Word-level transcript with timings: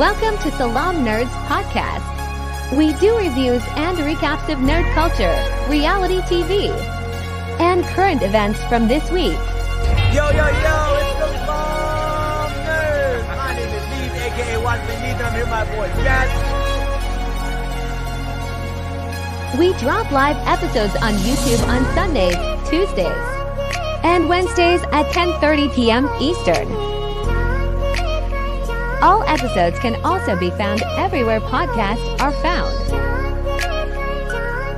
Welcome 0.00 0.38
to 0.38 0.50
Salaam 0.56 1.04
Nerds 1.04 1.28
Podcast. 1.44 2.00
We 2.74 2.94
do 2.94 3.18
reviews 3.18 3.62
and 3.76 3.98
recaps 3.98 4.48
of 4.50 4.58
nerd 4.60 4.90
culture, 4.94 5.36
reality 5.68 6.20
TV, 6.20 6.70
and 7.60 7.84
current 7.84 8.22
events 8.22 8.64
from 8.64 8.88
this 8.88 9.10
week. 9.10 9.36
Yo, 10.16 10.24
yo, 10.30 10.32
yo, 10.32 10.96
it's 10.96 11.12
the 11.20 11.28
Salaam 11.44 12.50
Nerds. 12.64 13.28
My 13.36 13.52
name 13.54 13.68
is 13.68 13.84
Neve, 13.92 14.16
aka 14.24 14.56
Watson 14.64 15.02
Neve, 15.02 15.20
and 15.20 15.22
I'm 15.22 15.34
here 15.34 15.44
with 15.44 15.50
my 15.50 15.64
boy 15.76 15.88
Jazz. 16.02 16.30
We 19.58 19.74
drop 19.84 20.10
live 20.10 20.38
episodes 20.48 20.96
on 21.02 21.12
YouTube 21.28 21.62
on 21.68 21.84
Sundays, 21.94 22.40
Tuesdays, 22.70 23.26
and 24.02 24.30
Wednesdays 24.30 24.80
at 24.92 25.12
10:30 25.12 25.74
p.m. 25.74 26.08
Eastern. 26.18 26.89
All 29.02 29.22
episodes 29.24 29.78
can 29.78 29.94
also 30.04 30.36
be 30.36 30.50
found 30.50 30.82
everywhere 30.98 31.40
podcasts 31.40 32.20
are 32.20 32.32
found. 32.32 32.76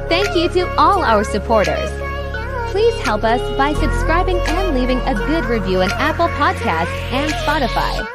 Thank 0.08 0.36
you 0.36 0.48
to 0.50 0.76
all 0.76 1.02
our 1.02 1.24
supporters. 1.24 1.90
Please 2.70 2.98
help 3.00 3.24
us 3.24 3.40
by 3.58 3.74
subscribing 3.74 4.38
and 4.38 4.78
leaving 4.78 4.98
a 5.00 5.14
good 5.14 5.44
review 5.46 5.82
on 5.82 5.90
Apple 5.92 6.28
Podcasts 6.28 6.86
and 7.12 7.32
Spotify. 7.32 8.06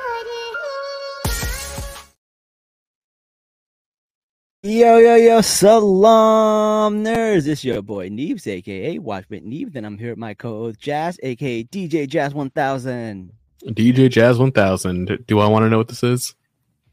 Yo, 4.63 4.97
yo, 4.97 5.16
yo, 5.16 5.41
Salaam 5.41 7.03
Nerds. 7.03 7.47
It's 7.47 7.63
your 7.63 7.81
boy 7.81 8.09
Neves, 8.09 8.47
aka 8.47 8.97
Watchman 8.97 9.47
Neve. 9.47 9.71
Then 9.73 9.85
I'm 9.85 9.97
here 9.97 10.09
with 10.09 10.17
my 10.17 10.33
co-host 10.33 10.80
Jazz, 10.80 11.19
aka 11.21 11.63
DJ 11.63 12.08
Jazz 12.08 12.33
1000. 12.33 13.37
DJ 13.66 14.09
Jazz 14.09 14.38
1000. 14.38 15.25
Do 15.27 15.39
I 15.39 15.47
want 15.47 15.63
to 15.66 15.70
know 15.70 15.77
what 15.77 15.88
this 15.88 16.03
is? 16.03 16.35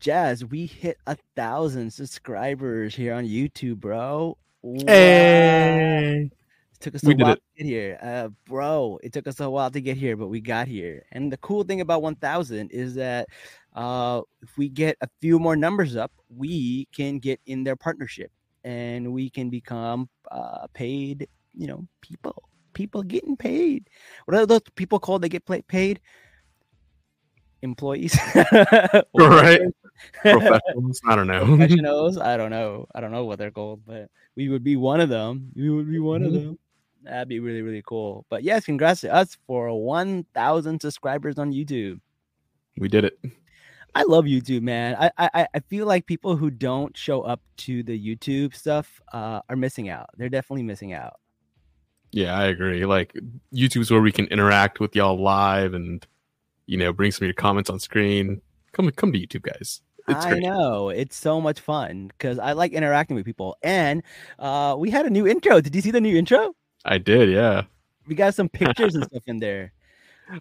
Jazz, 0.00 0.44
we 0.44 0.66
hit 0.66 0.98
a 1.06 1.16
thousand 1.36 1.90
subscribers 1.92 2.94
here 2.94 3.14
on 3.14 3.24
YouTube, 3.24 3.76
bro. 3.76 4.36
Wow. 4.62 4.84
Hey. 4.86 6.30
It 6.72 6.80
took 6.80 6.94
us 6.94 7.04
a 7.04 7.06
We 7.06 7.14
did 7.14 7.22
while 7.22 7.32
it. 7.32 7.42
to 7.56 7.64
get 7.64 7.66
here, 7.66 7.98
uh, 8.02 8.28
bro. 8.46 8.98
It 9.02 9.12
took 9.12 9.26
us 9.26 9.40
a 9.40 9.48
while 9.48 9.70
to 9.70 9.80
get 9.80 9.96
here, 9.96 10.16
but 10.16 10.28
we 10.28 10.40
got 10.40 10.68
here. 10.68 11.04
And 11.12 11.32
the 11.32 11.36
cool 11.38 11.64
thing 11.64 11.80
about 11.80 12.02
1,000 12.02 12.70
is 12.70 12.94
that 12.96 13.28
uh, 13.74 14.22
if 14.42 14.56
we 14.58 14.68
get 14.68 14.96
a 15.00 15.08
few 15.20 15.38
more 15.38 15.56
numbers 15.56 15.96
up, 15.96 16.12
we 16.28 16.86
can 16.92 17.18
get 17.18 17.40
in 17.46 17.64
their 17.64 17.76
partnership 17.76 18.30
and 18.64 19.12
we 19.12 19.30
can 19.30 19.48
become 19.50 20.08
uh, 20.30 20.66
paid. 20.74 21.28
You 21.56 21.68
know, 21.68 21.86
people, 22.00 22.42
people 22.72 23.02
getting 23.02 23.36
paid. 23.36 23.88
What 24.24 24.36
are 24.36 24.44
those 24.46 24.60
people 24.74 24.98
called? 24.98 25.22
They 25.22 25.28
get 25.28 25.44
paid. 25.68 26.00
Employees, 27.64 28.16
Right. 29.14 29.60
Professionals. 30.22 31.00
I 31.06 31.16
don't 31.16 31.26
know. 31.26 31.44
professionals. 31.46 32.18
I 32.18 32.36
don't 32.36 32.50
know. 32.50 32.86
I 32.94 33.00
don't 33.00 33.10
know 33.12 33.24
what 33.24 33.38
they're 33.38 33.50
called, 33.50 33.80
but 33.86 34.10
we 34.36 34.48
would 34.48 34.62
be 34.62 34.76
one 34.76 35.00
of 35.00 35.08
them. 35.08 35.50
We 35.56 35.70
would 35.70 35.90
be 35.90 35.98
one 35.98 36.22
of 36.24 36.32
Mhm. 36.32 36.42
them. 36.42 36.58
That'd 37.04 37.28
be 37.28 37.40
really, 37.40 37.62
really 37.62 37.82
cool. 37.86 38.24
But 38.30 38.42
yes, 38.44 38.64
congrats 38.64 39.00
to 39.02 39.12
us 39.12 39.36
for 39.46 39.70
1,000 39.72 40.80
subscribers 40.80 41.38
on 41.38 41.52
YouTube. 41.52 42.00
we 42.78 42.88
did 42.88 43.04
it. 43.04 43.18
I 43.94 44.02
love 44.02 44.24
YouTube, 44.24 44.62
man. 44.62 44.96
I, 44.98 45.10
I 45.16 45.46
I 45.54 45.60
feel 45.68 45.86
like 45.86 46.06
people 46.06 46.34
who 46.36 46.50
don't 46.50 46.96
show 46.96 47.22
up 47.22 47.40
to 47.58 47.84
the 47.84 47.96
YouTube 47.96 48.52
stuff 48.56 49.00
uh, 49.12 49.40
are 49.48 49.54
missing 49.56 49.88
out. 49.88 50.10
They're 50.16 50.28
definitely 50.28 50.64
missing 50.64 50.92
out. 50.92 51.14
Yeah, 52.10 52.36
I 52.36 52.46
agree. 52.46 52.84
Like 52.84 53.12
YouTube's 53.54 53.90
where 53.92 54.00
we 54.02 54.10
can 54.10 54.26
interact 54.26 54.80
with 54.80 54.96
y'all 54.96 55.16
live 55.22 55.74
and 55.74 56.04
you 56.66 56.76
know 56.76 56.92
bring 56.92 57.10
some 57.10 57.24
of 57.24 57.28
your 57.28 57.34
comments 57.34 57.70
on 57.70 57.78
screen. 57.78 58.40
Come 58.72 58.90
come 58.92 59.12
to 59.12 59.18
YouTube, 59.18 59.42
guys. 59.42 59.80
It's 60.06 60.26
I 60.26 60.30
great. 60.30 60.42
know 60.42 60.90
it's 60.90 61.16
so 61.16 61.40
much 61.40 61.60
fun 61.60 62.08
because 62.08 62.38
I 62.38 62.52
like 62.52 62.72
interacting 62.72 63.16
with 63.16 63.24
people. 63.24 63.56
And 63.62 64.02
uh, 64.38 64.76
we 64.78 64.90
had 64.90 65.06
a 65.06 65.10
new 65.10 65.26
intro. 65.26 65.60
Did 65.60 65.74
you 65.74 65.80
see 65.80 65.90
the 65.90 66.00
new 66.00 66.16
intro? 66.16 66.54
I 66.84 66.98
did. 66.98 67.30
Yeah. 67.30 67.62
We 68.06 68.14
got 68.14 68.34
some 68.34 68.50
pictures 68.50 68.94
and 68.94 69.04
stuff 69.10 69.22
in 69.26 69.38
there. 69.38 69.72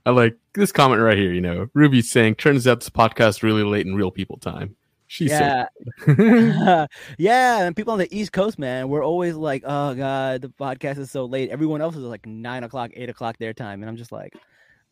I 0.05 0.11
like 0.11 0.37
this 0.53 0.71
comment 0.71 1.01
right 1.01 1.17
here. 1.17 1.31
You 1.31 1.41
know, 1.41 1.67
Ruby's 1.73 2.11
saying, 2.11 2.35
"Turns 2.35 2.67
out 2.67 2.79
this 2.79 2.89
podcast 2.89 3.43
really 3.43 3.63
late 3.63 3.85
in 3.85 3.95
real 3.95 4.11
people 4.11 4.37
time." 4.37 4.75
She's 5.07 5.29
yeah, 5.29 5.67
so 6.05 6.87
yeah, 7.17 7.63
and 7.63 7.75
people 7.75 7.93
on 7.93 7.99
the 7.99 8.17
East 8.17 8.31
Coast, 8.31 8.57
man, 8.57 8.89
we're 8.89 9.03
always 9.03 9.35
like, 9.35 9.63
"Oh 9.65 9.93
God, 9.93 10.41
the 10.41 10.49
podcast 10.49 10.97
is 10.97 11.11
so 11.11 11.25
late." 11.25 11.49
Everyone 11.49 11.81
else 11.81 11.95
is 11.95 12.03
like 12.03 12.25
nine 12.25 12.63
o'clock, 12.63 12.91
eight 12.95 13.09
o'clock 13.09 13.37
their 13.37 13.53
time, 13.53 13.81
and 13.81 13.89
I'm 13.89 13.97
just 13.97 14.11
like, 14.11 14.33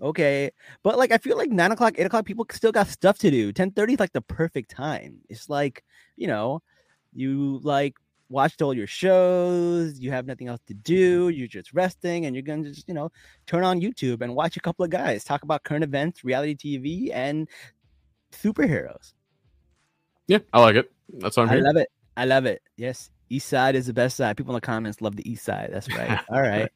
okay, 0.01 0.51
but 0.83 0.97
like 0.97 1.11
I 1.11 1.17
feel 1.17 1.37
like 1.37 1.49
nine 1.49 1.71
o'clock, 1.71 1.95
eight 1.97 2.05
o'clock, 2.05 2.25
people 2.25 2.45
still 2.51 2.71
got 2.71 2.87
stuff 2.87 3.17
to 3.19 3.31
do. 3.31 3.51
Ten 3.51 3.71
thirty 3.71 3.93
is 3.93 3.99
like 3.99 4.13
the 4.13 4.21
perfect 4.21 4.71
time. 4.71 5.19
It's 5.29 5.49
like 5.49 5.83
you 6.17 6.27
know, 6.27 6.61
you 7.13 7.59
like 7.63 7.95
watched 8.29 8.61
all 8.61 8.73
your 8.73 8.87
shows, 8.87 9.99
you 9.99 10.09
have 10.11 10.25
nothing 10.25 10.47
else 10.47 10.61
to 10.67 10.73
do, 10.73 11.27
mm-hmm. 11.27 11.37
you're 11.37 11.47
just 11.47 11.73
resting, 11.73 12.25
and 12.25 12.35
you're 12.35 12.43
gonna 12.43 12.69
just 12.69 12.87
you 12.87 12.93
know 12.93 13.11
turn 13.47 13.63
on 13.63 13.81
YouTube 13.81 14.21
and 14.21 14.35
watch 14.35 14.57
a 14.57 14.61
couple 14.61 14.83
of 14.83 14.91
guys 14.91 15.23
talk 15.23 15.43
about 15.43 15.63
current 15.63 15.83
events, 15.83 16.23
reality 16.23 16.55
TV, 16.55 17.11
and 17.13 17.47
superheroes. 18.31 19.13
yeah, 20.27 20.39
I 20.53 20.61
like 20.61 20.75
it. 20.75 20.91
That's 21.19 21.37
what 21.37 21.43
I'm 21.43 21.49
I 21.49 21.53
here. 21.55 21.63
love 21.63 21.75
it. 21.77 21.89
I 22.17 22.25
love 22.25 22.45
it. 22.45 22.61
Yes. 22.77 23.09
East 23.29 23.47
side 23.47 23.75
is 23.75 23.87
the 23.87 23.93
best 23.93 24.17
side. 24.17 24.35
People 24.35 24.53
in 24.53 24.55
the 24.55 24.61
comments 24.61 25.01
love 25.01 25.15
the 25.15 25.29
east 25.29 25.45
side. 25.45 25.69
That's 25.71 25.93
right. 25.95 26.19
All 26.29 26.41
right. 26.41 26.69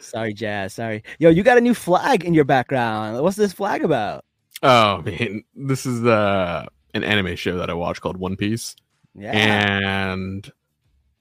Sorry, 0.00 0.32
Jazz. 0.32 0.74
Sorry. 0.74 1.02
Yo, 1.18 1.30
you 1.30 1.42
got 1.42 1.58
a 1.58 1.60
new 1.60 1.74
flag 1.74 2.24
in 2.24 2.34
your 2.34 2.44
background. 2.44 3.20
What's 3.22 3.36
this 3.36 3.52
flag 3.52 3.84
about? 3.84 4.24
Oh 4.62 5.02
man, 5.02 5.44
this 5.54 5.86
is 5.86 6.04
uh, 6.04 6.66
an 6.94 7.04
anime 7.04 7.36
show 7.36 7.58
that 7.58 7.70
I 7.70 7.74
watch 7.74 8.00
called 8.00 8.16
One 8.16 8.36
Piece. 8.36 8.74
Yeah. 9.14 9.32
And 9.32 10.50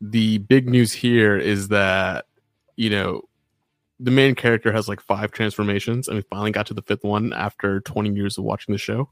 the 0.01 0.39
big 0.39 0.69
news 0.69 0.93
here 0.93 1.37
is 1.37 1.69
that, 1.69 2.25
you 2.75 2.89
know, 2.89 3.21
the 3.99 4.11
main 4.11 4.35
character 4.35 4.71
has 4.71 4.87
like 4.87 5.01
five 5.01 5.31
transformations, 5.31 6.07
and 6.07 6.17
we 6.17 6.23
finally 6.29 6.51
got 6.51 6.67
to 6.67 6.73
the 6.73 6.83
fifth 6.83 7.03
one 7.03 7.33
after 7.33 7.81
20 7.81 8.11
years 8.11 8.37
of 8.37 8.43
watching 8.43 8.71
the 8.71 8.77
show. 8.77 9.09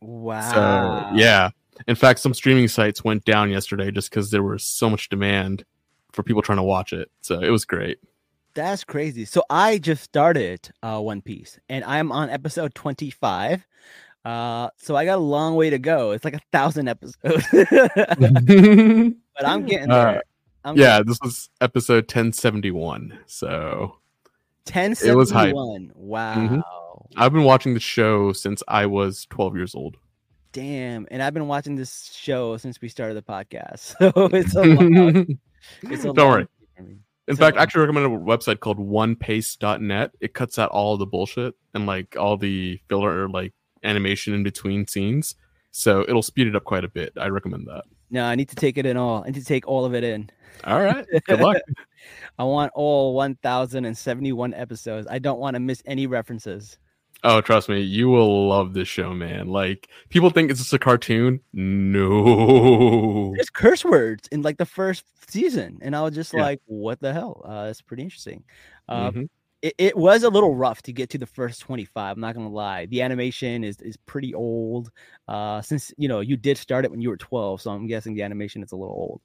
wow. 0.00 1.10
So, 1.10 1.16
yeah. 1.16 1.50
In 1.86 1.94
fact, 1.94 2.20
some 2.20 2.34
streaming 2.34 2.68
sites 2.68 3.04
went 3.04 3.24
down 3.24 3.50
yesterday 3.50 3.90
just 3.90 4.10
because 4.10 4.30
there 4.30 4.42
was 4.42 4.64
so 4.64 4.90
much 4.90 5.08
demand 5.08 5.64
for 6.12 6.22
people 6.22 6.42
trying 6.42 6.58
to 6.58 6.62
watch 6.62 6.92
it. 6.92 7.10
So 7.20 7.40
it 7.40 7.50
was 7.50 7.64
great. 7.64 7.98
That's 8.54 8.84
crazy. 8.84 9.24
So 9.24 9.42
I 9.48 9.78
just 9.78 10.02
started 10.02 10.70
uh 10.82 11.00
One 11.00 11.22
Piece 11.22 11.58
and 11.68 11.84
I'm 11.84 12.12
on 12.12 12.30
episode 12.30 12.74
25. 12.74 13.66
Uh 14.24 14.68
so 14.76 14.96
I 14.96 15.04
got 15.04 15.18
a 15.18 15.22
long 15.22 15.54
way 15.56 15.70
to 15.70 15.78
go. 15.78 16.10
It's 16.12 16.24
like 16.24 16.34
a 16.34 16.40
thousand 16.52 16.88
episodes. 16.88 17.16
but 17.52 19.46
I'm 19.46 19.64
getting 19.66 19.88
there. 19.88 20.22
I'm 20.64 20.76
yeah, 20.76 21.00
this 21.04 21.18
was 21.22 21.48
episode 21.60 22.04
1071. 22.04 23.18
So 23.26 23.96
ten 24.64 24.92
it 25.02 25.14
was 25.14 25.30
hype. 25.30 25.54
Wow. 25.54 26.34
Mhm. 26.34 26.62
I've 27.16 27.32
been 27.32 27.44
watching 27.44 27.74
the 27.74 27.80
show 27.80 28.32
since 28.32 28.62
I 28.68 28.86
was 28.86 29.26
12 29.30 29.56
years 29.56 29.74
old. 29.74 29.96
Damn. 30.52 31.06
And 31.10 31.22
I've 31.22 31.34
been 31.34 31.48
watching 31.48 31.76
this 31.76 32.12
show 32.12 32.56
since 32.56 32.80
we 32.80 32.88
started 32.88 33.14
the 33.14 33.22
podcast. 33.22 33.94
So 34.00 34.26
it's 34.36 34.54
a 34.54 34.62
long, 34.62 35.38
it's 35.82 36.04
a 36.04 36.12
Don't 36.12 36.28
worry. 36.28 36.46
Wait 37.30 37.36
for 37.36 37.42
me. 37.42 37.46
In 37.46 37.50
So- 37.50 37.56
fact, 37.56 37.56
I 37.58 37.62
actually 37.62 37.80
recommend 37.82 38.06
a 38.06 38.08
website 38.18 38.60
called 38.60 38.78
onepace.net. 38.78 40.12
It 40.20 40.34
cuts 40.34 40.58
out 40.58 40.70
all 40.70 40.96
the 40.96 41.06
bullshit 41.06 41.54
and 41.74 41.86
like 41.86 42.16
all 42.18 42.36
the 42.36 42.80
filler 42.88 43.28
like 43.28 43.52
animation 43.82 44.34
in 44.34 44.42
between 44.42 44.86
scenes. 44.86 45.36
So 45.70 46.02
it'll 46.08 46.22
speed 46.22 46.46
it 46.48 46.56
up 46.56 46.64
quite 46.64 46.84
a 46.84 46.88
bit. 46.88 47.12
I 47.16 47.28
recommend 47.28 47.66
that. 47.68 47.84
No, 48.10 48.24
I 48.24 48.34
need 48.34 48.48
to 48.48 48.56
take 48.56 48.76
it 48.76 48.86
in 48.86 48.96
all. 48.96 49.22
I 49.22 49.26
need 49.26 49.36
to 49.38 49.44
take 49.44 49.68
all 49.68 49.84
of 49.84 49.94
it 49.94 50.02
in. 50.02 50.28
All 50.64 50.80
right. 50.82 51.06
Good 51.26 51.40
luck. 51.40 51.58
I 52.38 52.44
want 52.44 52.72
all 52.74 53.14
1071 53.14 54.52
episodes. 54.54 55.06
I 55.08 55.18
don't 55.20 55.38
want 55.38 55.54
to 55.54 55.60
miss 55.60 55.80
any 55.86 56.06
references. 56.08 56.76
Oh, 57.24 57.40
trust 57.40 57.68
me, 57.68 57.80
you 57.80 58.08
will 58.08 58.48
love 58.48 58.74
this 58.74 58.88
show, 58.88 59.12
man. 59.14 59.48
Like 59.48 59.88
people 60.08 60.30
think 60.30 60.50
it's 60.50 60.60
just 60.60 60.72
a 60.72 60.78
cartoon. 60.78 61.40
No. 61.52 63.32
There's 63.36 63.50
curse 63.50 63.84
words 63.84 64.28
in 64.32 64.42
like 64.42 64.58
the 64.58 64.66
first 64.66 65.04
season, 65.28 65.78
and 65.82 65.94
I 65.96 66.02
was 66.02 66.14
just 66.14 66.32
Yeah. 66.34 66.42
like, 66.42 66.60
"What 66.66 67.00
the 67.00 67.12
hell?" 67.12 67.42
Uh, 67.44 67.68
it's 67.70 67.82
pretty 67.82 68.02
interesting. 68.02 68.44
Uh, 68.88 69.10
Mhm. 69.12 69.28
It, 69.62 69.74
it 69.78 69.96
was 69.96 70.22
a 70.22 70.28
little 70.28 70.54
rough 70.54 70.82
to 70.82 70.92
get 70.92 71.10
to 71.10 71.18
the 71.18 71.26
first 71.26 71.60
25 71.60 72.16
i'm 72.16 72.20
not 72.20 72.34
gonna 72.34 72.48
lie 72.48 72.86
the 72.86 73.02
animation 73.02 73.62
is 73.64 73.80
is 73.80 73.96
pretty 73.96 74.34
old 74.34 74.90
uh 75.28 75.60
since 75.60 75.92
you 75.98 76.08
know 76.08 76.20
you 76.20 76.36
did 76.36 76.56
start 76.56 76.84
it 76.84 76.90
when 76.90 77.00
you 77.00 77.08
were 77.10 77.16
12 77.16 77.60
so 77.60 77.70
i'm 77.70 77.86
guessing 77.86 78.14
the 78.14 78.22
animation 78.22 78.62
is 78.62 78.72
a 78.72 78.76
little 78.76 78.94
old 78.94 79.20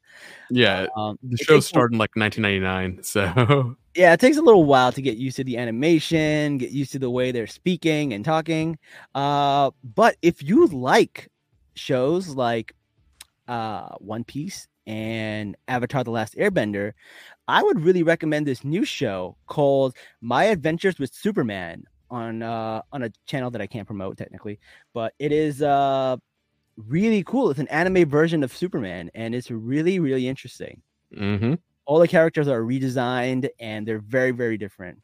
Yeah. 0.50 0.88
um 0.98 1.18
The 1.24 1.38
show 1.38 1.60
started 1.60 1.94
in 1.94 2.00
like 2.00 2.16
1999. 2.16 3.04
So 3.04 3.76
yeah 3.96 4.14
it 4.14 4.20
takes 4.20 4.38
a 4.38 4.42
little 4.42 4.66
while 4.66 4.92
to 4.92 5.02
get 5.02 5.18
used 5.18 5.38
to 5.38 5.44
the 5.44 5.58
animation 5.58 6.58
get 6.58 6.72
used 6.72 6.92
to 6.92 7.00
the 7.00 7.10
way 7.10 7.32
they're 7.32 7.48
speaking 7.48 8.14
and 8.14 8.26
talking 8.26 8.78
uh 9.16 9.72
but 9.84 10.18
if 10.22 10.44
you 10.44 10.68
like 10.68 11.30
shows 11.76 12.30
like 12.30 12.74
uh 13.48 13.90
one 14.00 14.24
piece 14.24 14.68
and 14.88 15.56
avatar 15.68 16.04
the 16.04 16.12
last 16.12 16.36
airbender 16.36 16.92
i 17.48 17.64
would 17.64 17.80
really 17.82 18.04
recommend 18.04 18.46
this 18.46 18.64
new 18.64 18.86
show 18.86 19.36
called 19.48 19.96
my 20.22 20.46
adventures 20.46 21.00
with 21.00 21.14
superman 21.14 21.84
on 22.10 22.42
uh 22.42 22.82
on 22.92 23.04
a 23.04 23.12
channel 23.26 23.50
that 23.50 23.62
i 23.62 23.68
can't 23.68 23.88
promote 23.88 24.18
technically 24.18 24.60
but 24.94 25.14
it 25.20 25.32
is 25.32 25.62
uh 25.62 26.16
really 26.78 27.24
cool. 27.24 27.50
It's 27.50 27.60
an 27.60 27.68
anime 27.70 28.08
version 28.08 28.44
of 28.44 28.56
Superman, 28.56 29.12
and 29.14 29.34
it's 29.34 29.50
really, 29.52 30.00
really 30.00 30.28
interesting. 30.28 30.82
Mm-hmm. 31.16 31.56
All 31.86 32.00
the 32.00 32.08
characters 32.08 32.48
are 32.48 32.62
redesigned, 32.62 33.50
and 33.60 33.88
they're 33.88 34.00
very, 34.00 34.32
very 34.32 34.58
different. 34.58 35.00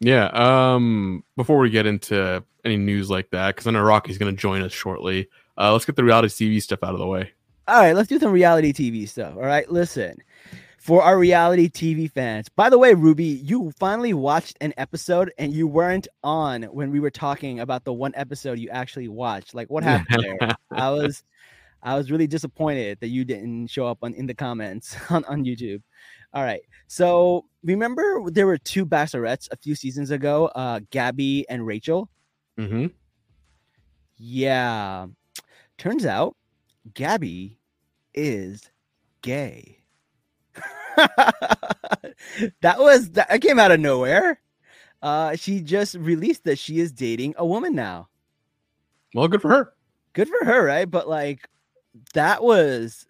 Yeah. 0.00 0.30
Um. 0.32 1.24
Before 1.36 1.58
we 1.58 1.70
get 1.70 1.86
into 1.86 2.44
any 2.64 2.76
news 2.76 3.10
like 3.10 3.30
that, 3.30 3.54
because 3.54 3.66
I 3.66 3.70
know 3.72 3.82
Rocky's 3.82 4.18
going 4.18 4.34
to 4.34 4.40
join 4.40 4.62
us 4.62 4.72
shortly. 4.72 5.28
Uh, 5.58 5.72
let's 5.72 5.84
get 5.84 5.96
the 5.96 6.04
reality 6.04 6.28
TV 6.28 6.62
stuff 6.62 6.82
out 6.82 6.94
of 6.94 6.98
the 6.98 7.06
way. 7.06 7.32
All 7.68 7.80
right, 7.80 7.94
let's 7.94 8.08
do 8.08 8.18
some 8.18 8.32
reality 8.32 8.72
TV 8.72 9.08
stuff. 9.08 9.34
All 9.36 9.42
right, 9.42 9.70
listen. 9.70 10.16
For 10.80 11.02
our 11.02 11.18
reality 11.18 11.68
TV 11.68 12.10
fans, 12.10 12.48
by 12.48 12.70
the 12.70 12.78
way, 12.78 12.94
Ruby, 12.94 13.26
you 13.44 13.70
finally 13.78 14.14
watched 14.14 14.56
an 14.62 14.72
episode 14.78 15.30
and 15.36 15.52
you 15.52 15.66
weren't 15.66 16.08
on 16.24 16.62
when 16.62 16.90
we 16.90 17.00
were 17.00 17.10
talking 17.10 17.60
about 17.60 17.84
the 17.84 17.92
one 17.92 18.12
episode 18.16 18.58
you 18.58 18.70
actually 18.70 19.08
watched. 19.08 19.54
Like, 19.54 19.68
what 19.68 19.84
happened 19.84 20.24
there? 20.24 20.56
I 20.70 20.88
was, 20.88 21.22
I 21.82 21.96
was 21.96 22.10
really 22.10 22.26
disappointed 22.26 22.96
that 23.00 23.08
you 23.08 23.26
didn't 23.26 23.66
show 23.66 23.86
up 23.86 23.98
on 24.00 24.14
in 24.14 24.24
the 24.24 24.32
comments 24.32 24.96
on, 25.10 25.22
on 25.26 25.44
YouTube. 25.44 25.82
All 26.32 26.42
right, 26.42 26.62
so 26.86 27.44
remember 27.62 28.30
there 28.30 28.46
were 28.46 28.56
two 28.56 28.86
bachelorettes 28.86 29.48
a 29.52 29.58
few 29.58 29.74
seasons 29.74 30.10
ago, 30.10 30.46
uh, 30.54 30.80
Gabby 30.88 31.44
and 31.50 31.66
Rachel. 31.66 32.08
Mm-hmm. 32.58 32.86
Yeah, 34.16 35.08
turns 35.76 36.06
out 36.06 36.36
Gabby 36.94 37.58
is 38.14 38.70
gay. 39.20 39.79
that 42.60 42.78
was 42.78 43.10
that 43.12 43.40
came 43.40 43.58
out 43.58 43.72
of 43.72 43.80
nowhere. 43.80 44.40
Uh, 45.02 45.34
she 45.36 45.60
just 45.60 45.94
released 45.96 46.44
that 46.44 46.58
she 46.58 46.78
is 46.78 46.92
dating 46.92 47.34
a 47.38 47.46
woman 47.46 47.74
now. 47.74 48.08
Well, 49.14 49.28
good 49.28 49.42
for 49.42 49.48
her. 49.48 49.74
Good 50.12 50.28
for 50.28 50.44
her, 50.44 50.64
right? 50.64 50.90
But 50.90 51.08
like, 51.08 51.48
that 52.14 52.42
was 52.42 53.06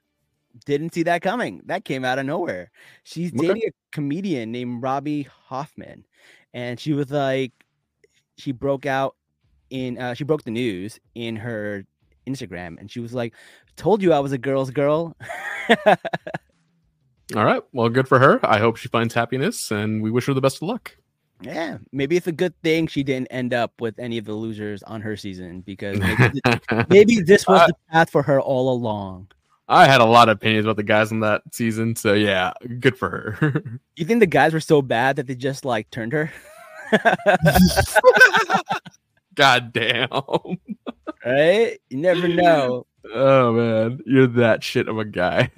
didn't 0.67 0.95
see 0.95 1.03
that 1.05 1.23
coming. 1.23 1.63
That 1.67 1.85
came 1.85 2.05
out 2.05 2.19
of 2.19 2.27
nowhere. 2.27 2.71
She's 3.05 3.33
Okay. 3.35 3.49
dating 3.49 3.63
a 3.69 3.73
comedian 3.93 4.53
named 4.53 4.83
Robby 4.83 5.23
Hoffman, 5.23 6.05
and 6.55 6.79
she 6.79 6.93
was 6.93 7.11
like, 7.11 7.53
she 8.37 8.53
broke 8.53 8.87
out 8.87 9.17
in, 9.71 9.99
uh, 9.99 10.15
she 10.15 10.25
broke 10.25 10.43
the 10.45 10.51
news 10.51 10.99
in 11.15 11.37
her 11.37 11.85
Instagram, 12.27 12.79
and 12.79 12.91
she 12.91 13.01
was 13.01 13.15
like, 13.15 13.35
"Told 13.77 14.03
you 14.03 14.13
I 14.13 14.21
was 14.21 14.33
a 14.33 14.39
girl's 14.39 14.71
girl." 14.71 15.17
All 17.37 17.45
right. 17.45 17.63
Well, 17.73 17.89
good 17.89 18.09
for 18.09 18.19
her. 18.19 18.41
I 18.43 18.59
hope 18.59 18.77
she 18.77 18.89
finds 18.89 19.15
happiness, 19.15 19.71
and 19.71 20.03
we 20.03 20.11
wish 20.11 20.27
her 20.27 20.35
the 20.35 20.41
best 20.41 20.57
of 20.57 20.63
luck. 20.63 20.97
Yeah, 21.43 21.79
maybe 21.93 22.17
it's 22.17 22.27
a 22.27 22.33
good 22.33 22.55
thing 22.63 22.87
she 22.87 23.03
didn't 23.03 23.29
end 23.29 23.55
up 23.55 23.73
with 23.81 23.99
any 23.99 24.19
of 24.19 24.27
the 24.27 24.35
losers 24.35 24.83
on 24.83 25.01
her 25.01 25.17
season 25.17 25.63
because 25.63 25.99
maybe, 25.99 26.41
th- 26.45 26.61
maybe 26.89 27.21
this 27.21 27.47
was 27.47 27.67
the 27.67 27.75
path 27.91 28.11
for 28.11 28.23
her 28.23 28.41
all 28.41 28.71
along. 28.73 29.29
I 29.67 29.87
had 29.87 30.01
a 30.01 30.05
lot 30.05 30.29
of 30.29 30.37
opinions 30.37 30.67
about 30.67 30.77
the 30.77 30.83
guys 30.83 31.13
in 31.13 31.21
that 31.21 31.43
season, 31.53 31.97
so 31.97 32.13
yeah, 32.13 32.53
good 32.81 32.99
for 32.99 33.09
her. 33.09 33.63
You 33.97 34.05
think 34.07 34.21
the 34.21 34.27
guys 34.27 34.53
were 34.53 34.61
so 34.61 34.81
bad 34.83 35.17
that 35.17 35.27
they 35.27 35.35
just 35.35 35.65
like 35.65 35.91
turned 35.91 36.13
her? 36.13 36.33
God 39.35 39.73
damn. 39.73 40.09
right? 41.25 41.79
You 41.89 41.99
never 41.99 42.29
know. 42.29 42.87
Oh 43.15 43.53
man, 43.53 44.01
you're 44.07 44.27
that 44.27 44.65
shit 44.65 44.89
of 44.89 44.99
a 44.99 45.05
guy. 45.05 45.51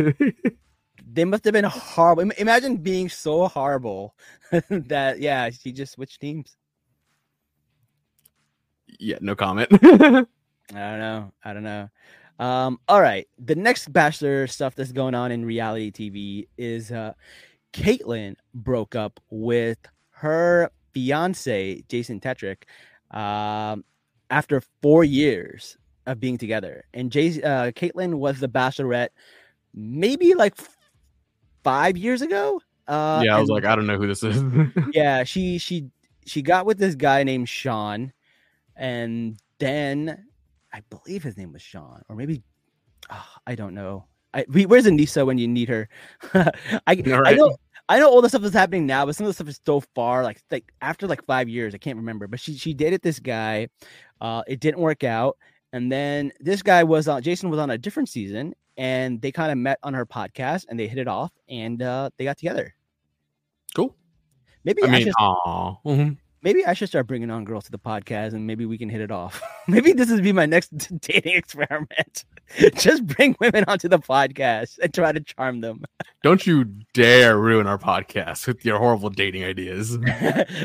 They 1.12 1.24
must 1.24 1.44
have 1.44 1.52
been 1.52 1.64
horrible. 1.64 2.30
Imagine 2.38 2.78
being 2.78 3.08
so 3.08 3.46
horrible 3.48 4.14
that 4.70 5.20
yeah, 5.20 5.50
she 5.50 5.72
just 5.72 5.92
switched 5.92 6.20
teams. 6.20 6.56
yeah, 8.98 9.18
no 9.20 9.34
comment. 9.34 9.68
I 9.82 10.26
don't 10.74 10.98
know. 10.98 11.32
I 11.44 11.52
don't 11.52 11.64
know. 11.64 11.88
Um, 12.38 12.80
all 12.88 13.00
right. 13.00 13.28
The 13.38 13.54
next 13.54 13.92
Bachelor 13.92 14.46
stuff 14.46 14.74
that's 14.74 14.92
going 14.92 15.14
on 15.14 15.30
in 15.32 15.44
reality 15.44 15.90
TV 15.92 16.48
is 16.56 16.90
uh 16.90 17.12
Kaitlyn 17.72 18.36
broke 18.54 18.94
up 18.94 19.20
with 19.30 19.78
her 20.10 20.70
fiance, 20.92 21.82
Jason 21.88 22.20
Tartick, 22.20 22.64
um, 23.10 23.84
after 24.30 24.62
four 24.82 25.04
years 25.04 25.76
of 26.06 26.20
being 26.20 26.38
together. 26.38 26.84
And 26.94 27.12
Jay 27.12 27.42
uh 27.42 27.70
Kaitlyn 27.72 28.14
was 28.14 28.40
the 28.40 28.48
bachelorette 28.48 29.10
maybe 29.74 30.34
like 30.34 30.54
five 31.62 31.96
years 31.96 32.22
ago. 32.22 32.60
Uh 32.88 33.22
yeah, 33.24 33.36
I 33.36 33.40
was 33.40 33.48
like, 33.48 33.64
I 33.64 33.76
don't 33.76 33.86
know 33.86 33.98
who 33.98 34.06
this 34.06 34.22
is. 34.22 34.42
yeah, 34.92 35.24
she 35.24 35.58
she 35.58 35.88
she 36.26 36.42
got 36.42 36.66
with 36.66 36.78
this 36.78 36.94
guy 36.94 37.22
named 37.22 37.48
Shawn, 37.48 38.12
and 38.76 39.36
then 39.58 40.26
I 40.72 40.82
believe 40.90 41.22
his 41.22 41.36
name 41.36 41.52
was 41.52 41.62
Shawn, 41.62 42.02
or 42.08 42.16
maybe 42.16 42.42
ah, 43.10 43.38
I 43.46 43.54
don't 43.54 43.74
know. 43.74 44.06
I 44.34 44.44
where's 44.48 44.86
Anissa 44.86 45.26
when 45.26 45.38
you 45.38 45.48
need 45.48 45.68
her? 45.68 45.88
I 46.34 46.52
I 46.86 47.34
know 47.34 47.56
I 47.88 47.98
know 47.98 48.08
all 48.08 48.22
the 48.22 48.28
stuff 48.28 48.42
that's 48.42 48.54
happening 48.54 48.86
now, 48.86 49.04
but 49.06 49.14
some 49.14 49.26
of 49.26 49.28
the 49.28 49.34
stuff 49.34 49.48
is 49.48 49.60
so 49.64 49.80
far 49.94 50.22
like 50.22 50.42
like 50.50 50.72
after 50.80 51.06
like 51.06 51.24
five 51.26 51.48
years, 51.48 51.74
I 51.74 51.78
can't 51.78 51.96
remember. 51.96 52.26
But 52.26 52.40
she 52.40 52.56
she 52.56 52.74
dated 52.74 53.02
this 53.02 53.18
guy, 53.18 53.68
uh, 54.20 54.42
it 54.46 54.60
didn't 54.60 54.80
work 54.80 55.04
out, 55.04 55.36
and 55.72 55.90
then 55.90 56.32
this 56.40 56.62
guy 56.62 56.84
was 56.84 57.08
on 57.08 57.22
Jason 57.22 57.50
was 57.50 57.58
on 57.58 57.70
a 57.70 57.78
different 57.78 58.08
season, 58.08 58.54
and 58.76 59.20
they 59.20 59.32
kind 59.32 59.52
of 59.52 59.58
met 59.58 59.78
on 59.82 59.94
her 59.94 60.06
podcast, 60.06 60.66
and 60.68 60.78
they 60.78 60.86
hit 60.88 60.98
it 60.98 61.08
off, 61.08 61.32
and 61.48 61.82
uh, 61.82 62.10
they 62.16 62.24
got 62.24 62.38
together. 62.38 62.74
cool. 63.74 63.94
Maybe 64.64 64.82
I 64.84 64.86
I, 64.86 64.90
mean, 64.90 65.02
should. 65.02 65.14
Mhm. 65.16 66.16
maybe 66.42 66.64
I 66.64 66.72
should 66.74 66.88
start 66.88 67.06
bringing 67.08 67.30
on 67.30 67.44
girls 67.44 67.64
to 67.64 67.72
the 67.72 67.78
podcast 67.80 68.32
and 68.32 68.46
maybe 68.46 68.64
we 68.64 68.78
can 68.78 68.88
hit 68.88 69.00
it 69.00 69.10
off. 69.10 69.42
maybe 69.68 69.92
this 69.92 70.08
would 70.10 70.22
be 70.22 70.30
my 70.32 70.46
next 70.46 70.68
dating 71.00 71.34
experiment. 71.34 72.24
Just 72.74 73.04
bring 73.06 73.34
women 73.40 73.64
onto 73.66 73.88
the 73.88 73.98
podcast 73.98 74.78
and 74.80 74.94
try 74.94 75.10
to 75.10 75.18
charm 75.20 75.62
them. 75.62 75.82
Don't 76.22 76.46
you 76.46 76.64
dare 76.94 77.38
ruin 77.38 77.66
our 77.66 77.78
podcast 77.78 78.46
with 78.46 78.64
your 78.64 78.78
horrible 78.78 79.10
dating 79.10 79.42
ideas. 79.44 79.98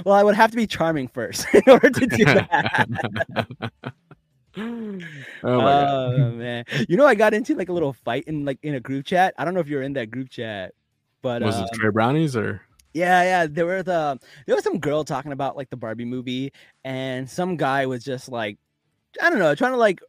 well, 0.05 0.13
I 0.13 0.23
would 0.23 0.35
have 0.35 0.51
to 0.51 0.57
be 0.57 0.67
charming 0.67 1.07
first 1.07 1.47
in 1.53 1.63
order 1.67 1.89
to 1.89 2.05
do 2.05 2.25
that. 2.25 2.87
Oh 4.57 5.57
my 5.57 5.63
god. 5.63 6.13
oh 6.19 6.31
man. 6.31 6.65
You 6.87 6.97
know 6.97 7.05
I 7.05 7.15
got 7.15 7.33
into 7.33 7.55
like 7.55 7.69
a 7.69 7.73
little 7.73 7.93
fight 7.93 8.25
in 8.27 8.45
like 8.45 8.59
in 8.63 8.75
a 8.75 8.79
group 8.79 9.05
chat. 9.05 9.33
I 9.37 9.45
don't 9.45 9.53
know 9.53 9.59
if 9.59 9.67
you're 9.67 9.81
in 9.83 9.93
that 9.93 10.11
group 10.11 10.29
chat. 10.29 10.73
But 11.21 11.41
Was 11.41 11.57
it 11.57 11.63
um, 11.63 11.69
Trey 11.73 11.89
Brownies 11.89 12.35
or 12.35 12.61
Yeah, 12.93 13.23
yeah. 13.23 13.47
There 13.47 13.65
were 13.65 13.83
the 13.83 14.19
there 14.45 14.55
was 14.55 14.63
some 14.63 14.79
girl 14.79 15.03
talking 15.03 15.31
about 15.31 15.57
like 15.57 15.69
the 15.69 15.77
Barbie 15.77 16.05
movie, 16.05 16.53
and 16.83 17.29
some 17.29 17.57
guy 17.57 17.85
was 17.85 18.03
just 18.03 18.29
like, 18.29 18.57
I 19.21 19.29
don't 19.29 19.39
know, 19.39 19.55
trying 19.55 19.71
to 19.73 19.77
like, 19.77 19.99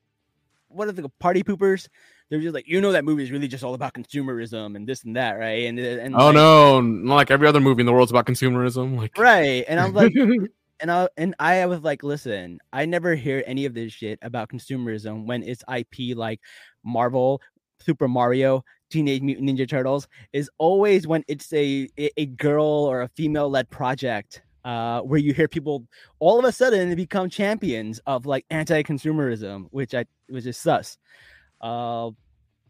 what 0.69 0.89
are 0.89 0.93
the 0.93 1.09
party 1.19 1.43
poopers? 1.43 1.89
They're 2.31 2.41
just 2.41 2.55
like, 2.55 2.69
you 2.69 2.83
know, 2.83 2.93
that 2.93 3.07
movie 3.07 3.23
is 3.23 3.31
really 3.31 3.49
just 3.49 3.65
all 3.65 3.73
about 3.73 3.95
consumerism 3.95 4.77
and 4.77 4.87
this 4.87 5.03
and 5.05 5.17
that, 5.17 5.39
right? 5.39 5.65
And 5.65 5.79
and 5.79 6.15
Oh 6.15 6.27
like- 6.27 6.35
no, 6.35 6.81
not 6.83 7.15
like 7.17 7.31
every 7.31 7.49
other 7.49 7.61
movie 7.61 7.81
in 7.81 7.87
the 7.87 7.93
world's 7.93 8.13
about 8.13 8.27
consumerism. 8.27 8.97
Like 8.99 9.17
right? 9.17 9.65
And 9.67 9.81
I'm 9.81 9.95
like, 9.95 10.13
and 10.81 10.91
I 10.91 11.09
and 11.17 11.35
I 11.39 11.67
was 11.67 11.81
like, 11.83 12.03
listen, 12.03 12.59
I 12.73 12.85
never 12.87 13.15
hear 13.15 13.43
any 13.47 13.65
of 13.65 13.75
this 13.75 13.93
shit 13.93 14.19
about 14.23 14.49
consumerism 14.49 15.27
when 15.27 15.43
it's 15.43 15.63
IP 15.73 16.17
like 16.17 16.41
Marvel, 16.85 17.41
Super 17.81 18.09
Mario, 18.09 18.65
Teenage 18.91 19.23
Mutant 19.23 19.49
Ninja 19.49 19.69
Turtles 19.69 20.09
is 20.33 20.51
always 20.59 21.07
when 21.07 21.25
it's 21.29 21.53
a 21.53 21.89
a, 21.97 22.27
girl 22.27 22.65
or 22.65 23.03
a 23.03 23.09
female 23.09 23.49
led 23.51 23.69
project. 23.71 24.43
Uh, 24.65 25.01
where 25.01 25.21
you 25.21 25.33
hear 25.33 25.49
people 25.49 25.87
all 26.19 26.39
of 26.39 26.45
a 26.45 26.53
sudden 26.53 26.95
become 26.95 27.31
champions 27.31 28.01
of 28.07 28.27
like 28.27 28.45
anti-consumerism, 28.51 29.67
which 29.71 29.95
I 29.95 30.05
which 30.29 30.45
is 30.45 30.59
sus. 30.59 30.99
Uh, 31.61 32.11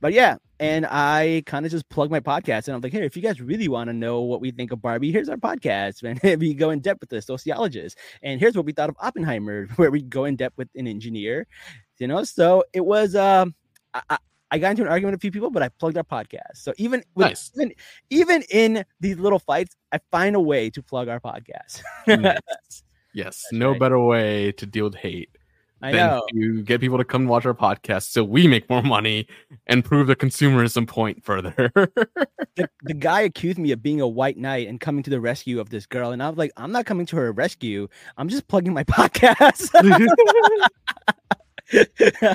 but 0.01 0.13
yeah, 0.13 0.37
and 0.61 0.87
I 0.87 1.43
kind 1.47 1.65
of 1.65 1.73
just 1.73 1.89
plug 1.89 2.11
my 2.11 2.21
podcast, 2.21 2.67
and 2.67 2.75
I'm 2.75 2.81
like, 2.81 2.93
hey, 2.93 3.05
if 3.05 3.17
you 3.17 3.23
guys 3.23 3.41
really 3.41 3.69
want 3.69 3.89
to 3.89 3.93
know 3.93 4.21
what 4.23 4.41
we 4.41 4.51
think 4.51 4.73
of 4.73 4.83
Barbie, 4.83 5.13
here's 5.13 5.29
our 5.29 5.37
podcast, 5.37 6.03
and 6.23 6.41
we 6.41 6.55
go 6.55 6.71
in 6.71 6.81
depth 6.81 7.01
with 7.01 7.11
the 7.11 7.23
sociologist, 7.23 7.99
and 8.23 8.41
here's 8.41 8.57
what 8.57 8.65
we 8.65 8.73
thought 8.73 8.89
of 8.89 8.97
Oppenheimer, 9.01 9.67
where 9.77 9.91
we 9.91 10.03
go 10.03 10.25
in 10.25 10.37
depth 10.37 10.57
with 10.57 10.69
an 10.75 10.87
engineer, 10.87 11.47
you 11.99 12.07
know. 12.07 12.25
So 12.25 12.65
it 12.73 12.85
was, 12.85 13.15
um, 13.15 13.55
I, 13.95 14.19
I, 14.51 14.59
got 14.59 14.71
into 14.71 14.83
an 14.83 14.89
argument 14.89 15.15
with 15.15 15.21
a 15.21 15.23
few 15.23 15.33
people, 15.33 15.51
but 15.51 15.63
I 15.63 15.69
plugged 15.69 15.97
our 15.97 16.05
podcast. 16.05 16.57
So 16.57 16.73
even 16.77 17.03
with, 17.15 17.27
Nice. 17.27 17.51
even 17.55 17.73
even 18.11 18.43
in 18.51 18.85
these 19.01 19.19
little 19.19 19.39
fights, 19.39 19.77
I 19.93 20.01
find 20.11 20.37
a 20.37 20.41
way 20.41 20.71
to 20.71 20.83
plug 20.83 21.09
our 21.09 21.21
podcast. 21.21 21.83
Yes, 23.15 23.47
no 23.51 23.71
right. 23.71 23.81
better 23.81 23.99
way 23.99 24.53
to 24.53 24.67
deal 24.67 24.85
with 24.85 24.95
hate 24.95 25.38
I 25.81 25.93
know. 25.93 26.23
to 26.33 26.63
get 26.63 26.81
people 26.81 26.99
to 26.99 27.05
come 27.05 27.27
watch 27.27 27.47
our 27.47 27.55
podcast 27.55 28.11
so 28.11 28.25
we 28.25 28.49
make 28.49 28.69
more 28.69 28.83
money 28.83 29.29
and 29.67 29.85
prove 29.85 30.09
the 30.09 30.17
consumerism 30.17 30.89
point 30.89 31.25
further. 31.25 31.53
the, 31.75 32.69
the 32.83 32.95
guy 32.95 33.21
accused 33.21 33.59
me 33.59 33.71
of 33.71 33.83
being 33.83 34.01
a 34.01 34.09
white 34.09 34.37
knight 34.37 34.69
and 34.69 34.81
coming 34.81 35.03
to 35.05 35.11
the 35.11 35.21
rescue 35.21 35.61
of 35.61 35.71
this 35.71 35.87
girl, 35.87 36.11
and 36.11 36.23
I 36.23 36.29
was 36.29 36.39
like, 36.39 36.53
I'm 36.57 36.73
not 36.73 36.87
coming 36.87 37.07
to 37.07 37.17
her 37.17 37.33
rescue. 37.33 37.89
I'm 38.17 38.29
just 38.29 38.49
plugging 38.49 38.73
my 38.73 38.85
podcast. 38.85 39.71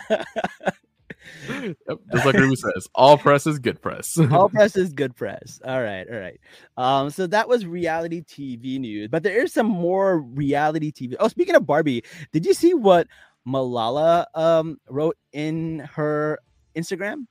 Yep, 1.47 1.75
just 2.11 2.25
like 2.25 2.35
Ruby 2.35 2.55
says, 2.55 2.87
all 2.95 3.17
press 3.17 3.47
is 3.47 3.59
good 3.59 3.81
press. 3.81 4.17
all 4.31 4.49
press 4.49 4.75
is 4.75 4.93
good 4.93 5.15
press. 5.15 5.59
All 5.65 5.81
right, 5.81 6.05
all 6.09 6.19
right. 6.19 6.39
Um, 6.77 7.09
so 7.09 7.27
that 7.27 7.47
was 7.47 7.65
reality 7.65 8.21
TV 8.21 8.79
news, 8.79 9.09
but 9.09 9.23
there 9.23 9.41
is 9.43 9.53
some 9.53 9.67
more 9.67 10.19
reality 10.19 10.91
TV. 10.91 11.15
Oh, 11.19 11.27
speaking 11.27 11.55
of 11.55 11.65
Barbie, 11.65 12.03
did 12.31 12.45
you 12.45 12.53
see 12.53 12.73
what 12.73 13.07
Malala 13.47 14.25
um 14.35 14.79
wrote 14.89 15.17
in 15.31 15.79
her 15.79 16.39
Instagram? 16.75 17.27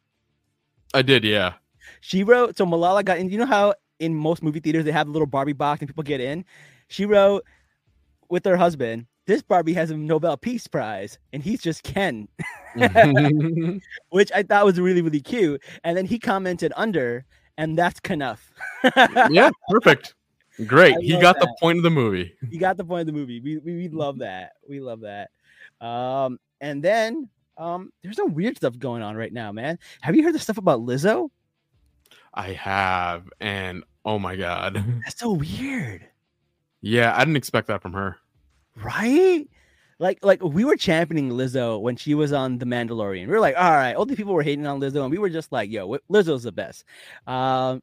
I 0.95 1.02
did, 1.02 1.25
yeah. 1.25 1.54
She 2.00 2.23
wrote 2.23 2.57
so 2.57 2.66
Malala 2.66 3.04
got 3.04 3.19
in. 3.19 3.31
You 3.31 3.38
know 3.38 3.47
how 3.47 3.75
in 3.99 4.14
most 4.14 4.42
movie 4.42 4.61
theaters 4.61 4.85
they 4.85 4.92
have 4.92 5.09
a 5.09 5.11
little 5.11 5.26
Barbie 5.26 5.52
box 5.52 5.81
and 5.81 5.88
people 5.88 6.02
get 6.02 6.21
in. 6.21 6.45
She 6.88 7.07
wrote 7.07 7.45
with 8.28 8.45
her 8.45 8.57
husband. 8.57 9.07
This 9.26 9.40
Barbie 9.40 9.73
has 9.75 9.90
a 9.90 9.97
Nobel 9.97 10.37
Peace 10.37 10.66
Prize, 10.66 11.19
and 11.33 11.45
he's 11.45 11.61
just 11.62 11.85
Ken, 11.85 12.26
which 14.11 14.33
I 14.35 14.42
thought 14.42 14.64
was 14.64 14.81
really 14.81 15.00
really 15.00 15.21
cute. 15.21 15.62
And 15.85 15.97
then 15.97 16.07
he 16.07 16.19
commented 16.19 16.73
under, 16.76 17.25
and 17.57 17.78
that's 17.78 18.00
Kenough. 18.00 18.50
yeah, 19.31 19.50
perfect. 19.69 20.14
Great. 20.66 20.97
I 20.97 21.00
He 21.00 21.19
got 21.19 21.40
the 21.40 21.52
point 21.61 21.78
of 21.78 21.85
the 21.85 21.90
movie. 21.90 22.35
He 22.50 22.59
got 22.59 22.76
the 22.76 22.85
point 22.85 23.02
of 23.02 23.07
the 23.07 23.12
movie. 23.12 23.40
We 23.40 23.59
we, 23.59 23.76
we 23.76 23.88
love 23.88 24.19
that. 24.19 24.52
We 24.69 24.81
love 24.81 25.00
that. 25.00 25.31
Um, 25.83 26.39
and 26.61 26.83
then 26.83 27.29
um, 27.59 27.91
there's 28.03 28.17
some 28.17 28.35
weird 28.35 28.57
stuff 28.57 28.79
going 28.79 29.03
on 29.03 29.17
right 29.17 29.33
now, 29.33 29.53
man. 29.53 29.79
Have 30.01 30.15
you 30.17 30.23
heard 30.23 30.35
the 30.35 30.39
stuff 30.39 30.59
about 30.59 30.81
Lizzo? 30.81 31.29
I 32.35 32.53
have, 32.53 33.29
and 33.41 33.85
oh 34.05 34.19
my 34.19 34.37
god. 34.37 34.83
That's 35.05 35.19
so 35.21 35.33
weird, 35.33 36.07
Yeah, 36.81 37.12
I 37.15 37.19
didn't 37.21 37.37
expect 37.37 37.67
that 37.69 37.83
from 37.83 37.93
her. 37.93 38.17
right? 38.83 39.47
Like 39.99 40.19
like 40.25 40.43
we 40.43 40.65
were 40.65 40.77
championing 40.77 41.31
Lizzo 41.31 41.81
when 41.81 41.95
she 41.97 42.15
was 42.15 42.33
on 42.33 42.59
The 42.59 42.65
Mandalorian. 42.65 43.27
We 43.27 43.33
were 43.33 43.39
like, 43.41 43.55
all 43.57 43.71
right, 43.71 43.95
all 43.95 44.07
the 44.07 44.17
people 44.17 44.33
were 44.35 44.43
hating 44.43 44.67
on 44.67 44.81
Lizzo, 44.81 45.03
and 45.03 45.11
we 45.11 45.19
were 45.19 45.29
just 45.31 45.53
like, 45.53 45.71
yo, 45.71 45.99
Lizzo's 46.11 46.43
the 46.45 46.51
best. 46.53 46.85
Um, 47.27 47.83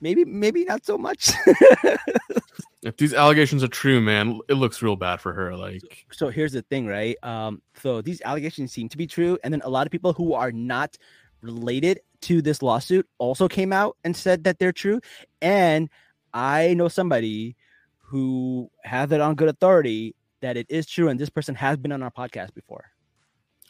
maybe 0.00 0.24
maybe 0.24 0.64
not 0.64 0.84
so 0.86 0.96
much. 0.98 1.30
If 2.84 2.98
these 2.98 3.14
allegations 3.14 3.64
are 3.64 3.68
true, 3.68 4.00
man, 4.00 4.40
it 4.48 4.54
looks 4.54 4.82
real 4.82 4.94
bad 4.94 5.20
for 5.20 5.32
her. 5.32 5.56
Like, 5.56 6.06
so 6.12 6.28
here's 6.28 6.52
the 6.52 6.62
thing, 6.62 6.86
right? 6.86 7.16
Um, 7.22 7.62
so 7.80 8.02
these 8.02 8.20
allegations 8.22 8.72
seem 8.72 8.90
to 8.90 8.98
be 8.98 9.06
true, 9.06 9.38
and 9.42 9.52
then 9.52 9.62
a 9.64 9.70
lot 9.70 9.86
of 9.86 9.90
people 9.90 10.12
who 10.12 10.34
are 10.34 10.52
not 10.52 10.96
related 11.40 12.00
to 12.22 12.42
this 12.42 12.62
lawsuit 12.62 13.08
also 13.18 13.48
came 13.48 13.72
out 13.72 13.96
and 14.04 14.14
said 14.14 14.44
that 14.44 14.58
they're 14.58 14.72
true. 14.72 15.00
And 15.40 15.88
I 16.34 16.74
know 16.74 16.88
somebody 16.88 17.56
who 17.98 18.70
has 18.82 19.10
it 19.12 19.20
on 19.20 19.34
good 19.34 19.48
authority 19.48 20.14
that 20.40 20.58
it 20.58 20.66
is 20.68 20.86
true, 20.86 21.08
and 21.08 21.18
this 21.18 21.30
person 21.30 21.54
has 21.54 21.78
been 21.78 21.90
on 21.90 22.02
our 22.02 22.10
podcast 22.10 22.54
before. 22.54 22.84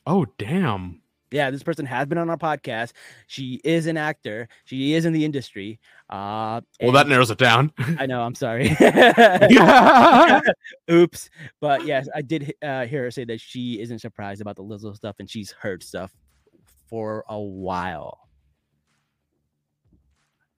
oh 0.06 0.26
damn. 0.38 1.00
Yeah, 1.34 1.50
this 1.50 1.64
person 1.64 1.84
has 1.86 2.06
been 2.06 2.16
on 2.16 2.30
our 2.30 2.36
podcast. 2.36 2.92
She 3.26 3.60
is 3.64 3.88
an 3.88 3.96
actor. 3.96 4.46
She 4.66 4.94
is 4.94 5.04
in 5.04 5.12
the 5.12 5.24
industry. 5.24 5.80
Uh, 6.08 6.60
Well, 6.80 6.92
that 6.92 7.08
narrows 7.08 7.28
it 7.32 7.38
down. 7.38 7.72
I 7.98 8.06
know. 8.06 8.22
I'm 8.22 8.36
sorry. 8.36 8.68
Oops. 10.90 11.30
But 11.60 11.84
yes, 11.86 12.06
I 12.14 12.22
did 12.22 12.54
uh, 12.62 12.86
hear 12.86 13.02
her 13.02 13.10
say 13.10 13.24
that 13.24 13.40
she 13.40 13.80
isn't 13.80 13.98
surprised 13.98 14.42
about 14.42 14.54
the 14.54 14.62
Lizzo 14.62 14.94
stuff 14.94 15.16
and 15.18 15.28
she's 15.28 15.50
heard 15.50 15.82
stuff 15.82 16.12
for 16.88 17.24
a 17.28 17.40
while. 17.40 18.28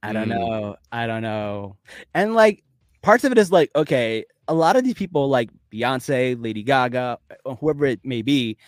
I 0.02 0.12
don't 0.12 0.28
Mm. 0.28 0.38
know. 0.38 0.76
I 0.92 1.06
don't 1.06 1.22
know. 1.22 1.78
And 2.14 2.34
like 2.34 2.62
parts 3.00 3.24
of 3.24 3.32
it 3.32 3.38
is 3.38 3.50
like, 3.50 3.70
okay, 3.74 4.26
a 4.46 4.52
lot 4.52 4.76
of 4.76 4.84
these 4.84 4.92
people 4.94 5.30
like 5.30 5.48
Beyonce, 5.72 6.36
Lady 6.38 6.62
Gaga, 6.62 7.18
whoever 7.60 7.86
it 7.86 8.00
may 8.04 8.20
be, 8.20 8.58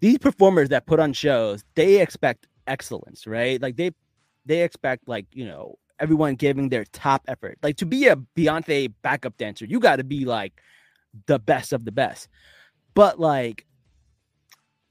these 0.00 0.18
performers 0.18 0.68
that 0.70 0.86
put 0.86 1.00
on 1.00 1.12
shows, 1.12 1.64
they 1.74 2.00
expect 2.00 2.46
excellence, 2.66 3.26
right? 3.26 3.60
Like 3.60 3.76
they 3.76 3.92
they 4.44 4.62
expect 4.62 5.08
like, 5.08 5.26
you 5.32 5.46
know, 5.46 5.76
everyone 5.98 6.34
giving 6.34 6.68
their 6.68 6.84
top 6.84 7.22
effort. 7.28 7.58
Like 7.62 7.76
to 7.78 7.86
be 7.86 8.08
a 8.08 8.16
Beyonce 8.16 8.92
backup 9.02 9.36
dancer, 9.36 9.64
you 9.64 9.80
got 9.80 9.96
to 9.96 10.04
be 10.04 10.24
like 10.24 10.60
the 11.26 11.38
best 11.38 11.72
of 11.72 11.84
the 11.84 11.92
best. 11.92 12.28
But 12.94 13.18
like 13.18 13.66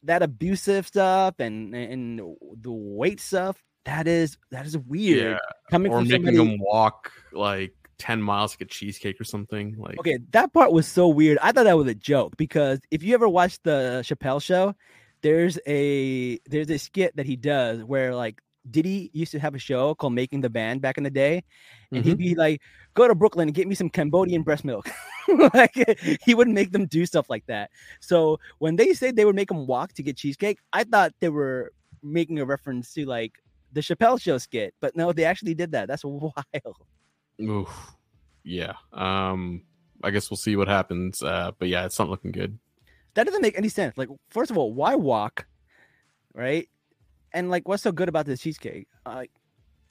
that 0.03 0.21
abusive 0.21 0.87
stuff 0.87 1.35
and 1.39 1.73
and 1.75 2.19
the 2.61 2.71
weight 2.71 3.19
stuff, 3.19 3.57
that 3.85 4.07
is 4.07 4.37
that 4.51 4.65
is 4.65 4.77
weird. 4.77 5.33
Yeah. 5.33 5.37
Coming 5.71 5.91
Or 5.91 5.99
from 5.99 6.07
making 6.07 6.25
somebody, 6.25 6.37
them 6.37 6.59
walk 6.59 7.11
like 7.31 7.73
10 7.97 8.21
miles 8.21 8.53
to 8.53 8.57
get 8.59 8.69
cheesecake 8.69 9.19
or 9.19 9.23
something. 9.23 9.75
Like, 9.77 9.99
Okay, 9.99 10.19
that 10.31 10.53
part 10.53 10.71
was 10.71 10.87
so 10.87 11.07
weird. 11.07 11.37
I 11.41 11.51
thought 11.51 11.63
that 11.63 11.77
was 11.77 11.87
a 11.87 11.95
joke 11.95 12.37
because 12.37 12.79
if 12.91 13.03
you 13.03 13.13
ever 13.13 13.27
watched 13.27 13.63
the 13.63 14.03
Chappelle 14.05 14.41
show, 14.41 14.75
there's 15.21 15.57
a 15.65 16.37
there's 16.45 16.69
a 16.69 16.77
skit 16.77 17.15
that 17.15 17.25
he 17.25 17.35
does 17.35 17.83
where 17.83 18.13
like 18.13 18.41
Diddy 18.69 19.09
used 19.13 19.31
to 19.31 19.39
have 19.39 19.55
a 19.55 19.59
show 19.59 19.95
called 19.95 20.13
Making 20.13 20.41
the 20.41 20.49
Band 20.49 20.81
back 20.81 20.97
in 20.97 21.03
the 21.03 21.09
day, 21.09 21.43
and 21.91 22.03
he'd 22.03 22.11
mm-hmm. 22.11 22.17
be 22.17 22.35
like, 22.35 22.61
"Go 22.93 23.07
to 23.07 23.15
Brooklyn 23.15 23.47
and 23.47 23.55
get 23.55 23.67
me 23.67 23.75
some 23.75 23.89
Cambodian 23.89 24.43
breast 24.43 24.65
milk." 24.65 24.89
like 25.53 25.73
he 26.23 26.35
would 26.35 26.47
make 26.47 26.71
them 26.71 26.85
do 26.85 27.05
stuff 27.05 27.29
like 27.29 27.45
that. 27.47 27.71
So 27.99 28.39
when 28.59 28.75
they 28.75 28.93
said 28.93 29.15
they 29.15 29.25
would 29.25 29.35
make 29.35 29.47
them 29.47 29.67
walk 29.67 29.93
to 29.93 30.03
get 30.03 30.17
cheesecake, 30.17 30.59
I 30.73 30.83
thought 30.83 31.13
they 31.19 31.29
were 31.29 31.71
making 32.03 32.39
a 32.39 32.45
reference 32.45 32.93
to 32.93 33.05
like 33.05 33.33
the 33.73 33.81
Chappelle 33.81 34.19
show 34.19 34.37
skit, 34.37 34.73
but 34.79 34.95
no, 34.95 35.11
they 35.11 35.25
actually 35.25 35.53
did 35.53 35.71
that. 35.71 35.87
That's 35.87 36.05
wild. 36.05 36.35
Oof. 37.41 37.91
Yeah. 38.43 38.73
Um, 38.93 39.63
I 40.03 40.11
guess 40.11 40.29
we'll 40.29 40.37
see 40.37 40.55
what 40.55 40.67
happens. 40.67 41.21
Uh, 41.23 41.51
but 41.57 41.67
yeah, 41.67 41.85
it's 41.85 41.97
not 41.99 42.09
looking 42.09 42.31
good. 42.31 42.57
that 43.15 43.25
doesn't 43.25 43.41
make 43.41 43.57
any 43.57 43.69
sense. 43.69 43.97
Like, 43.97 44.09
first 44.29 44.51
of 44.51 44.57
all, 44.57 44.73
why 44.73 44.95
walk, 44.95 45.45
right? 46.33 46.67
And 47.33 47.49
like, 47.49 47.67
what's 47.67 47.83
so 47.83 47.91
good 47.91 48.09
about 48.09 48.25
this 48.25 48.41
cheesecake? 48.41 48.87
Like, 49.05 49.31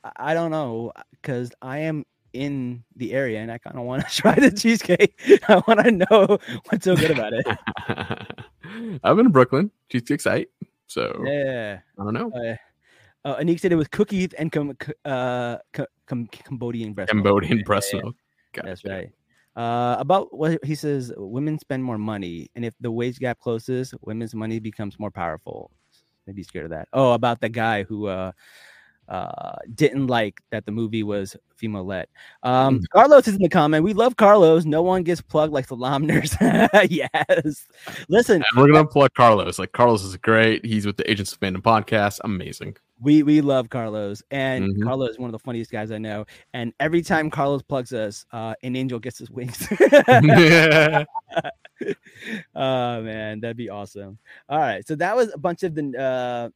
I- 0.04 0.12
I 0.30 0.34
don't 0.34 0.50
know, 0.50 0.92
because 1.12 1.50
I 1.62 1.78
am 1.78 2.04
in 2.32 2.84
the 2.96 3.12
area 3.12 3.38
and 3.40 3.50
I 3.50 3.58
kind 3.58 3.76
of 3.78 3.84
want 3.84 4.06
to 4.06 4.14
try 4.22 4.34
the 4.34 4.50
cheesecake. 4.50 5.18
I 5.48 5.62
want 5.66 5.80
to 5.84 5.90
know 5.92 6.38
what's 6.68 6.84
so 6.84 6.94
good 6.96 7.10
about 7.12 7.32
it. 7.32 7.46
I've 9.02 9.16
been 9.16 9.24
to 9.26 9.30
Brooklyn. 9.30 9.70
Cheesecake 9.90 10.20
site. 10.20 10.48
So 10.86 11.22
Yeah. 11.26 11.78
I 11.98 12.04
don't 12.04 12.12
know. 12.14 12.30
Uh, 12.32 12.56
uh, 13.24 13.36
Anik 13.36 13.60
said 13.60 13.72
it 13.72 13.76
was 13.76 13.88
cookies 13.88 14.32
and 14.34 14.52
com- 14.52 14.76
uh, 15.04 15.58
com- 16.06 16.26
Cambodian 16.26 16.92
breast. 16.92 17.12
milk. 17.12 17.24
Cambodian 17.24 17.58
Yeah, 17.58 17.64
breast 17.64 17.94
milk. 17.94 18.14
That's 18.54 18.84
right. 18.84 19.10
Uh, 19.56 19.96
about 20.00 20.36
what 20.36 20.64
he 20.64 20.74
says, 20.74 21.12
women 21.16 21.58
spend 21.58 21.84
more 21.84 21.98
money, 21.98 22.50
and 22.56 22.64
if 22.64 22.74
the 22.80 22.90
wage 22.90 23.18
gap 23.18 23.38
closes, 23.38 23.94
women's 24.02 24.34
money 24.34 24.58
becomes 24.58 24.98
more 24.98 25.10
powerful. 25.10 25.70
Maybe 26.26 26.42
scared 26.42 26.64
of 26.64 26.70
that. 26.70 26.88
Oh, 26.92 27.12
about 27.12 27.40
the 27.40 27.48
guy 27.48 27.84
who 27.84 28.06
uh, 28.06 28.32
uh, 29.08 29.56
didn't 29.74 30.06
like 30.08 30.40
that 30.50 30.64
the 30.66 30.72
movie 30.72 31.02
was 31.02 31.36
female 31.54 31.84
led. 31.84 32.08
Um, 32.42 32.80
Carlos 32.92 33.28
is 33.28 33.34
in 33.34 33.42
the 33.42 33.48
comment. 33.48 33.84
We 33.84 33.92
love 33.92 34.16
Carlos. 34.16 34.64
No 34.64 34.82
one 34.82 35.02
gets 35.02 35.20
plugged 35.20 35.52
like 35.52 35.68
Salaam 35.68 36.06
Nerds. 36.08 36.34
yes. 36.90 37.66
Listen, 38.08 38.36
And 38.36 38.60
we're 38.60 38.72
gonna 38.72 38.86
plug 38.86 39.12
Carlos. 39.14 39.58
Like 39.58 39.72
Carlos 39.72 40.02
is 40.02 40.16
great. 40.16 40.64
He's 40.64 40.86
with 40.86 40.96
the 40.96 41.08
Agents 41.10 41.32
of 41.32 41.40
Fandom 41.40 41.62
podcast. 41.62 42.20
Amazing. 42.24 42.76
We 43.00 43.22
we 43.22 43.40
love 43.40 43.68
Carlos, 43.70 44.22
and 44.30 44.74
Mhm. 44.76 44.82
Carlos 44.84 45.10
is 45.10 45.18
one 45.18 45.28
of 45.28 45.32
the 45.32 45.38
funniest 45.38 45.70
guys 45.70 45.90
I 45.90 45.98
know. 45.98 46.24
And 46.52 46.72
every 46.80 47.02
time 47.02 47.28
Carlos 47.30 47.62
plugs 47.62 47.92
us, 47.92 48.24
uh, 48.32 48.54
an 48.62 48.76
angel 48.76 48.98
gets 48.98 49.18
his 49.18 49.30
wings. 49.30 49.66
yeah. 50.08 51.04
oh 52.54 53.02
man, 53.02 53.40
that'd 53.40 53.56
be 53.56 53.68
awesome. 53.68 54.18
All 54.48 54.58
right, 54.60 54.86
so 54.86 54.94
that 54.96 55.16
was 55.16 55.32
a 55.34 55.38
bunch 55.38 55.62
of 55.64 55.74
the 55.74 55.98
uh 55.98 56.48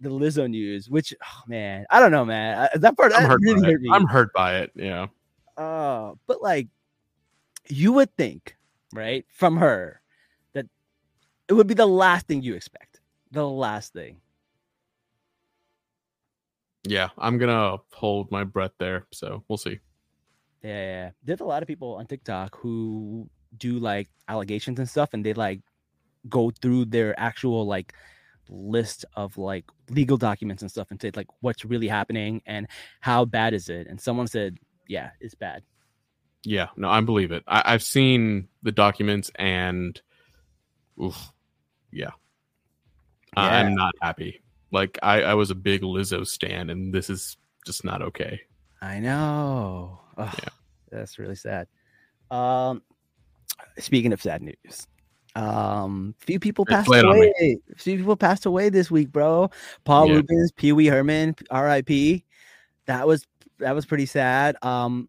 the 0.00 0.08
Lizzo 0.10 0.48
news, 0.48 0.88
which 0.90 1.14
oh 1.22 1.42
man, 1.46 1.84
I 1.90 2.00
don't 2.00 2.10
know, 2.12 2.24
man. 2.24 2.68
That 2.74 2.96
part 2.96 3.12
I'm 3.14 3.22
that 3.22 3.28
hurt 3.30 3.40
really 3.42 3.60
by 3.60 3.66
hurt 3.68 3.74
it. 3.74 3.80
me. 3.82 3.90
I'm 3.92 4.06
hurt 4.06 4.32
by 4.32 4.56
it. 4.58 4.70
Yeah. 4.74 5.06
Uh, 5.56 6.12
but 6.26 6.42
like, 6.42 6.68
you 7.68 7.92
would 7.92 8.14
think, 8.16 8.56
right, 8.92 9.24
from 9.32 9.56
her, 9.56 10.00
that 10.52 10.66
it 11.48 11.54
would 11.54 11.66
be 11.66 11.74
the 11.74 11.86
last 11.86 12.26
thing 12.26 12.42
you 12.42 12.54
expect. 12.54 13.00
The 13.32 13.46
last 13.48 13.92
thing. 13.94 14.20
Yeah. 16.88 17.08
I'm 17.18 17.38
gonna 17.38 17.78
hold 17.92 18.30
my 18.30 18.44
breath 18.44 18.72
there. 18.78 19.06
So 19.12 19.44
we'll 19.48 19.58
see. 19.58 19.80
Yeah. 20.62 21.10
There's 21.24 21.40
a 21.40 21.44
lot 21.44 21.62
of 21.62 21.68
people 21.68 21.94
on 21.94 22.06
TikTok 22.06 22.56
who 22.58 23.28
do 23.56 23.78
like 23.78 24.08
allegations 24.28 24.78
and 24.78 24.88
stuff, 24.88 25.10
and 25.12 25.24
they 25.24 25.34
like 25.34 25.60
go 26.28 26.50
through 26.50 26.86
their 26.86 27.18
actual 27.18 27.66
like 27.66 27.94
list 28.48 29.04
of 29.14 29.36
like 29.38 29.64
legal 29.90 30.16
documents 30.16 30.62
and 30.62 30.70
stuff 30.70 30.88
and 30.90 31.00
say 31.00 31.10
like 31.14 31.26
what's 31.40 31.64
really 31.64 31.88
happening 31.88 32.42
and 32.46 32.68
how 33.00 33.24
bad 33.24 33.54
is 33.54 33.68
it. 33.68 33.86
And 33.86 34.00
someone 34.00 34.28
said, 34.28 34.58
yeah, 34.86 35.10
it's 35.20 35.34
bad. 35.34 35.62
Yeah. 36.44 36.68
No, 36.76 36.88
I 36.88 37.00
believe 37.00 37.32
it. 37.32 37.42
I, 37.46 37.74
I've 37.74 37.82
seen 37.82 38.48
the 38.62 38.72
documents 38.72 39.30
and 39.34 40.00
oof. 41.02 41.32
Yeah. 41.90 42.10
Yeah. 43.36 43.42
I'm 43.42 43.74
not 43.74 43.94
happy. 44.00 44.40
Like 44.72 44.98
I, 45.02 45.22
I 45.22 45.34
was 45.34 45.50
a 45.50 45.54
big 45.54 45.82
Lizzo 45.82 46.26
stan 46.26 46.70
and 46.70 46.92
this 46.92 47.08
is 47.10 47.36
just 47.64 47.84
not 47.84 48.02
okay. 48.02 48.40
I 48.82 48.98
know. 49.00 50.00
Ugh, 50.18 50.34
Yeah. 50.42 50.48
That's 50.90 51.18
really 51.18 51.34
sad. 51.36 51.66
Um, 52.30 52.82
speaking 53.78 54.12
of 54.12 54.20
sad 54.22 54.42
news, 54.42 54.86
um, 55.34 56.14
few 56.18 56.38
people 56.40 56.64
passed 56.64 56.88
it 56.92 57.04
me. 57.04 57.08
away. 57.16 57.58
Few 57.76 57.98
people 57.98 58.16
passed 58.16 58.46
away 58.46 58.68
this 58.70 58.90
week, 58.90 59.10
bro. 59.12 59.50
Paul 59.84 60.08
Yeah. 60.08 60.14
Reubens, 60.16 60.52
Pee 60.52 60.72
Wee 60.72 60.86
Herman, 60.86 61.34
R.I.P. 61.50 62.24
That 62.86 63.06
was 63.06 63.26
that 63.58 63.74
was 63.74 63.84
pretty 63.86 64.06
sad. 64.06 64.56
Um, 64.62 65.08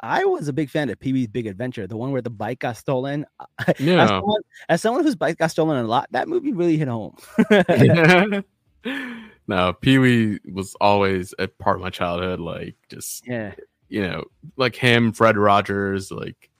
I 0.00 0.24
was 0.24 0.48
a 0.48 0.52
big 0.52 0.68
fan 0.70 0.90
of 0.90 0.98
Pee 0.98 1.12
Wee's 1.12 1.28
Big 1.28 1.46
Adventure, 1.46 1.86
the 1.86 1.96
one 1.96 2.10
where 2.10 2.22
the 2.22 2.30
bike 2.30 2.58
got 2.58 2.76
stolen. 2.76 3.24
As 3.66 3.78
Yeah. 3.80 4.06
someone, 4.08 4.40
as 4.68 4.82
someone 4.82 5.04
whose 5.04 5.14
bike 5.14 5.38
got 5.38 5.50
stolen 5.52 5.76
a 5.84 5.86
lot, 5.88 6.08
that 6.10 6.28
movie 6.28 6.52
really 6.52 6.76
hit 6.76 6.88
home. 6.88 7.16
no, 9.46 9.72
Pee 9.74 9.98
Wee 9.98 10.40
was 10.50 10.74
always 10.80 11.34
a 11.38 11.48
part 11.48 11.76
of 11.76 11.82
my 11.82 11.90
childhood. 11.90 12.40
Like, 12.40 12.76
just 12.88 13.26
yeah, 13.26 13.54
you 13.88 14.02
know, 14.02 14.24
like 14.56 14.76
him, 14.76 15.12
Fred 15.12 15.36
Rogers. 15.36 16.10
Like, 16.10 16.50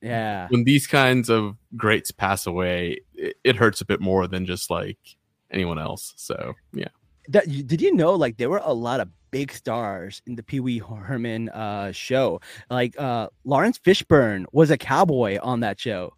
yeah, 0.00 0.48
when 0.48 0.64
these 0.64 0.86
kinds 0.86 1.28
of 1.28 1.56
greats 1.76 2.10
pass 2.10 2.46
away, 2.46 3.00
it, 3.14 3.36
it 3.44 3.56
hurts 3.56 3.80
a 3.80 3.86
bit 3.86 4.00
more 4.00 4.26
than 4.26 4.46
just 4.46 4.70
like 4.70 4.98
anyone 5.50 5.78
else. 5.78 6.12
So, 6.16 6.54
yeah. 6.72 6.88
that 7.28 7.46
did 7.66 7.80
you 7.80 7.94
know 7.94 8.14
like 8.14 8.36
there 8.36 8.50
were 8.50 8.62
a 8.64 8.72
lot 8.72 9.00
of 9.00 9.08
big 9.30 9.52
stars 9.52 10.20
in 10.26 10.34
the 10.34 10.42
Pee 10.42 10.58
Wee 10.58 10.78
Herman 10.78 11.48
uh 11.50 11.92
show 11.92 12.40
like 12.68 12.98
uh 12.98 13.28
Laurence 13.44 13.78
Fishburne 13.78 14.44
was 14.52 14.70
a 14.70 14.76
cowboy 14.76 15.38
on 15.40 15.60
that 15.60 15.78
show 15.78 16.12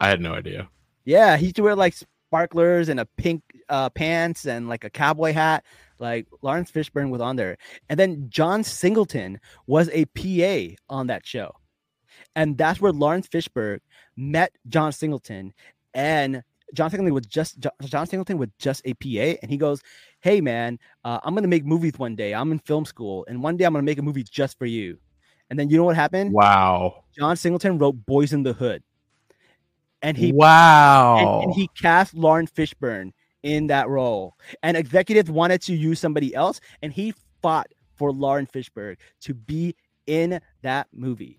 I 0.00 0.08
had 0.08 0.20
no 0.20 0.34
idea. 0.34 0.68
yeah 1.06 1.38
he 1.38 1.46
used 1.46 1.56
to 1.56 1.62
wear 1.62 1.74
like 1.74 1.94
sparklers 1.94 2.90
and 2.90 3.00
a 3.00 3.06
pink 3.16 3.42
uh 3.68 3.90
pants 3.90 4.46
and 4.46 4.68
like 4.68 4.84
a 4.84 4.90
cowboy 4.90 5.32
hat 5.32 5.64
like 5.98 6.26
Laurence 6.42 6.70
Fishburne 6.70 7.10
was 7.10 7.20
on 7.20 7.36
there 7.36 7.56
and 7.88 7.98
then 7.98 8.26
John 8.28 8.64
Singleton 8.64 9.40
was 9.66 9.88
a 9.92 10.04
PA 10.06 10.76
on 10.88 11.06
that 11.08 11.26
show 11.26 11.54
and 12.34 12.56
that's 12.58 12.80
where 12.80 12.92
Laurence 12.92 13.28
Fishburne 13.28 13.80
met 14.16 14.52
John 14.68 14.92
Singleton 14.92 15.52
and 15.94 16.42
John 16.74 16.90
Singleton 16.90 17.14
was 17.14 17.26
just 17.26 17.58
John 17.84 18.06
Singleton 18.06 18.38
was 18.38 18.48
just 18.58 18.82
a 18.84 18.94
PA 18.94 19.38
and 19.42 19.50
he 19.50 19.56
goes 19.56 19.82
hey 20.22 20.40
man, 20.40 20.78
uh, 21.04 21.18
I'm 21.22 21.34
gonna 21.34 21.48
make 21.48 21.66
movies 21.66 21.94
one 21.98 22.16
day. 22.16 22.32
I'm 22.32 22.50
in 22.50 22.58
film 22.60 22.84
school, 22.84 23.26
and 23.28 23.42
one 23.42 23.56
day 23.56 23.64
I'm 23.64 23.74
gonna 23.74 23.82
make 23.82 23.98
a 23.98 24.02
movie 24.02 24.22
just 24.22 24.58
for 24.58 24.66
you. 24.66 24.98
And 25.50 25.58
then 25.58 25.68
you 25.68 25.76
know 25.76 25.84
what 25.84 25.96
happened? 25.96 26.32
Wow. 26.32 27.04
John 27.18 27.36
Singleton 27.36 27.76
wrote 27.76 28.06
Boyz 28.06 28.32
n 28.32 28.42
the 28.42 28.54
Hood, 28.54 28.82
and 30.00 30.16
he 30.16 30.32
wow. 30.32 31.18
and, 31.18 31.44
and 31.44 31.54
he 31.54 31.68
cast 31.80 32.14
Lauren 32.14 32.46
Fishburne 32.46 33.12
in 33.42 33.66
that 33.68 33.88
role. 33.88 34.36
And 34.62 34.76
executives 34.76 35.30
wanted 35.30 35.62
to 35.62 35.74
use 35.74 35.98
somebody 36.00 36.34
else, 36.34 36.60
and 36.82 36.92
he 36.92 37.14
fought 37.42 37.68
for 37.96 38.12
Lauren 38.12 38.46
Fishburne 38.46 38.96
to 39.22 39.34
be 39.34 39.74
in 40.06 40.40
that 40.62 40.88
movie. 40.92 41.38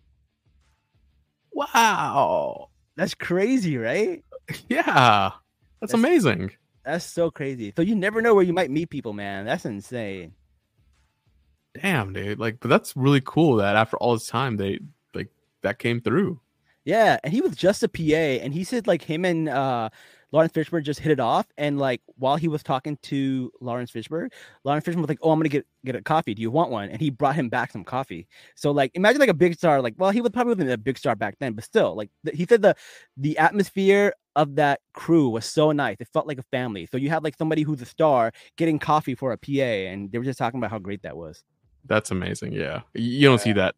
wow. 1.52 2.70
That's 2.96 3.14
crazy, 3.14 3.78
right? 3.78 4.24
Yeah. 4.70 5.32
That's 5.80 5.92
That's- 5.92 5.94
amazing. 5.94 6.52
That's 6.86 7.06
so 7.06 7.32
crazy. 7.32 7.72
So 7.78 7.82
you 7.82 7.96
never 7.96 8.22
know 8.22 8.36
where 8.36 8.44
you 8.44 8.52
might 8.52 8.70
meet 8.70 8.90
people, 8.90 9.14
man. 9.14 9.46
That's 9.46 9.64
insane. 9.66 10.34
Damn, 11.82 12.12
dude. 12.12 12.40
Like, 12.40 12.60
but 12.60 12.68
that's 12.68 12.96
really 12.98 13.22
cool 13.24 13.56
that 13.58 13.78
after 13.78 13.96
all 13.98 14.14
this 14.14 14.28
time, 14.28 14.58
they 14.58 14.80
like 15.14 15.30
that 15.62 15.80
came 15.80 16.02
through. 16.02 16.42
Yeah, 16.84 17.20
and 17.24 17.32
he 17.34 17.40
was 17.40 17.56
just 17.56 17.84
a 17.84 17.88
PA, 17.88 18.02
and 18.44 18.54
he 18.54 18.66
said 18.66 18.86
like 18.86 19.02
him 19.02 19.24
and 19.24 19.48
uh 19.48 19.90
Laurence 20.34 20.52
Fishburne 20.52 20.84
just 20.84 21.00
hit 21.00 21.12
it 21.12 21.20
off, 21.20 21.46
and 21.60 21.78
like 21.78 22.02
while 22.18 22.36
he 22.38 22.48
was 22.48 22.64
talking 22.64 22.98
to 23.04 23.52
Laurence 23.62 23.92
Fishburne, 23.92 24.32
Laurence 24.64 24.84
Fishburne 24.84 25.02
was 25.02 25.08
like, 25.08 25.20
"Oh, 25.22 25.30
I'm 25.30 25.38
gonna 25.38 25.48
get 25.48 25.68
get 25.86 25.96
a 25.96 26.02
coffee. 26.02 26.34
Do 26.34 26.42
you 26.42 26.50
want 26.50 26.72
one?" 26.72 26.90
And 26.90 27.00
he 27.00 27.12
brought 27.12 27.36
him 27.36 27.50
back 27.50 27.72
some 27.72 27.84
coffee. 27.84 28.28
So 28.56 28.72
like, 28.72 28.90
imagine 28.96 29.20
like 29.20 29.30
a 29.30 29.36
big 29.36 29.54
star, 29.56 29.80
like 29.80 29.94
well, 29.98 30.10
he 30.10 30.22
was 30.22 30.32
probably 30.32 30.56
wasn't 30.56 30.72
a 30.72 30.78
big 30.78 30.98
star 30.98 31.16
back 31.16 31.36
then, 31.40 31.54
but 31.54 31.64
still, 31.64 31.96
like 31.96 32.10
th- 32.26 32.36
he 32.36 32.48
said 32.48 32.64
the 32.64 32.76
the 33.16 33.38
atmosphere 33.38 34.14
of 34.36 34.56
that 34.56 34.80
crew 34.94 35.30
was 35.30 35.46
so 35.46 35.72
nice. 35.72 35.98
It 36.00 36.08
felt 36.12 36.28
like 36.28 36.40
a 36.40 36.44
family. 36.52 36.88
So 36.88 36.98
you 36.98 37.12
had 37.12 37.24
like 37.24 37.38
somebody 37.38 37.62
who's 37.62 37.84
a 37.84 37.86
star 37.86 38.32
getting 38.58 38.80
coffee 38.80 39.14
for 39.14 39.34
a 39.34 39.38
PA, 39.38 39.52
and 39.52 40.12
they 40.12 40.18
were 40.18 40.26
just 40.26 40.40
talking 40.40 40.60
about 40.60 40.72
how 40.72 40.80
great 40.80 41.04
that 41.04 41.16
was. 41.16 41.44
That's 41.86 42.10
amazing. 42.10 42.54
Yeah. 42.54 42.82
You 42.96 43.30
don't 43.30 43.42
see 43.42 43.54
that 43.54 43.76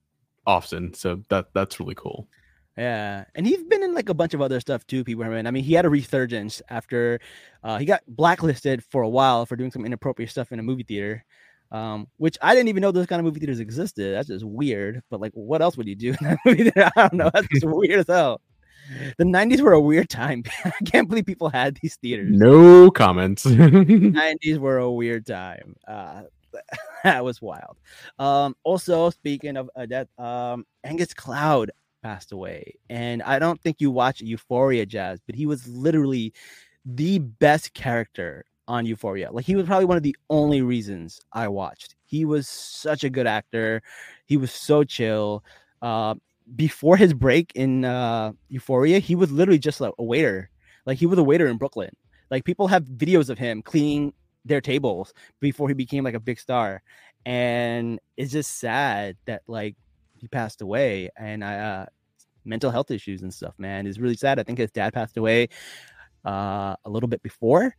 often, 0.47 0.93
so 0.93 1.21
that 1.29 1.47
that's 1.53 1.81
really 1.81 1.95
cool. 1.95 2.29
Yeah, 2.77 3.23
and 3.35 3.47
he's 3.47 3.63
been 3.63 3.83
in 3.83 3.93
like 3.93 4.09
a 4.09 4.13
bunch 4.13 4.33
of 4.33 4.41
other 4.41 4.59
stuff 4.59 4.85
too. 4.85 5.03
People, 5.03 5.23
I 5.23 5.51
mean, 5.51 5.63
he 5.63 5.73
had 5.73 5.85
a 5.85 5.89
resurgence 5.89 6.61
after 6.69 7.21
uh, 7.63 7.77
he 7.77 7.85
got 7.85 8.01
blacklisted 8.07 8.83
for 8.83 9.01
a 9.01 9.09
while 9.09 9.45
for 9.45 9.55
doing 9.55 9.71
some 9.71 9.85
inappropriate 9.85 10.29
stuff 10.29 10.51
in 10.51 10.59
a 10.59 10.63
movie 10.63 10.83
theater, 10.83 11.23
um, 11.71 12.07
which 12.17 12.37
I 12.41 12.53
didn't 12.53 12.67
even 12.67 12.81
know 12.81 12.91
those 12.91 13.05
kind 13.05 13.21
of 13.21 13.23
movie 13.23 13.39
theaters 13.39 13.61
existed. 13.61 14.13
That's 14.13 14.27
just 14.27 14.43
weird. 14.43 15.01
But 15.09 15.21
like, 15.21 15.31
what 15.33 15.61
else 15.61 15.77
would 15.77 15.87
you 15.87 15.95
do 15.95 16.09
in 16.09 16.17
that 16.21 16.37
movie 16.45 16.63
theater? 16.63 16.91
I 16.97 17.01
don't 17.01 17.13
know. 17.13 17.31
That's 17.33 17.47
just 17.47 17.65
weird 17.65 17.99
as 17.99 18.07
hell. 18.07 18.41
The 19.17 19.23
'90s 19.23 19.61
were 19.61 19.73
a 19.73 19.79
weird 19.79 20.09
time. 20.09 20.43
I 20.65 20.71
can't 20.85 21.07
believe 21.07 21.25
people 21.25 21.49
had 21.49 21.79
these 21.81 21.95
theaters. 21.95 22.29
No 22.31 22.91
comments. 22.91 23.45
90s 23.45 24.57
were 24.57 24.79
a 24.79 24.91
weird 24.91 25.25
time. 25.25 25.75
Uh, 25.87 26.23
that 27.03 27.23
was 27.23 27.41
wild. 27.41 27.77
Um, 28.19 28.55
also, 28.63 29.09
speaking 29.09 29.57
of 29.57 29.69
uh, 29.75 29.85
that, 29.87 30.07
um, 30.17 30.65
Angus 30.83 31.13
Cloud 31.13 31.71
passed 32.05 32.31
away, 32.31 32.75
and 32.87 33.23
I 33.23 33.39
don't 33.39 33.59
think 33.59 33.77
you 33.79 33.89
watch 33.89 34.21
Euphoria, 34.21 34.85
Jazz, 34.85 35.19
but 35.25 35.33
he 35.33 35.47
was 35.47 35.67
literally 35.67 36.33
the 36.85 37.17
best 37.17 37.73
character 37.73 38.45
on 38.67 38.85
Euphoria. 38.85 39.31
Like 39.31 39.45
he 39.45 39.55
was 39.55 39.65
probably 39.65 39.85
one 39.85 39.97
of 39.97 40.03
the 40.03 40.15
only 40.29 40.61
reasons 40.61 41.19
I 41.33 41.47
watched. 41.47 41.95
He 42.05 42.23
was 42.23 42.47
such 42.47 43.03
a 43.03 43.09
good 43.09 43.25
actor. 43.25 43.81
He 44.27 44.37
was 44.37 44.51
so 44.51 44.83
chill. 44.83 45.43
Uh, 45.81 46.13
before 46.55 46.95
his 46.95 47.11
break 47.13 47.51
in 47.55 47.85
uh, 47.85 48.33
Euphoria, 48.49 48.99
he 48.99 49.15
was 49.15 49.31
literally 49.31 49.57
just 49.57 49.81
like 49.81 49.93
a 49.97 50.03
waiter. 50.03 50.51
Like 50.85 50.99
he 50.99 51.07
was 51.07 51.17
a 51.17 51.23
waiter 51.23 51.47
in 51.47 51.57
Brooklyn. 51.57 51.89
Like 52.29 52.43
people 52.43 52.67
have 52.67 52.83
videos 52.85 53.31
of 53.31 53.39
him 53.39 53.63
cleaning 53.63 54.13
their 54.45 54.61
tables 54.61 55.11
before 55.39 55.67
he 55.69 55.73
became 55.73 56.03
like 56.03 56.13
a 56.13 56.19
big 56.19 56.39
star. 56.39 56.83
And 57.25 57.99
it's 58.15 58.31
just 58.31 58.59
sad 58.59 59.17
that 59.25 59.41
like 59.47 59.75
he 60.25 60.29
passed 60.29 60.61
away 60.61 61.09
and 61.15 61.43
I 61.43 61.59
uh 61.59 61.85
mental 62.43 62.71
health 62.71 62.89
issues 62.89 63.21
and 63.21 63.33
stuff, 63.33 63.53
man. 63.57 63.85
is 63.85 63.99
really 63.99 64.15
sad. 64.15 64.39
I 64.39 64.43
think 64.43 64.57
his 64.57 64.71
dad 64.71 64.93
passed 64.93 65.17
away 65.17 65.49
uh 66.25 66.75
a 66.83 66.89
little 66.89 67.07
bit 67.07 67.21
before. 67.21 67.75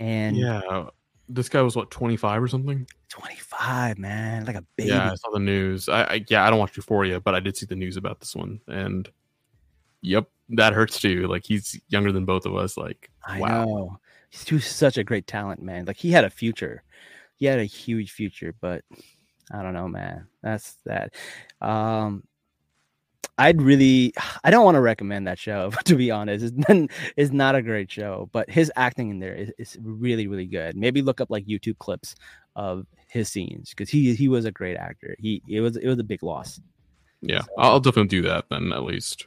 And 0.00 0.36
yeah. 0.36 0.86
This 1.26 1.48
guy 1.48 1.62
was 1.62 1.74
what, 1.74 1.90
25 1.90 2.42
or 2.42 2.48
something? 2.48 2.86
25, 3.08 3.96
man, 3.96 4.44
like 4.44 4.56
a 4.56 4.64
baby. 4.76 4.90
Yeah, 4.90 5.12
I 5.12 5.14
saw 5.14 5.30
the 5.30 5.38
news. 5.38 5.88
I, 5.88 6.02
I 6.02 6.24
yeah, 6.28 6.44
I 6.44 6.50
don't 6.50 6.58
watch 6.58 6.76
Euphoria, 6.76 7.18
but 7.18 7.34
I 7.34 7.40
did 7.40 7.56
see 7.56 7.64
the 7.64 7.76
news 7.76 7.96
about 7.96 8.20
this 8.20 8.36
one. 8.36 8.60
And 8.66 9.08
yep, 10.02 10.28
that 10.50 10.74
hurts 10.74 11.00
too. 11.00 11.26
Like 11.26 11.46
he's 11.46 11.80
younger 11.88 12.12
than 12.12 12.26
both 12.26 12.44
of 12.44 12.54
us. 12.54 12.76
Like 12.76 13.10
I 13.26 13.40
wow. 13.40 13.64
know. 13.64 13.98
He's 14.28 14.44
too, 14.44 14.58
such 14.58 14.98
a 14.98 15.04
great 15.04 15.26
talent, 15.26 15.62
man. 15.62 15.86
Like 15.86 15.96
he 15.96 16.10
had 16.10 16.24
a 16.24 16.30
future. 16.30 16.82
He 17.36 17.46
had 17.46 17.58
a 17.58 17.64
huge 17.64 18.10
future, 18.10 18.54
but 18.60 18.84
I 19.52 19.62
don't 19.62 19.74
know, 19.74 19.88
man. 19.88 20.26
That's 20.42 20.76
that. 20.84 21.14
Um 21.60 22.24
I'd 23.38 23.60
really 23.60 24.12
I 24.44 24.50
don't 24.50 24.64
want 24.64 24.76
to 24.76 24.80
recommend 24.80 25.26
that 25.26 25.38
show, 25.38 25.70
to 25.84 25.96
be 25.96 26.10
honest. 26.10 26.52
It's, 26.68 26.92
it's 27.16 27.32
not 27.32 27.54
a 27.54 27.62
great 27.62 27.90
show, 27.90 28.28
but 28.32 28.50
his 28.50 28.70
acting 28.76 29.10
in 29.10 29.18
there 29.18 29.34
is, 29.34 29.52
is 29.58 29.78
really, 29.82 30.26
really 30.26 30.46
good. 30.46 30.76
Maybe 30.76 31.02
look 31.02 31.20
up 31.20 31.30
like 31.30 31.46
YouTube 31.46 31.78
clips 31.78 32.14
of 32.56 32.86
his 33.08 33.28
scenes 33.28 33.70
because 33.70 33.90
he 33.90 34.14
he 34.14 34.28
was 34.28 34.44
a 34.44 34.52
great 34.52 34.76
actor. 34.76 35.16
He 35.18 35.42
it 35.48 35.60
was 35.60 35.76
it 35.76 35.88
was 35.88 35.98
a 35.98 36.04
big 36.04 36.22
loss. 36.22 36.60
Yeah, 37.20 37.42
I'll 37.56 37.80
definitely 37.80 38.08
do 38.08 38.22
that 38.22 38.46
then 38.50 38.72
at 38.72 38.84
least. 38.84 39.26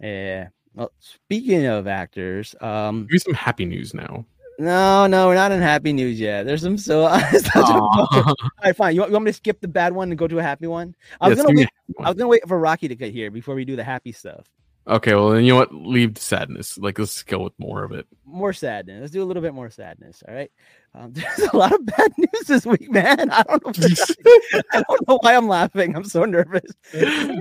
Yeah. 0.00 0.48
Well, 0.74 0.92
speaking 0.98 1.64
of 1.66 1.86
actors, 1.86 2.54
um, 2.60 3.02
Give 3.02 3.12
me 3.12 3.18
some 3.18 3.34
happy 3.34 3.64
news 3.64 3.94
now. 3.94 4.26
No, 4.58 5.06
no, 5.06 5.28
we're 5.28 5.34
not 5.34 5.52
in 5.52 5.60
happy 5.60 5.92
news 5.92 6.18
yet. 6.18 6.46
There's 6.46 6.62
some 6.62 6.78
so. 6.78 7.04
All 7.54 8.36
right, 8.64 8.74
fine. 8.74 8.94
You 8.94 9.00
want, 9.02 9.10
you 9.10 9.14
want 9.14 9.24
me 9.24 9.30
to 9.30 9.36
skip 9.36 9.60
the 9.60 9.68
bad 9.68 9.92
one 9.92 10.10
and 10.10 10.18
go 10.18 10.26
to 10.26 10.38
a 10.38 10.42
happy 10.42 10.66
one? 10.66 10.94
I 11.20 11.28
was 11.28 11.36
Yes, 11.36 11.44
gonna 11.46 11.58
wait. 11.58 11.68
I 12.00 12.08
was 12.08 12.14
gonna 12.16 12.28
wait 12.28 12.48
for 12.48 12.58
Rocky 12.58 12.88
to 12.88 12.94
get 12.94 13.12
here 13.12 13.30
before 13.30 13.54
we 13.54 13.64
do 13.64 13.76
the 13.76 13.84
happy 13.84 14.12
stuff. 14.12 14.46
Okay, 14.88 15.14
well 15.14 15.30
then 15.30 15.42
you 15.44 15.52
know 15.52 15.56
what? 15.58 15.74
Leave 15.74 16.14
the 16.14 16.20
sadness. 16.20 16.78
Like 16.78 16.98
let's 16.98 17.22
go 17.24 17.40
with 17.40 17.52
more 17.58 17.82
of 17.82 17.90
it. 17.92 18.06
More 18.24 18.52
sadness. 18.52 19.00
Let's 19.00 19.12
do 19.12 19.22
a 19.22 19.24
little 19.26 19.42
bit 19.42 19.52
more 19.54 19.68
sadness. 19.68 20.22
All 20.28 20.32
right. 20.34 20.50
Um, 20.94 21.12
there's 21.14 21.38
a 21.52 21.56
lot 21.56 21.72
of 21.72 21.84
bad 21.84 22.12
news 22.18 22.46
this 22.46 22.64
week, 22.64 22.90
man. 22.90 23.30
I 23.32 23.42
don't 23.42 23.64
know. 23.66 23.72
why- 23.72 24.60
I 24.72 24.82
don't 24.88 25.08
know 25.08 25.18
why 25.22 25.34
I'm 25.34 25.48
laughing. 25.48 25.96
I'm 25.96 26.04
so 26.04 26.24
nervous. 26.24 26.70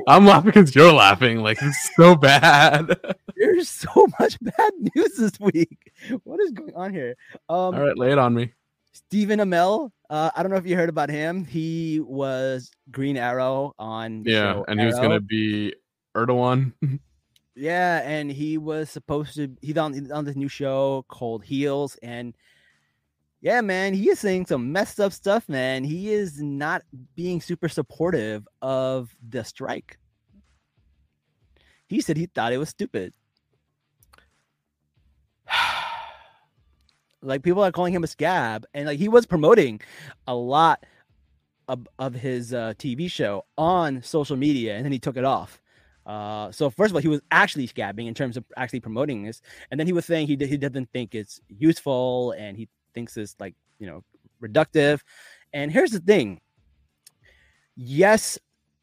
I'm 0.08 0.26
laughing 0.26 0.52
because 0.52 0.74
you're 0.76 0.92
laughing. 0.92 1.40
Like 1.44 1.60
it's 1.62 1.90
so 1.96 2.16
bad. 2.16 2.98
There's 3.36 3.70
so 3.70 4.08
much 4.20 4.38
bad 4.42 4.72
news 4.96 5.16
this 5.18 5.40
week. 5.40 5.92
What 6.24 6.40
is 6.42 6.52
going 6.52 6.74
on 6.76 6.94
here? 6.94 7.16
Um, 7.48 7.76
All 7.76 7.82
right, 7.82 7.98
lay 7.98 8.12
it 8.12 8.18
on 8.18 8.34
me. 8.34 8.54
Stephen 8.94 9.40
Amell. 9.40 9.92
Uh, 10.10 10.32
I 10.36 10.42
don't 10.42 10.52
know 10.52 10.58
if 10.58 10.66
you 10.66 10.76
heard 10.76 10.90
about 10.90 11.10
him. 11.10 11.46
He 11.46 12.00
was 12.00 12.72
Green 12.92 13.18
Arrow 13.18 13.74
on 13.78 14.24
the 14.24 14.32
Yeah, 14.32 14.64
and 14.68 14.80
he 14.80 14.86
was 14.86 14.96
gonna 14.96 15.20
be 15.20 15.74
Erdogan. 16.16 16.74
Yeah, 17.56 18.02
and 18.04 18.30
he 18.30 18.58
was 18.58 18.90
supposed 18.90 19.36
to. 19.36 19.56
He's 19.62 19.78
on 19.78 20.12
on 20.12 20.26
this 20.26 20.36
new 20.36 20.50
show 20.50 21.06
called 21.08 21.44
Heels, 21.46 21.98
and 22.02 22.36
yeah, 23.40 23.62
man, 23.62 23.94
he 23.94 24.10
is 24.10 24.20
saying 24.20 24.48
some 24.48 24.74
messed 24.74 25.00
up 25.00 25.14
stuff. 25.14 25.48
Man, 25.48 25.84
he 25.86 26.12
is 26.12 26.42
not 26.42 26.84
being 27.16 27.40
super 27.40 27.70
supportive 27.70 28.48
of 28.62 29.16
the 29.28 29.44
strike. 29.44 29.98
He 31.88 32.02
said 32.02 32.18
he 32.18 32.26
thought 32.26 32.52
it 32.52 32.58
was 32.58 32.70
stupid. 32.70 33.14
like 37.22 37.44
people 37.44 37.64
are 37.64 37.72
calling 37.72 37.94
him 37.94 38.04
a 38.04 38.08
scab, 38.08 38.66
and 38.74 38.88
like 38.88 39.00
he 39.00 39.08
was 39.08 39.26
promoting 39.26 39.80
a 40.28 40.36
lot 40.36 40.86
of, 41.68 41.88
of 42.00 42.16
his 42.16 42.54
uh, 42.54 42.74
TV 42.78 43.10
show 43.10 43.46
on 43.58 44.02
social 44.02 44.36
media, 44.36 44.76
and 44.76 44.84
then 44.84 44.92
he 44.92 45.00
took 45.00 45.16
it 45.16 45.24
off. 45.24 45.62
Uh, 46.06 46.52
so 46.52 46.70
first 46.70 46.92
of 46.92 46.96
all, 46.96 47.02
he 47.02 47.08
was 47.08 47.22
actually 47.32 47.68
scabbing 47.68 48.08
in 48.08 48.14
terms 48.14 48.38
of 48.38 48.46
actually 48.58 48.80
promoting 48.80 49.24
this, 49.24 49.42
and 49.72 49.80
then 49.80 49.88
he 49.88 49.94
was 49.94 50.06
saying 50.06 50.28
he 50.28 50.36
he 50.36 50.58
doesn't 50.58 50.90
think 50.92 51.16
it's 51.16 51.42
useful, 51.50 52.32
and 52.38 52.58
he 52.58 52.70
thinks 52.94 53.18
it's 53.18 53.36
like 53.40 53.56
you 53.80 53.88
know 53.88 54.04
reductive. 54.42 55.02
And 55.54 55.72
here's 55.72 55.92
the 55.92 56.00
thing: 56.00 56.42
yes, 57.76 58.38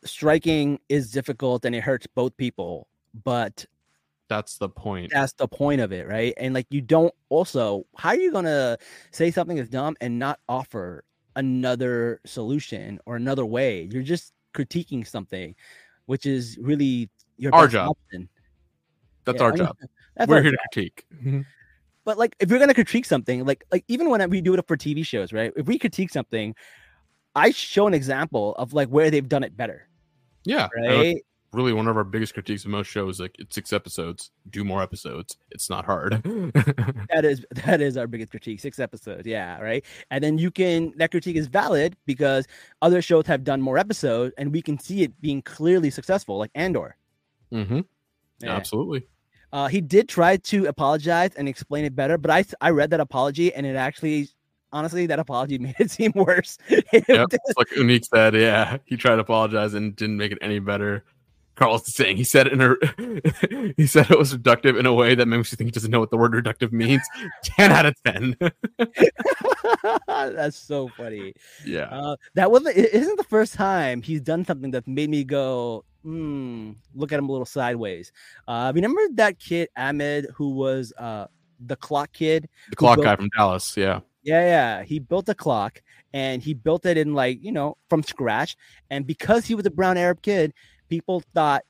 striking 0.05 0.79
is 0.89 1.11
difficult 1.11 1.65
and 1.65 1.75
it 1.75 1.81
hurts 1.83 2.07
both 2.07 2.37
people, 2.37 2.89
but 3.25 3.65
That's 4.29 4.59
the 4.59 4.69
point. 4.69 5.13
that's 5.13 5.33
the 5.35 5.49
point 5.49 5.81
of 5.81 5.93
it, 5.93 6.07
right? 6.09 6.35
And 6.37 6.55
like 6.55 6.67
you 6.71 6.81
don't 6.81 7.15
also 7.29 7.87
how 7.97 8.11
are 8.11 8.17
you 8.17 8.33
gonna 8.33 8.79
say 9.11 9.31
something 9.31 9.59
is 9.59 9.69
dumb 9.69 9.97
and 10.01 10.19
not 10.19 10.41
offer 10.49 11.05
another 11.37 12.21
solution 12.25 12.99
or 13.07 13.17
another 13.17 13.45
way? 13.47 13.89
You're 13.93 14.03
just 14.03 14.33
critiquing 14.55 15.07
something, 15.07 15.55
which 16.07 16.27
is 16.27 16.59
really 16.61 17.09
your 17.37 17.55
Our 17.55 17.69
job. 17.69 17.91
option. 17.91 18.29
That's 19.25 19.39
Yeah, 19.39 19.43
our 19.45 19.49
I 19.53 19.55
mean, 19.57 19.67
job. 19.67 19.77
That's 20.17 20.29
We're 20.29 20.37
our 20.37 20.43
here 20.43 20.51
job. 20.53 20.59
to 20.61 20.69
critique. 20.73 21.07
Mm-hmm. 21.15 21.41
But 22.05 22.19
like, 22.19 22.35
if 22.41 22.51
you're 22.51 22.59
gonna 22.59 22.75
critique 22.75 23.05
something, 23.07 23.45
like 23.47 23.65
like 23.71 23.85
even 23.89 24.11
when 24.11 24.29
we 24.31 24.41
do 24.41 24.55
it 24.55 24.67
for 24.67 24.77
TV 24.77 25.07
shows, 25.07 25.33
right? 25.33 25.53
If 25.57 25.67
we 25.67 25.79
critique 25.79 26.11
something, 26.11 26.55
I 27.35 27.51
show 27.53 27.87
an 27.87 27.95
example 27.95 28.55
of 28.57 28.73
like 28.75 28.89
where 28.89 29.11
they've 29.11 29.29
done 29.29 29.45
it 29.45 29.57
better, 29.57 29.89
Yeah. 30.45 30.69
right? 30.77 31.17
Really, 31.53 31.75
one 31.75 31.87
of 31.87 31.97
our 31.99 32.05
biggest 32.05 32.33
critiques 32.33 32.65
of 32.65 32.71
most 32.71 32.87
shows, 32.87 33.21
like 33.21 33.37
it's 33.39 33.55
six 33.55 33.73
episodes. 33.75 34.31
Do 34.49 34.65
more 34.65 34.83
episodes. 34.83 35.37
It's 35.51 35.69
not 35.69 35.85
hard. 35.85 36.23
That 37.13 37.25
is 37.27 37.45
that 37.67 37.81
is 37.83 37.97
our 37.99 38.07
biggest 38.07 38.31
critique. 38.31 38.61
Six 38.61 38.79
episodes, 38.79 39.27
yeah, 39.27 39.61
right. 39.61 39.85
And 40.11 40.25
then 40.25 40.39
you 40.39 40.51
can 40.51 40.95
that 40.97 41.11
critique 41.11 41.37
is 41.37 41.47
valid 41.47 41.95
because 42.07 42.47
other 42.81 43.03
shows 43.03 43.27
have 43.27 43.45
done 43.45 43.61
more 43.61 43.77
episodes, 43.77 44.33
and 44.39 44.51
we 44.53 44.63
can 44.63 44.79
see 44.79 45.03
it 45.03 45.21
being 45.21 45.43
clearly 45.43 45.91
successful, 45.91 46.39
like 46.39 46.51
Andor. 46.55 46.97
mm-hmm 47.53 47.81
Yeah. 48.41 48.57
Absolutely. 48.57 49.07
Uh, 49.53 49.69
he 49.69 49.81
did 49.83 50.09
try 50.09 50.39
to 50.39 50.65
apologize 50.67 51.35
and 51.37 51.47
explain 51.49 51.85
it 51.85 51.95
better, 51.95 52.17
but 52.17 52.31
I 52.31 52.45
I 52.63 52.71
read 52.71 52.91
that 52.91 53.01
apology 53.01 53.53
and 53.53 53.67
it 53.67 53.77
actually, 53.77 54.31
honestly, 54.73 55.07
that 55.07 55.19
apology 55.19 55.59
made 55.67 55.77
it 55.79 55.91
seem 55.91 56.13
worse. 56.15 56.57
It 56.71 57.05
Yep. 57.09 57.29
like 57.59 57.71
Unique 57.77 58.05
said, 58.07 58.35
yeah, 58.35 58.79
he 58.87 58.97
tried 58.97 59.17
to 59.17 59.21
apologize 59.21 59.75
and 59.75 59.95
didn't 59.95 60.17
make 60.17 60.33
it 60.33 60.39
any 60.41 60.59
better. 60.59 61.05
Carl's 61.55 61.93
saying 61.95 62.17
he 62.17 62.25
said 62.25 62.47
it 62.47 62.53
in 62.55 62.61
a 62.61 63.73
he 63.77 63.87
said 63.87 64.11
it 64.11 64.19
was 64.19 64.37
reductive 64.37 64.79
in 64.79 64.87
a 64.87 64.93
way 64.93 65.15
that 65.15 65.27
makes 65.27 65.53
you 65.53 65.57
think 65.57 65.69
he 65.69 65.73
doesn't 65.73 65.91
know 65.91 66.01
what 66.01 66.11
the 66.11 66.17
word 66.17 66.33
reductive 66.33 66.73
means. 66.73 67.03
ten 67.45 67.71
out 67.71 67.87
of 67.87 67.95
ten. 68.05 68.37
That's 70.07 70.57
so 70.57 70.89
funny. 70.97 71.35
yeah. 71.65 71.85
Uh, 71.85 72.17
that 72.35 72.51
wasn't. 72.51 72.77
It 72.77 72.93
isn't 72.95 73.17
the 73.17 73.25
first 73.25 73.55
time 73.55 74.03
he's 74.03 74.21
done 74.21 74.45
something 74.45 74.71
that 74.71 74.87
made 74.89 75.11
me 75.11 75.25
go, 75.25 75.85
hmm, 76.03 76.73
look 76.95 77.13
at 77.13 77.19
him 77.19 77.29
a 77.29 77.33
little 77.33 77.47
sideways. 77.47 78.13
Uh, 78.49 78.73
remember 78.75 79.03
that 79.15 79.39
kid 79.39 79.69
Ahmed 79.77 80.29
who 80.35 80.51
was 80.51 80.93
uh 80.99 81.27
the 81.61 81.77
clock 81.77 82.13
kid? 82.13 82.49
The 82.71 82.77
clock 82.77 82.97
built- 82.97 83.05
guy 83.05 83.17
from 83.17 83.29
Dallas. 83.37 83.77
Yeah. 83.77 84.01
Yeah, 84.25 84.43
yeah. 84.43 84.83
He 84.85 85.01
built 85.01 85.29
a 85.29 85.35
clock 85.35 85.83
and 86.13 86.41
he 86.43 86.55
built 86.55 86.87
it 86.87 86.97
in 86.97 87.13
like 87.15 87.43
you 87.43 87.53
know 87.53 87.77
from 87.91 88.03
scratch. 88.03 88.57
And 88.91 89.07
because 89.07 89.47
he 89.47 89.55
was 89.55 89.67
a 89.67 89.71
brown 89.71 89.97
Arab 89.97 90.23
kid, 90.23 90.55
people 90.93 91.23
thought 91.33 91.63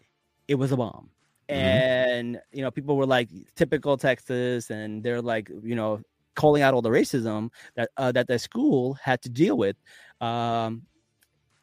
it 0.48 0.56
was 0.56 0.72
a 0.72 0.76
bomb. 0.76 1.08
Mhm. 1.48 1.54
And 1.54 2.40
you 2.52 2.62
know, 2.62 2.72
people 2.72 2.96
were 2.96 3.06
like 3.06 3.28
typical 3.54 3.96
Texas, 3.96 4.68
and 4.70 5.00
they're 5.04 5.22
like 5.22 5.48
you 5.62 5.76
know 5.76 6.00
calling 6.34 6.62
out 6.62 6.74
all 6.74 6.82
the 6.82 6.90
racism 6.90 7.50
that 7.76 7.88
uh, 7.96 8.10
that 8.10 8.26
the 8.26 8.36
school 8.38 8.94
had 8.94 9.22
to 9.22 9.28
deal 9.28 9.56
with. 9.56 9.76
Um, 10.20 10.82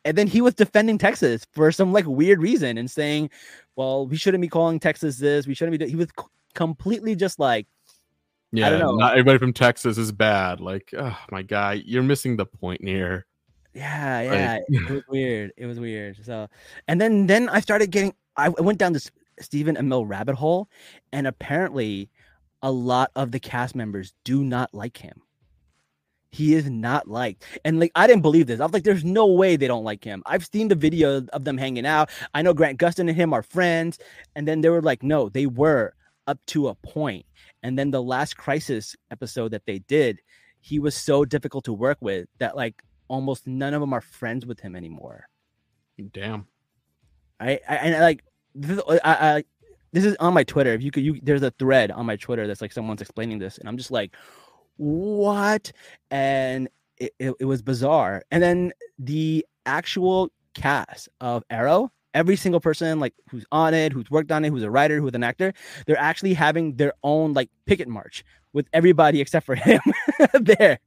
and 0.05 0.17
then 0.17 0.27
he 0.27 0.39
was 0.39 0.53
defending 0.53 0.97
Texas 0.97 1.45
for 1.51 1.69
some 1.73 1.91
like 1.91 2.05
weird 2.05 2.41
reason 2.41 2.77
and 2.77 2.89
saying, 2.89 3.29
"Well, 3.75 4.07
we 4.07 4.15
shouldn't 4.15 4.41
be 4.41 4.47
calling 4.47 4.79
Texas 4.79 5.17
this. 5.17 5.45
We 5.45 5.53
shouldn't 5.53 5.77
be." 5.77 5.89
He 5.89 5.97
was 5.97 6.07
completely 6.55 7.13
just 7.15 7.39
like, 7.39 7.67
Yeah. 8.53 8.69
don't 8.69 8.79
know. 8.79 8.95
Not 8.95 9.11
everybody 9.13 9.37
from 9.37 9.53
Texas 9.53 9.97
is 9.97 10.11
bad. 10.13 10.61
Like, 10.61 10.93
oh 10.97 11.17
my 11.29 11.41
guy, 11.41 11.73
you're 11.85 12.03
missing 12.03 12.37
the 12.37 12.45
point 12.45 12.81
here. 12.83 13.25
Yeah, 13.73 14.21
yeah. 14.21 14.59
it 14.67 14.89
was 14.89 15.03
weird. 15.07 15.51
It 15.57 15.65
was 15.65 15.79
weird. 15.79 16.17
So, 16.25 16.47
and 16.87 16.99
then 16.99 17.27
then 17.27 17.49
I 17.49 17.59
started 17.59 17.91
getting. 17.91 18.13
I 18.35 18.49
went 18.49 18.77
down 18.77 18.93
this 18.93 19.11
Stephen 19.39 19.75
Amell 19.75 20.07
rabbit 20.07 20.35
hole, 20.35 20.69
and 21.11 21.27
apparently, 21.27 22.09
a 22.61 22.71
lot 22.71 23.11
of 23.15 23.31
the 23.31 23.39
cast 23.39 23.75
members 23.75 24.13
do 24.23 24.43
not 24.43 24.73
like 24.73 24.97
him. 24.97 25.21
He 26.31 26.53
is 26.53 26.69
not 26.69 27.07
liked, 27.07 27.43
and 27.65 27.79
like 27.79 27.91
I 27.95 28.05
didn't 28.07 28.21
believe 28.21 28.47
this. 28.47 28.59
I 28.59 28.63
was 28.63 28.73
like, 28.73 28.83
"There's 28.83 29.03
no 29.03 29.27
way 29.27 29.55
they 29.55 29.67
don't 29.67 29.83
like 29.83 30.03
him." 30.03 30.23
I've 30.25 30.45
seen 30.45 30.67
the 30.67 30.75
video 30.75 31.25
of 31.33 31.43
them 31.43 31.57
hanging 31.57 31.85
out. 31.85 32.09
I 32.33 32.41
know 32.41 32.53
Grant 32.53 32.79
Gustin 32.79 33.07
and 33.07 33.15
him 33.15 33.33
are 33.33 33.43
friends, 33.43 33.97
and 34.35 34.47
then 34.47 34.61
they 34.61 34.69
were 34.69 34.81
like, 34.81 35.03
"No, 35.03 35.29
they 35.29 35.47
were 35.47 35.93
up 36.27 36.39
to 36.47 36.67
a 36.67 36.75
point." 36.75 37.25
And 37.63 37.77
then 37.77 37.91
the 37.91 38.03
last 38.03 38.37
crisis 38.37 38.95
episode 39.11 39.51
that 39.51 39.65
they 39.65 39.79
did, 39.79 40.19
he 40.61 40.79
was 40.79 40.95
so 40.95 41.25
difficult 41.25 41.65
to 41.65 41.73
work 41.73 41.97
with 41.99 42.27
that 42.37 42.55
like 42.55 42.83
almost 43.09 43.45
none 43.45 43.73
of 43.73 43.81
them 43.81 43.93
are 43.93 44.01
friends 44.01 44.45
with 44.45 44.61
him 44.61 44.75
anymore. 44.75 45.27
Damn. 46.13 46.47
I, 47.39 47.59
I 47.67 47.75
and 47.75 47.99
like 48.01 48.23
this 48.55 48.77
is, 48.77 48.83
I, 48.89 48.99
I 49.03 49.43
this 49.91 50.05
is 50.05 50.15
on 50.19 50.33
my 50.33 50.43
Twitter. 50.43 50.73
If 50.73 50.81
you 50.81 50.91
could, 50.91 51.03
you 51.03 51.19
there's 51.21 51.41
a 51.41 51.51
thread 51.51 51.91
on 51.91 52.05
my 52.05 52.15
Twitter 52.15 52.47
that's 52.47 52.61
like 52.61 52.71
someone's 52.71 53.01
explaining 53.01 53.39
this, 53.39 53.57
and 53.57 53.67
I'm 53.67 53.77
just 53.77 53.91
like, 53.91 54.15
what? 54.77 55.71
And 56.11 56.69
it, 56.97 57.13
it, 57.19 57.33
it 57.39 57.45
was 57.45 57.61
bizarre. 57.61 58.23
And 58.31 58.41
then 58.41 58.71
the 58.97 59.45
actual 59.65 60.31
cast 60.53 61.09
of 61.21 61.43
Arrow, 61.49 61.91
every 62.13 62.35
single 62.35 62.59
person 62.59 62.99
like 62.99 63.13
who's 63.29 63.45
on 63.51 63.73
it, 63.73 63.93
who's 63.93 64.09
worked 64.11 64.31
on 64.31 64.45
it, 64.45 64.49
who's 64.49 64.63
a 64.63 64.71
writer, 64.71 64.99
who's 64.99 65.13
an 65.13 65.23
actor, 65.23 65.53
they're 65.85 65.99
actually 65.99 66.33
having 66.33 66.75
their 66.75 66.93
own 67.03 67.33
like 67.33 67.49
picket 67.65 67.87
march 67.87 68.23
with 68.53 68.67
everybody 68.73 69.21
except 69.21 69.45
for 69.45 69.55
him 69.55 69.81
there. 70.41 70.79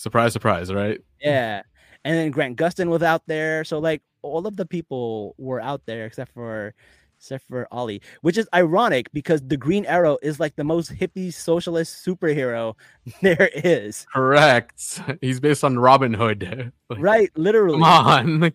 Surprise, 0.00 0.32
surprise, 0.32 0.72
right? 0.72 0.98
Yeah. 1.20 1.60
And 2.06 2.16
then 2.16 2.30
Grant 2.30 2.56
Gustin 2.56 2.88
was 2.88 3.02
out 3.02 3.22
there. 3.26 3.64
So 3.64 3.78
like 3.78 4.00
all 4.22 4.46
of 4.46 4.56
the 4.56 4.64
people 4.64 5.34
were 5.36 5.60
out 5.60 5.82
there 5.84 6.06
except 6.06 6.32
for 6.32 6.74
except 7.18 7.46
for 7.46 7.68
Ollie, 7.70 8.00
which 8.22 8.38
is 8.38 8.48
ironic 8.54 9.12
because 9.12 9.42
the 9.46 9.58
Green 9.58 9.84
Arrow 9.84 10.16
is 10.22 10.40
like 10.40 10.56
the 10.56 10.64
most 10.64 10.90
hippie 10.94 11.30
socialist 11.30 12.02
superhero 12.02 12.76
there 13.20 13.50
is. 13.54 14.06
Correct. 14.10 15.02
He's 15.20 15.38
based 15.38 15.64
on 15.64 15.78
Robin 15.78 16.14
Hood. 16.14 16.72
Like, 16.88 16.98
Right, 16.98 17.30
literally. 17.36 17.74
Come 17.78 17.82
on. 17.82 18.52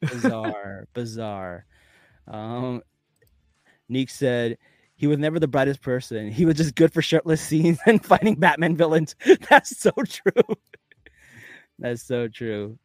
Bizarre, 0.00 0.86
bizarre. 0.94 1.66
Um 2.28 2.82
Neek 3.88 4.10
said 4.10 4.58
he 4.94 5.08
was 5.08 5.18
never 5.18 5.40
the 5.40 5.48
brightest 5.48 5.82
person. 5.82 6.30
He 6.30 6.46
was 6.46 6.54
just 6.54 6.76
good 6.76 6.92
for 6.92 7.02
shirtless 7.02 7.40
scenes 7.40 7.78
and 7.84 8.02
fighting 8.04 8.36
Batman 8.36 8.76
villains. 8.76 9.16
That's 9.50 9.76
so 9.76 9.90
true. 9.90 10.54
That's 11.78 12.02
so 12.02 12.28
true. 12.28 12.78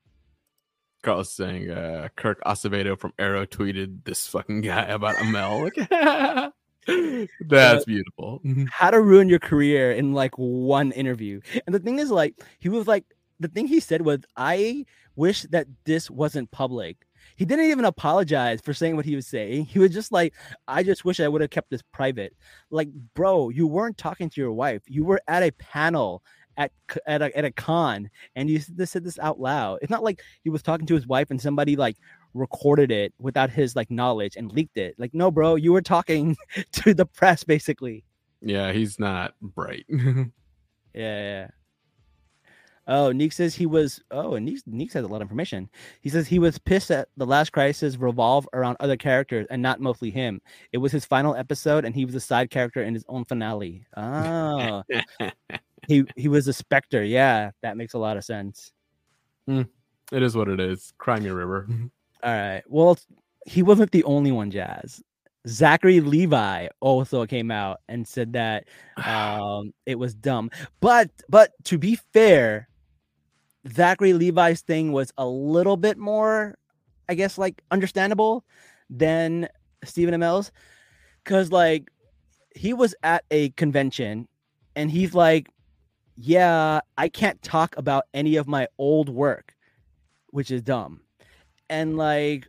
Carlos 1.02 1.32
saying 1.32 1.72
uh, 1.72 2.10
Kirk 2.16 2.42
Acevedo 2.46 3.00
from 3.00 3.14
Arrow 3.18 3.46
tweeted 3.46 4.04
this 4.04 4.28
fucking 4.28 4.62
guy 4.62 4.84
about 4.84 5.16
Amell. 5.16 6.52
That's 7.48 7.86
beautiful. 7.86 8.42
how 8.72 8.92
to 8.92 9.02
ruin 9.02 9.30
your 9.30 9.40
career 9.40 9.92
in 9.92 10.14
like 10.14 10.34
one 10.36 10.92
interview. 10.92 11.40
And 11.66 11.74
the 11.74 11.80
thing 11.80 12.00
is, 12.00 12.12
like, 12.12 12.36
he 12.60 12.70
was 12.70 12.88
like, 12.88 13.06
the 13.40 13.48
thing 13.48 13.68
he 13.68 13.80
said 13.80 14.02
was, 14.02 14.20
I 14.36 14.86
wish 15.16 15.44
that 15.44 15.68
this 15.86 16.10
wasn't 16.10 16.52
public. 16.52 16.98
He 17.36 17.46
didn't 17.46 17.66
even 17.66 17.86
apologize 17.86 18.60
for 18.62 18.74
saying 18.74 18.96
what 18.96 19.06
he 19.06 19.16
was 19.16 19.28
saying. 19.28 19.66
He 19.66 19.80
was 19.80 19.92
just 19.92 20.12
like, 20.12 20.34
I 20.68 20.84
just 20.84 21.06
wish 21.06 21.20
I 21.20 21.28
would 21.28 21.42
have 21.42 21.50
kept 21.50 21.70
this 21.70 21.84
private. 21.94 22.36
Like, 22.70 22.90
bro, 23.14 23.50
you 23.50 23.68
weren't 23.68 23.98
talking 23.98 24.30
to 24.30 24.42
your 24.42 24.52
wife. 24.52 24.82
You 24.88 25.06
were 25.06 25.22
at 25.28 25.44
a 25.44 25.52
panel 25.52 26.24
at 26.60 26.72
at 27.08 27.22
a, 27.22 27.36
at 27.36 27.46
a 27.46 27.52
con 27.52 28.10
and 28.36 28.50
you 28.50 28.60
said 28.60 29.04
this 29.04 29.18
out 29.20 29.40
loud. 29.40 29.80
It's 29.82 29.90
not 29.90 30.04
like 30.04 30.22
he 30.44 30.50
was 30.50 30.62
talking 30.62 30.86
to 30.88 30.94
his 30.94 31.08
wife 31.08 31.32
and 31.32 31.42
somebody 31.42 31.76
like 31.76 31.98
recorded 32.34 32.92
it 32.92 33.14
without 33.18 33.50
his 33.50 33.76
like 33.76 33.90
knowledge 33.90 34.36
and 34.36 34.52
leaked 34.52 34.78
it. 34.78 34.96
Like, 35.00 35.14
no, 35.14 35.32
bro, 35.32 35.56
you 35.56 35.72
were 35.74 35.82
talking 35.82 36.38
to 36.74 36.94
the 36.94 37.06
press 37.06 37.44
basically. 37.44 38.04
Yeah, 38.42 38.72
he's 38.72 39.00
not 39.00 39.34
bright. 39.42 39.86
Yeah, 39.90 40.26
yeah. 40.94 41.48
Oh, 42.92 43.12
Neek 43.12 43.34
says 43.34 43.54
he 43.54 43.68
was. 43.68 44.02
Oh, 44.10 44.34
and 44.34 44.48
Neek, 44.48 44.62
Neek 44.66 44.94
has 44.94 45.06
a 45.06 45.08
lot 45.08 45.18
of 45.18 45.28
information. 45.28 45.70
He 46.02 46.10
says 46.10 46.28
he 46.28 46.40
was 46.40 46.58
pissed 46.58 46.88
that 46.88 47.10
the 47.18 47.26
last 47.26 47.52
crisis 47.52 47.98
revolve 47.98 48.50
around 48.52 48.78
other 48.80 48.98
characters 48.98 49.46
and 49.52 49.62
not 49.62 49.80
mostly 49.80 50.10
him. 50.10 50.42
It 50.72 50.80
was 50.80 50.92
his 50.92 51.06
final 51.06 51.36
episode, 51.36 51.86
and 51.86 51.94
he 51.94 52.04
was 52.04 52.16
a 52.16 52.20
side 52.20 52.50
character 52.50 52.82
in 52.82 52.96
his 52.96 53.06
own 53.08 53.26
finale. 53.26 53.86
Oh, 53.96 54.82
he 55.90 56.06
he 56.16 56.28
was 56.28 56.48
a 56.48 56.54
specter. 56.54 57.04
Yeah, 57.04 57.50
that 57.64 57.76
makes 57.76 57.96
a 57.96 57.98
lot 57.98 58.16
of 58.16 58.24
sense. 58.24 58.72
it 59.48 60.24
is 60.24 60.38
what 60.38 60.48
it 60.48 60.60
is. 60.60 60.94
Cry 61.00 61.20
me 61.20 61.30
a 61.30 61.36
river. 61.36 61.68
All 62.24 62.32
right. 62.32 62.64
Well, 62.68 62.98
he 63.46 63.64
wasn't 63.64 63.92
the 63.92 64.04
only 64.04 64.32
one. 64.32 64.52
Jazz. 64.52 65.02
Zachary 65.48 66.00
Levi 66.00 66.68
also 66.80 67.26
came 67.26 67.50
out 67.50 67.80
and 67.88 68.08
said 68.08 68.34
that 68.34 68.66
um, 69.04 69.74
it 69.88 69.96
was 69.96 70.14
dumb. 70.14 70.52
But 70.80 71.10
but 71.28 71.54
to 71.66 71.80
be 71.80 71.98
fair, 72.14 72.70
Zachary 73.68 74.14
Levi's 74.14 74.62
thing 74.62 74.92
was 74.92 75.12
a 75.18 75.26
little 75.26 75.76
bit 75.76 75.98
more, 75.98 76.56
I 77.10 77.16
guess, 77.16 77.40
like 77.40 77.64
understandable 77.72 78.46
than 78.92 79.50
Stephen 79.84 80.14
Amell's, 80.14 80.52
because 81.24 81.52
like 81.52 81.90
he 82.56 82.74
was 82.74 82.94
at 83.02 83.24
a 83.32 83.50
convention 83.52 84.28
and 84.76 84.92
he's 84.92 85.16
like, 85.16 85.50
"Yeah, 86.22 86.82
I 86.98 87.10
can't 87.10 87.42
talk 87.42 87.78
about 87.78 88.06
any 88.14 88.36
of 88.36 88.48
my 88.48 88.68
old 88.78 89.10
work, 89.10 89.56
which 90.32 90.52
is 90.52 90.62
dumb," 90.62 91.02
and 91.70 91.98
like. 91.98 92.48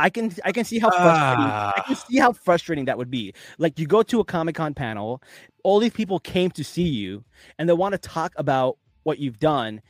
I 0.00 0.10
can 0.10 0.32
I 0.44 0.52
can 0.52 0.64
see 0.64 0.78
how 0.78 0.90
frustrating 0.90 1.44
I 1.46 1.80
can 1.84 1.96
Ah. 1.96 2.04
see 2.08 2.18
how 2.18 2.32
frustrating 2.32 2.84
that 2.84 2.96
would 2.98 3.10
be. 3.10 3.32
Like 3.58 3.80
you 3.80 3.86
go 3.86 4.04
to 4.04 4.20
a 4.20 4.24
Comic 4.24 4.54
Con 4.54 4.72
panel, 4.72 5.20
all 5.64 5.80
these 5.80 5.92
people 5.92 6.20
came 6.20 6.52
to 6.52 6.62
see 6.62 6.86
you, 6.88 7.24
and 7.58 7.68
they 7.68 7.72
want 7.72 7.94
to 7.94 7.98
talk 7.98 8.32
about 8.36 8.78
what 9.02 9.18
you've 9.18 9.40
done, 9.40 9.80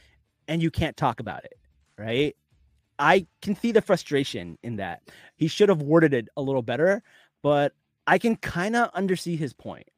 and 0.48 0.62
you 0.62 0.70
can't 0.70 0.96
talk 0.96 1.20
about 1.20 1.44
it, 1.44 1.58
right? 1.98 2.34
I 2.98 3.26
can 3.42 3.54
see 3.54 3.70
the 3.70 3.82
frustration 3.82 4.56
in 4.62 4.76
that. 4.76 5.02
He 5.36 5.46
should 5.46 5.68
have 5.68 5.82
worded 5.82 6.14
it 6.14 6.28
a 6.38 6.42
little 6.42 6.62
better, 6.62 7.02
but 7.42 7.74
I 8.06 8.16
can 8.18 8.36
kind 8.36 8.76
of 8.76 8.90
undersee 8.94 9.36
his 9.38 9.52
point. 9.52 9.88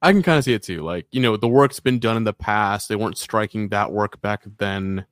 I 0.00 0.12
can 0.12 0.22
kind 0.22 0.38
of 0.38 0.44
see 0.44 0.54
it 0.54 0.62
too. 0.62 0.82
Like, 0.82 1.06
you 1.12 1.20
know, 1.20 1.36
the 1.36 1.48
work's 1.48 1.80
been 1.80 1.98
done 1.98 2.16
in 2.16 2.24
the 2.24 2.32
past. 2.32 2.88
They 2.88 2.96
weren't 2.96 3.18
striking 3.18 3.68
that 3.68 3.92
work 3.92 4.20
back 4.20 4.42
then. 4.58 5.06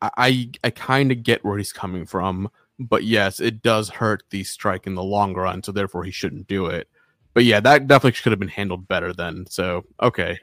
I 0.00 0.10
I, 0.16 0.50
I 0.64 0.70
kind 0.70 1.12
of 1.12 1.22
get 1.22 1.44
where 1.44 1.58
he's 1.58 1.72
coming 1.72 2.06
from, 2.06 2.50
but 2.78 3.04
yes, 3.04 3.40
it 3.40 3.62
does 3.62 3.88
hurt 3.90 4.24
the 4.30 4.44
strike 4.44 4.86
in 4.86 4.94
the 4.94 5.02
long 5.02 5.34
run, 5.34 5.62
so 5.62 5.72
therefore 5.72 6.04
he 6.04 6.10
shouldn't 6.10 6.46
do 6.48 6.66
it. 6.66 6.88
But 7.34 7.44
yeah, 7.44 7.60
that 7.60 7.86
definitely 7.86 8.12
should 8.16 8.32
have 8.32 8.40
been 8.40 8.48
handled 8.48 8.88
better 8.88 9.12
then. 9.12 9.46
So 9.48 9.84
okay, 10.02 10.38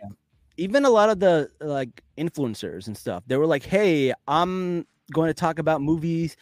Even 0.58 0.86
a 0.86 0.90
lot 0.90 1.10
of 1.10 1.20
the 1.20 1.50
like 1.62 2.04
influencers 2.18 2.88
and 2.88 2.98
stuff, 2.98 3.24
they 3.28 3.38
were 3.38 3.46
like, 3.46 3.64
"Hey, 3.64 4.14
I'm 4.28 4.86
going 5.12 5.28
to 5.30 5.34
talk 5.34 5.60
about 5.60 5.82
movies 5.82 6.36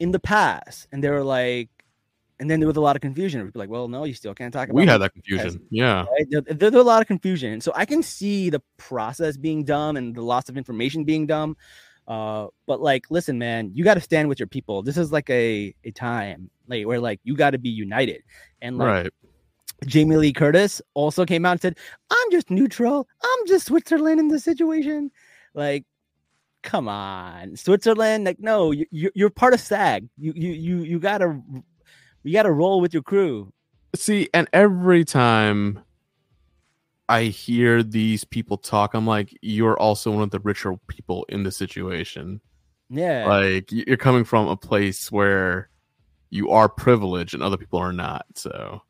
in 0.00 0.12
the 0.12 0.20
past," 0.20 0.88
and 0.92 1.02
they 1.04 1.10
were 1.10 1.24
like, 1.24 1.68
and 2.40 2.50
then 2.50 2.60
there 2.60 2.66
was 2.66 2.76
a 2.76 2.80
lot 2.80 2.96
of 2.96 3.02
confusion. 3.02 3.42
We'd 3.42 3.52
be 3.52 3.58
like, 3.58 3.68
"Well, 3.70 3.88
no, 3.88 4.04
you 4.04 4.14
still 4.14 4.34
can't 4.34 4.52
talk 4.52 4.68
about." 4.68 4.76
we 4.76 4.86
had 4.86 4.98
that 4.98 5.12
confusion. 5.12 5.60
Yeah, 5.70 6.04
right? 6.04 6.26
There, 6.30 6.40
there- 6.42 6.54
there's 6.70 6.74
a 6.74 6.82
lot 6.82 7.00
of 7.02 7.08
confusion. 7.08 7.60
So 7.60 7.72
I 7.74 7.84
can 7.84 8.02
see 8.02 8.50
the 8.50 8.62
process 8.76 9.36
being 9.36 9.64
dumb 9.64 9.96
and 9.96 10.14
the 10.14 10.22
loss 10.22 10.48
of 10.48 10.56
information 10.56 11.04
being 11.04 11.26
dumb. 11.26 11.56
Uh, 12.06 12.46
but 12.66 12.80
like, 12.80 13.04
listen, 13.10 13.38
man, 13.38 13.70
you 13.74 13.84
got 13.84 13.94
to 13.94 14.00
stand 14.00 14.28
with 14.30 14.38
your 14.40 14.46
people. 14.46 14.82
This 14.82 14.96
is 14.96 15.12
like 15.12 15.28
a 15.30 15.74
a 15.84 15.90
time 15.90 16.50
like 16.66 16.86
where 16.86 17.00
like 17.00 17.20
you 17.24 17.34
got 17.36 17.50
to 17.50 17.58
be 17.58 17.68
united. 17.70 18.22
And 18.62 18.78
like 18.78 18.86
right. 18.86 19.12
Jamie 19.86 20.16
Lee 20.16 20.32
Curtis 20.32 20.80
also 20.94 21.24
came 21.26 21.44
out 21.44 21.52
and 21.52 21.60
said, 21.60 21.76
"I'm 22.10 22.30
just 22.30 22.50
neutral. 22.50 23.06
I'm 23.22 23.46
just 23.46 23.66
Switzerland 23.66 24.20
in 24.20 24.28
the 24.28 24.40
situation." 24.40 25.10
Like, 25.54 25.84
come 26.62 26.88
on, 26.88 27.56
Switzerland. 27.56 28.24
Like, 28.24 28.40
no, 28.40 28.72
you, 28.72 28.86
you're 28.90 29.30
part 29.30 29.54
of 29.54 29.60
SAG. 29.60 30.08
You 30.16 30.32
you 30.34 30.50
you 30.52 30.76
you 30.84 30.98
gotta 30.98 31.40
you 32.28 32.34
gotta 32.34 32.52
roll 32.52 32.80
with 32.80 32.92
your 32.92 33.02
crew. 33.02 33.52
See, 33.96 34.28
and 34.34 34.48
every 34.52 35.04
time 35.04 35.80
I 37.08 37.24
hear 37.24 37.82
these 37.82 38.24
people 38.24 38.58
talk, 38.58 38.92
I'm 38.94 39.06
like, 39.06 39.36
you're 39.40 39.78
also 39.78 40.10
one 40.10 40.22
of 40.22 40.30
the 40.30 40.40
richer 40.40 40.76
people 40.88 41.24
in 41.30 41.42
the 41.42 41.50
situation. 41.50 42.40
Yeah. 42.90 43.26
Like 43.26 43.72
you're 43.72 43.96
coming 43.96 44.24
from 44.24 44.48
a 44.48 44.56
place 44.56 45.10
where 45.10 45.70
you 46.30 46.50
are 46.50 46.68
privileged 46.68 47.32
and 47.32 47.42
other 47.42 47.56
people 47.56 47.78
are 47.78 47.92
not. 47.94 48.26
So, 48.34 48.82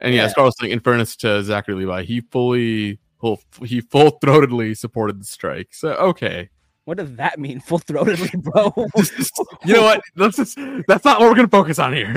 and 0.00 0.14
yeah, 0.14 0.22
Yeah. 0.22 0.26
as 0.26 0.32
far 0.34 0.46
as 0.46 0.54
saying, 0.58 0.72
in 0.72 0.80
fairness 0.80 1.14
to 1.16 1.42
Zachary 1.44 1.74
Levi, 1.74 2.02
he 2.04 2.22
fully, 2.22 2.98
full, 3.20 3.40
he 3.64 3.82
full 3.82 4.18
throatedly 4.20 4.76
supported 4.76 5.20
the 5.20 5.26
strike. 5.26 5.68
So 5.72 5.92
okay, 5.96 6.48
What 6.88 6.96
does 6.96 7.16
that 7.16 7.38
mean? 7.38 7.60
Full 7.60 7.80
throatedly, 7.80 8.42
bro. 8.42 8.72
you 9.66 9.74
know 9.74 9.82
what? 9.82 10.00
Let's 10.16 10.38
just, 10.38 10.56
that's 10.86 11.04
not 11.04 11.20
what 11.20 11.28
we're 11.28 11.34
gonna 11.34 11.48
focus 11.48 11.78
on 11.78 11.92
here. 11.92 12.10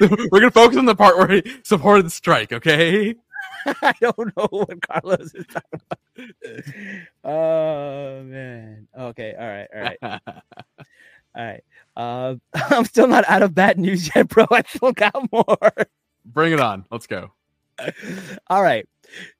we're 0.00 0.38
gonna 0.38 0.52
focus 0.52 0.78
on 0.78 0.84
the 0.84 0.94
part 0.94 1.18
where 1.18 1.26
he 1.26 1.42
supported 1.64 2.06
the 2.06 2.10
strike. 2.10 2.52
Okay. 2.52 3.16
I 3.66 3.92
don't 4.00 4.36
know 4.36 4.46
what 4.48 4.80
Carlos 4.88 5.34
is 5.34 5.44
talking 5.46 5.80
about. 5.90 7.24
Oh 7.24 8.22
man. 8.22 8.86
Okay. 8.96 9.34
All 9.36 9.48
right. 9.48 9.68
All 9.74 9.82
right. 9.82 9.98
All 11.34 11.44
right. 11.44 11.64
Uh, 11.96 12.36
I'm 12.54 12.84
still 12.84 13.08
not 13.08 13.28
out 13.28 13.42
of 13.42 13.56
bad 13.56 13.76
news 13.76 14.08
yet, 14.14 14.28
bro. 14.28 14.46
I 14.52 14.62
still 14.68 14.92
got 14.92 15.16
more. 15.32 15.72
Bring 16.24 16.52
it 16.52 16.60
on. 16.60 16.84
Let's 16.92 17.08
go. 17.08 17.32
All 18.46 18.62
right. 18.62 18.88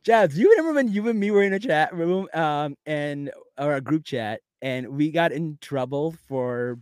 Jabs, 0.03 0.37
you 0.37 0.51
remember 0.51 0.73
when 0.73 0.89
you 0.89 1.09
and 1.09 1.21
me 1.21 1.31
were 1.31 1.45
in 1.45 1.53
a 1.53 1.61
chat 1.61 1.95
room 1.95 2.27
um 2.35 2.77
and 2.85 3.31
or 3.59 3.77
a 3.77 3.81
group 3.81 4.05
chat 4.05 4.41
and 4.63 4.89
we 4.89 5.11
got 5.11 5.33
in 5.33 5.59
trouble 5.61 6.15
for 6.29 6.79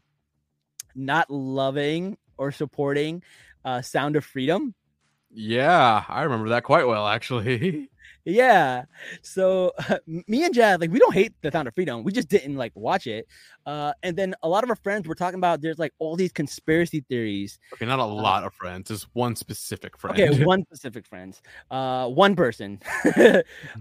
not 0.94 1.30
loving 1.30 2.16
or 2.36 2.52
supporting 2.52 3.22
uh 3.64 3.82
Sound 3.82 4.16
of 4.16 4.24
Freedom? 4.24 4.74
Yeah, 5.30 6.04
I 6.08 6.22
remember 6.22 6.50
that 6.50 6.64
quite 6.64 6.86
well, 6.86 7.06
actually. 7.06 7.90
Yeah. 8.24 8.84
So 9.22 9.72
me 10.06 10.44
and 10.44 10.54
Jazz, 10.54 10.80
like, 10.80 10.90
we 10.90 10.98
don't 10.98 11.12
hate 11.14 11.34
the 11.42 11.50
Sound 11.50 11.68
of 11.68 11.74
Freedom. 11.74 12.02
We 12.04 12.12
just 12.12 12.28
didn't 12.28 12.56
like 12.56 12.72
watch 12.74 13.06
it. 13.06 13.26
Uh, 13.66 13.92
and 14.02 14.16
then 14.16 14.34
a 14.42 14.48
lot 14.48 14.64
of 14.64 14.70
our 14.70 14.76
friends 14.76 15.06
were 15.06 15.14
talking 15.14 15.38
about 15.38 15.60
there's 15.60 15.78
like 15.78 15.92
all 15.98 16.16
these 16.16 16.32
conspiracy 16.32 17.04
theories. 17.08 17.58
Okay, 17.74 17.86
not 17.86 17.98
a 17.98 18.04
lot 18.04 18.44
of 18.44 18.54
friends, 18.54 18.88
just 18.88 19.06
one 19.14 19.36
specific 19.36 19.98
friend. 19.98 20.18
Okay, 20.18 20.44
one 20.44 20.64
specific 20.64 21.06
friends. 21.06 21.42
Uh, 21.70 22.08
one 22.08 22.34
person. 22.36 22.80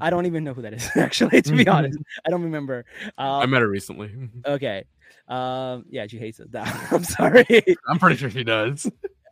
I 0.02 0.10
don't 0.10 0.26
even 0.26 0.44
know 0.44 0.54
who 0.54 0.62
that 0.62 0.74
is. 0.74 0.90
Actually, 0.96 1.42
to 1.42 1.52
be 1.56 1.68
honest, 1.68 1.98
I 2.26 2.30
don't 2.30 2.44
remember. 2.44 2.86
I 3.18 3.44
Um, 3.44 3.50
met 3.52 3.62
her 3.62 3.70
recently. 3.70 4.12
okay. 4.46 4.84
Um, 5.28 5.86
yeah, 5.90 6.06
she 6.08 6.18
hates 6.18 6.40
it. 6.42 6.50
I'm 6.92 7.04
sorry. 7.04 7.46
I'm 7.88 7.98
pretty 8.00 8.18
sure 8.18 8.30
she 8.30 8.44
does. 8.44 8.90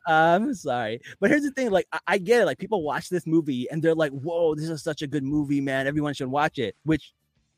I'm 0.08 0.54
sorry, 0.54 1.00
but 1.20 1.30
here's 1.30 1.44
the 1.44 1.52
thing: 1.52 1.70
like, 1.70 1.88
I, 1.92 2.00
I 2.08 2.18
get 2.18 2.42
it. 2.42 2.46
Like, 2.46 2.58
people 2.58 2.84
watch 2.84 3.10
this 3.10 3.28
movie 3.28 3.70
and 3.70 3.82
they're 3.82 3.96
like, 3.96 4.12
"Whoa, 4.12 4.56
this 4.56 4.70
is 4.70 4.84
such 4.84 5.02
a 5.02 5.08
good 5.08 5.24
movie, 5.24 5.62
man! 5.62 5.88
Everyone 5.88 6.14
should 6.14 6.28
watch 6.28 6.58
it." 6.60 6.76
Which, 6.84 7.14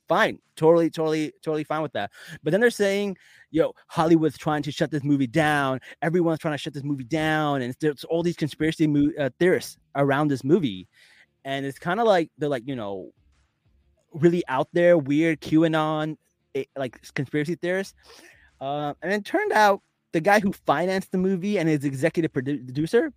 fine, 0.07 0.39
totally, 0.55 0.89
totally, 0.89 1.31
totally 1.41 1.63
fine 1.63 1.81
with 1.81 1.93
that. 1.93 2.11
But 2.43 2.51
then 2.51 2.61
they're 2.61 2.69
saying, 2.69 3.17
"Yo, 3.51 3.73
Hollywood's 3.87 4.37
trying 4.37 4.63
to 4.63 4.71
shut 4.71 4.91
this 4.91 5.03
movie 5.03 5.27
down. 5.27 5.79
Everyone's 6.01 6.39
trying 6.39 6.53
to 6.53 6.57
shut 6.57 6.73
this 6.73 6.83
movie 6.83 7.05
down, 7.05 7.61
and 7.61 7.75
there's 7.79 8.03
all 8.05 8.23
these 8.23 8.35
conspiracy 8.35 8.87
mo- 8.87 9.11
uh, 9.19 9.29
theorists 9.39 9.77
around 9.95 10.27
this 10.27 10.43
movie." 10.43 10.87
And 11.45 11.65
it's 11.65 11.79
kind 11.79 11.99
of 11.99 12.07
like 12.07 12.31
they're 12.37 12.49
like, 12.49 12.67
you 12.67 12.75
know, 12.75 13.11
really 14.13 14.43
out 14.47 14.67
there, 14.73 14.97
weird 14.97 15.41
QAnon, 15.41 16.17
eh, 16.55 16.63
like 16.77 17.01
conspiracy 17.13 17.55
theorists. 17.55 17.93
Uh, 18.61 18.93
and 19.01 19.11
it 19.11 19.25
turned 19.25 19.51
out 19.51 19.81
the 20.13 20.21
guy 20.21 20.39
who 20.39 20.53
financed 20.53 21.11
the 21.11 21.17
movie 21.17 21.57
and 21.57 21.67
his 21.67 21.83
executive 21.83 22.31
producer, 22.31 23.11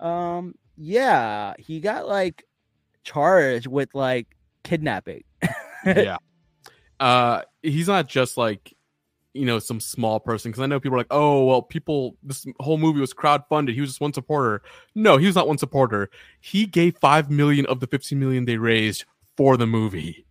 um, 0.00 0.54
yeah, 0.76 1.54
he 1.58 1.80
got 1.80 2.08
like 2.08 2.44
charged 3.04 3.66
with 3.66 3.94
like 3.94 4.26
kidnapping. 4.64 5.24
yeah. 5.86 6.18
Uh 6.98 7.42
he's 7.62 7.88
not 7.88 8.08
just 8.08 8.36
like 8.36 8.74
you 9.34 9.44
know 9.44 9.58
some 9.58 9.80
small 9.80 10.18
person 10.18 10.50
because 10.50 10.62
I 10.62 10.66
know 10.66 10.80
people 10.80 10.96
are 10.96 11.00
like, 11.00 11.06
oh 11.10 11.44
well, 11.44 11.62
people. 11.62 12.16
This 12.22 12.46
whole 12.58 12.78
movie 12.78 13.00
was 13.00 13.12
crowdfunded. 13.12 13.74
He 13.74 13.80
was 13.80 13.90
just 13.90 14.00
one 14.00 14.14
supporter. 14.14 14.62
No, 14.94 15.18
he 15.18 15.26
was 15.26 15.34
not 15.34 15.46
one 15.46 15.58
supporter. 15.58 16.10
He 16.40 16.66
gave 16.66 16.96
five 16.96 17.30
million 17.30 17.66
of 17.66 17.80
the 17.80 17.86
fifteen 17.86 18.18
million 18.18 18.46
they 18.46 18.56
raised 18.56 19.04
for 19.36 19.56
the 19.56 19.66
movie. 19.66 20.24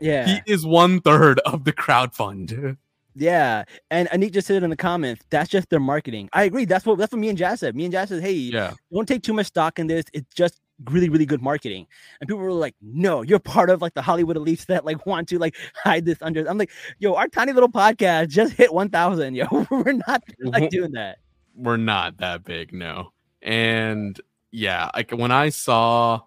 Yeah, 0.00 0.26
He 0.26 0.52
is 0.52 0.66
one 0.66 1.00
third 1.00 1.40
of 1.40 1.64
the 1.64 1.72
crowdfund. 1.72 2.76
Yeah. 3.18 3.64
And 3.90 4.08
Anik 4.08 4.32
just 4.32 4.46
said 4.46 4.56
it 4.56 4.62
in 4.62 4.70
the 4.70 4.76
comments, 4.76 5.24
that's 5.30 5.50
just 5.50 5.68
their 5.70 5.80
marketing. 5.80 6.28
I 6.32 6.44
agree. 6.44 6.64
That's 6.64 6.86
what 6.86 6.98
that's 6.98 7.12
what 7.12 7.18
me 7.18 7.28
and 7.28 7.38
Jazz 7.38 7.60
said. 7.60 7.74
Me 7.76 7.84
and 7.84 7.92
Jazz 7.92 8.08
said, 8.08 8.22
hey, 8.22 8.32
Yeah, 8.32 8.74
don't 8.92 9.06
take 9.06 9.22
too 9.22 9.32
much 9.32 9.46
stock 9.46 9.78
in 9.78 9.86
this. 9.86 10.04
It's 10.12 10.32
just 10.34 10.60
really, 10.90 11.08
really 11.08 11.26
good 11.26 11.42
marketing. 11.42 11.86
And 12.20 12.28
people 12.28 12.42
were 12.42 12.52
like, 12.52 12.74
no, 12.80 13.22
you're 13.22 13.38
part 13.38 13.70
of 13.70 13.82
like 13.82 13.94
the 13.94 14.02
Hollywood 14.02 14.36
elites 14.36 14.66
that 14.66 14.84
like 14.84 15.04
want 15.06 15.28
to 15.28 15.38
like 15.38 15.56
hide 15.74 16.04
this 16.04 16.18
under. 16.22 16.44
I'm 16.48 16.58
like, 16.58 16.70
yo, 16.98 17.14
our 17.14 17.28
tiny 17.28 17.52
little 17.52 17.68
podcast 17.68 18.28
just 18.28 18.52
hit 18.54 18.72
1,000. 18.72 19.34
Yo, 19.34 19.46
we're 19.70 19.92
not 19.92 20.22
like 20.40 20.64
mm-hmm. 20.64 20.66
doing 20.68 20.92
that. 20.92 21.18
we're 21.54 21.76
not 21.76 22.18
that 22.18 22.44
big, 22.44 22.72
no. 22.72 23.12
And 23.42 24.20
yeah, 24.50 24.90
like 24.94 25.10
when 25.10 25.30
I 25.32 25.48
saw 25.48 26.20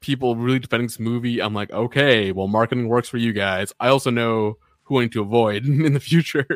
people 0.00 0.36
really 0.36 0.58
defending 0.58 0.86
this 0.86 0.98
movie, 1.00 1.40
I'm 1.40 1.54
like, 1.54 1.70
okay, 1.70 2.32
well, 2.32 2.48
marketing 2.48 2.88
works 2.88 3.08
for 3.08 3.18
you 3.18 3.32
guys. 3.32 3.72
I 3.80 3.88
also 3.88 4.10
know 4.10 4.58
who 4.88 4.98
I 4.98 5.02
need 5.02 5.12
to 5.12 5.22
avoid 5.22 5.66
in 5.66 5.92
the 5.92 6.00
future. 6.00 6.46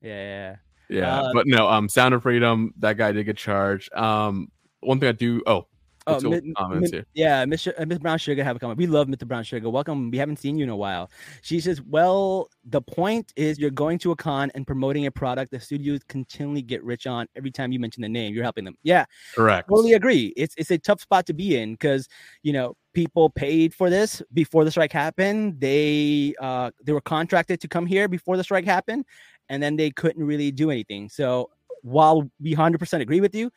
Yeah, 0.00 0.56
yeah, 0.88 1.20
Uh, 1.20 1.30
but 1.32 1.46
no, 1.46 1.68
um, 1.68 1.88
Sound 1.88 2.14
of 2.14 2.22
Freedom, 2.22 2.74
that 2.78 2.96
guy 2.96 3.12
did 3.12 3.24
get 3.24 3.36
charged. 3.36 3.92
Um, 3.94 4.50
one 4.80 5.00
thing 5.00 5.08
I 5.08 5.12
do, 5.12 5.42
oh, 5.46 5.66
Oh, 6.06 6.20
comments 6.56 6.90
here. 6.90 7.06
yeah, 7.14 7.44
Miss, 7.46 7.66
uh, 7.66 7.72
Miss 7.86 7.98
Brown 7.98 8.18
Sugar 8.18 8.44
have 8.44 8.56
a 8.56 8.58
comment. 8.58 8.78
We 8.78 8.86
love 8.86 9.06
Mr. 9.08 9.26
Brown 9.26 9.42
Sugar. 9.42 9.70
Welcome. 9.70 10.10
We 10.10 10.18
haven't 10.18 10.38
seen 10.38 10.58
you 10.58 10.64
in 10.64 10.68
a 10.70 10.76
while. 10.76 11.10
She 11.40 11.60
says, 11.60 11.80
"Well, 11.80 12.50
the 12.64 12.82
point 12.82 13.32
is 13.36 13.58
you're 13.58 13.70
going 13.70 13.98
to 14.00 14.10
a 14.10 14.16
con 14.16 14.50
and 14.54 14.66
promoting 14.66 15.06
a 15.06 15.10
product 15.10 15.50
the 15.50 15.60
studios 15.60 16.00
continually 16.08 16.60
get 16.60 16.84
rich 16.84 17.06
on. 17.06 17.26
Every 17.36 17.50
time 17.50 17.72
you 17.72 17.78
mention 17.80 18.02
the 18.02 18.08
name, 18.08 18.34
you're 18.34 18.42
helping 18.42 18.64
them. 18.64 18.76
Yeah, 18.82 19.06
Correct. 19.34 19.68
totally 19.68 19.94
agree. 19.94 20.34
It's 20.36 20.54
it's 20.58 20.70
a 20.70 20.78
tough 20.78 21.00
spot 21.00 21.24
to 21.26 21.32
be 21.32 21.56
in 21.56 21.72
because 21.72 22.06
you 22.42 22.52
know 22.52 22.76
people 22.92 23.30
paid 23.30 23.74
for 23.74 23.88
this 23.88 24.22
before 24.34 24.64
the 24.64 24.70
strike 24.70 24.92
happened. 24.92 25.58
They 25.58 26.34
uh 26.38 26.70
they 26.84 26.92
were 26.92 27.00
contracted 27.00 27.60
to 27.62 27.68
come 27.68 27.86
here 27.86 28.08
before 28.08 28.36
the 28.36 28.44
strike 28.44 28.66
happened, 28.66 29.06
and 29.48 29.62
then 29.62 29.76
they 29.76 29.90
couldn't 29.90 30.22
really 30.22 30.50
do 30.50 30.70
anything. 30.70 31.08
So 31.08 31.48
while 31.80 32.30
we 32.40 32.52
hundred 32.52 32.78
percent 32.78 33.02
agree 33.02 33.20
with 33.22 33.34
you, 33.34 33.50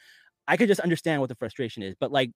I 0.47 0.57
could 0.57 0.67
just 0.67 0.81
understand 0.81 1.21
what 1.21 1.29
the 1.29 1.36
frustration 1.36 1.83
is. 1.83 1.95
But 1.99 2.12
like, 2.12 2.31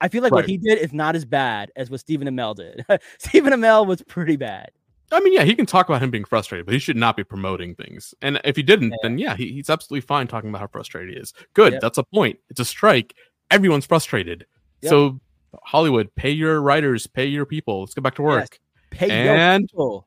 I 0.00 0.08
feel 0.08 0.22
like 0.22 0.32
what 0.32 0.46
he 0.46 0.56
did 0.56 0.78
is 0.78 0.92
not 0.92 1.16
as 1.16 1.24
bad 1.24 1.72
as 1.74 1.90
what 1.90 2.00
Stephen 2.00 2.28
Amell 2.28 2.54
did. 2.54 2.84
Stephen 3.18 3.52
Amell 3.52 3.86
was 3.86 4.02
pretty 4.02 4.36
bad. 4.36 4.70
I 5.10 5.20
mean, 5.20 5.32
yeah, 5.32 5.42
he 5.42 5.54
can 5.54 5.66
talk 5.66 5.88
about 5.88 6.02
him 6.02 6.10
being 6.10 6.24
frustrated, 6.24 6.66
but 6.66 6.74
he 6.74 6.78
should 6.78 6.96
not 6.96 7.16
be 7.16 7.24
promoting 7.24 7.74
things. 7.74 8.14
And 8.20 8.40
if 8.44 8.56
he 8.56 8.62
didn't, 8.62 8.94
then 9.02 9.18
yeah, 9.18 9.36
he, 9.36 9.52
he's 9.52 9.70
absolutely 9.70 10.02
fine 10.02 10.26
talking 10.26 10.50
about 10.50 10.60
how 10.60 10.66
frustrated 10.66 11.14
he 11.14 11.20
is. 11.20 11.32
Good. 11.54 11.72
Yep. 11.74 11.82
That's 11.82 11.98
a 11.98 12.04
point. 12.04 12.38
It's 12.50 12.60
a 12.60 12.64
strike. 12.64 13.14
Everyone's 13.50 13.86
frustrated. 13.86 14.46
Yep. 14.82 14.90
So 14.90 15.20
Hollywood, 15.64 16.14
pay 16.14 16.30
your 16.30 16.60
writers, 16.60 17.06
pay 17.06 17.24
your 17.24 17.46
people. 17.46 17.80
Let's 17.80 17.94
get 17.94 18.04
back 18.04 18.16
to 18.16 18.22
work. 18.22 18.60
Pay 18.90 19.10
And- 19.10 19.62
your 19.62 19.68
people. 19.68 20.04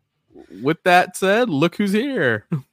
With 0.62 0.82
that 0.84 1.18
said, 1.18 1.50
look 1.50 1.76
who's 1.76 1.92
here. 1.92 2.46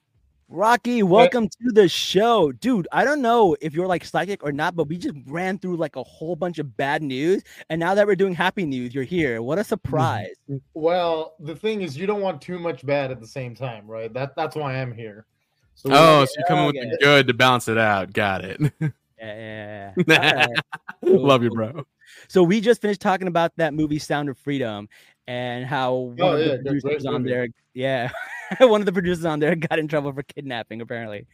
Rocky, 0.50 1.02
welcome 1.02 1.46
to 1.46 1.72
the 1.72 1.90
show. 1.90 2.52
Dude, 2.52 2.88
I 2.90 3.04
don't 3.04 3.20
know 3.20 3.54
if 3.60 3.74
you're 3.74 3.86
like 3.86 4.02
psychic 4.02 4.42
or 4.42 4.50
not, 4.50 4.74
but 4.74 4.88
we 4.88 4.96
just 4.96 5.14
ran 5.26 5.58
through 5.58 5.76
like 5.76 5.96
a 5.96 6.02
whole 6.02 6.36
bunch 6.36 6.58
of 6.58 6.74
bad 6.74 7.02
news. 7.02 7.42
And 7.68 7.78
now 7.78 7.94
that 7.94 8.06
we're 8.06 8.16
doing 8.16 8.34
happy 8.34 8.64
news, 8.64 8.94
you're 8.94 9.04
here. 9.04 9.42
What 9.42 9.58
a 9.58 9.60
mm-hmm. 9.60 9.68
surprise. 9.68 10.34
Well, 10.72 11.34
the 11.38 11.54
thing 11.54 11.82
is, 11.82 11.98
you 11.98 12.06
don't 12.06 12.22
want 12.22 12.40
too 12.40 12.58
much 12.58 12.86
bad 12.86 13.10
at 13.10 13.20
the 13.20 13.26
same 13.26 13.54
time, 13.54 13.86
right? 13.86 14.10
That 14.14 14.34
that's 14.36 14.56
why 14.56 14.80
I'm 14.80 14.94
here. 14.94 15.26
So 15.74 15.90
we 15.90 15.94
Oh, 15.94 16.24
so 16.24 16.32
you're 16.38 16.46
coming 16.46 16.64
with 16.64 16.76
okay. 16.76 16.90
the 16.92 16.98
good 16.98 17.26
to 17.26 17.34
balance 17.34 17.68
it 17.68 17.76
out. 17.76 18.14
Got 18.14 18.46
it. 18.46 18.58
Yeah, 18.80 18.88
yeah, 19.20 19.92
yeah. 20.06 20.46
All 21.02 21.12
right. 21.12 21.20
Love 21.20 21.42
you, 21.42 21.50
bro. 21.50 21.84
So 22.28 22.42
we 22.42 22.62
just 22.62 22.80
finished 22.80 23.02
talking 23.02 23.28
about 23.28 23.52
that 23.56 23.74
movie 23.74 23.98
Sound 23.98 24.30
of 24.30 24.38
Freedom 24.38 24.88
and 25.26 25.66
how 25.66 25.92
oh, 25.92 25.98
one 25.98 26.20
Oh, 26.20 26.36
of 26.36 26.38
the 26.38 26.58
producers 26.64 27.04
on 27.04 27.22
movie. 27.22 27.30
there, 27.30 27.48
yeah, 27.74 28.10
one 28.60 28.80
of 28.80 28.86
the 28.86 28.92
producers 28.92 29.24
on 29.24 29.40
there 29.40 29.54
got 29.54 29.78
in 29.78 29.88
trouble 29.88 30.12
for 30.12 30.22
kidnapping 30.22 30.80
apparently, 30.80 31.26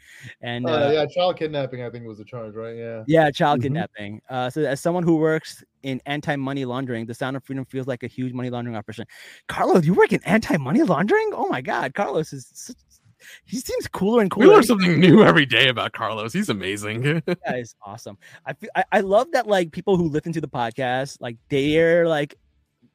and 0.42 0.66
Uh, 0.66 0.70
uh, 0.72 0.90
yeah, 0.92 1.06
child 1.06 1.38
kidnapping, 1.38 1.82
I 1.82 1.90
think 1.90 2.06
was 2.06 2.18
the 2.18 2.24
charge, 2.24 2.54
right? 2.54 2.76
Yeah. 2.76 3.02
Yeah, 3.06 3.30
child 3.30 3.60
Mhm. 3.60 3.62
kidnapping. 3.64 4.20
Uh, 4.28 4.50
so 4.50 4.62
as 4.62 4.80
someone 4.80 5.02
who 5.02 5.16
works 5.16 5.62
in 5.82 6.00
anti-money 6.06 6.64
laundering, 6.64 7.06
the 7.06 7.14
Sound 7.14 7.36
of 7.36 7.44
Freedom 7.44 7.64
feels 7.66 7.86
like 7.86 8.02
a 8.02 8.06
huge 8.06 8.32
money 8.32 8.50
laundering 8.50 8.76
operation. 8.76 9.06
Carlos, 9.48 9.84
you 9.84 9.94
work 9.94 10.12
in 10.12 10.20
anti-money 10.24 10.82
laundering? 10.82 11.30
Oh 11.34 11.46
my 11.48 11.60
God, 11.60 11.94
Carlos 11.94 12.32
is. 12.32 12.50
Such, 12.52 12.76
he 13.46 13.56
seems 13.58 13.88
cooler 13.88 14.20
and 14.20 14.30
cooler. 14.30 14.48
We 14.48 14.52
learn 14.52 14.62
something 14.64 15.00
new 15.00 15.22
every 15.22 15.46
day 15.46 15.68
about 15.68 15.92
Carlos. 15.92 16.32
He's 16.34 16.50
amazing. 16.50 17.22
That 17.26 17.38
guy 17.46 17.56
is 17.58 17.74
awesome. 17.82 18.18
I, 18.44 18.52
feel, 18.52 18.68
I 18.76 18.84
I 18.92 19.00
love 19.00 19.28
that 19.32 19.46
like 19.46 19.72
people 19.72 19.96
who 19.96 20.08
listen 20.10 20.32
to 20.34 20.42
the 20.42 20.48
podcast, 20.48 21.16
like 21.20 21.38
they're 21.48 22.06
like 22.06 22.34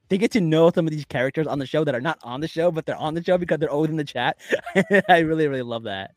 they 0.09 0.17
get 0.17 0.31
to 0.31 0.41
know 0.41 0.71
some 0.71 0.85
of 0.87 0.91
these 0.91 1.05
characters 1.05 1.47
on 1.47 1.59
the 1.59 1.65
show 1.65 1.83
that 1.83 1.95
are 1.95 2.01
not 2.01 2.19
on 2.23 2.41
the 2.41 2.47
show, 2.47 2.71
but 2.71 2.85
they're 2.85 2.95
on 2.97 3.13
the 3.13 3.23
show 3.23 3.37
because 3.37 3.59
they're 3.59 3.69
always 3.69 3.89
in 3.91 3.97
the 3.97 4.03
chat. 4.03 4.37
I 5.09 5.19
really 5.19 5.47
really 5.47 5.61
love 5.61 5.83
that. 5.83 6.11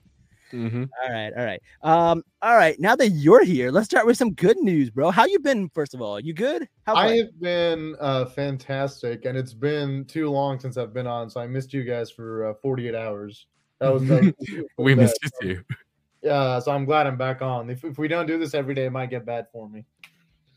Mhm. 0.52 0.87
All 1.02 1.11
right, 1.11 1.33
all 1.35 1.44
right. 1.46 1.62
Um, 1.83 2.22
all 2.42 2.57
right. 2.57 2.78
Now 2.78 2.94
that 2.96 3.09
you're 3.09 3.42
here, 3.42 3.70
let's 3.70 3.87
start 3.87 4.05
with 4.05 4.18
some 4.18 4.35
good 4.35 4.59
news, 4.59 4.90
bro. 4.90 5.11
How 5.11 5.24
you 5.24 5.38
been? 5.38 5.70
First 5.70 5.94
of 5.94 6.02
all, 6.02 6.20
you 6.20 6.35
good? 6.35 6.68
How 6.87 6.94
I 6.94 7.16
have 7.16 7.40
been 7.40 7.96
uh, 8.00 8.26
fantastic, 8.26 9.24
and 9.24 9.38
it's 9.38 9.55
been 9.55 10.05
too 10.05 10.28
long 10.31 10.61
since 10.61 10.76
I've 10.76 10.92
been 10.92 11.07
on, 11.07 11.31
so 11.31 11.40
I 11.40 11.46
missed 11.46 11.72
you 11.72 11.85
guys 11.85 12.11
for 12.11 12.50
uh, 12.50 12.55
48 12.61 12.94
hours. 12.94 13.46
That 13.81 13.94
was, 13.94 14.07
that 14.09 14.35
We 14.78 14.94
bad. 14.94 15.05
missed 15.05 15.18
you. 15.40 15.64
Yeah, 16.22 16.59
so 16.59 16.70
I'm 16.70 16.85
glad 16.85 17.07
I'm 17.07 17.16
back 17.16 17.40
on. 17.40 17.70
If, 17.70 17.83
if 17.85 17.96
we 17.98 18.07
don't 18.07 18.26
do 18.26 18.38
this 18.38 18.52
every 18.52 18.74
day, 18.74 18.85
it 18.85 18.92
might 18.92 19.09
get 19.11 19.24
bad 19.24 19.46
for 19.52 19.68
me. 19.70 19.85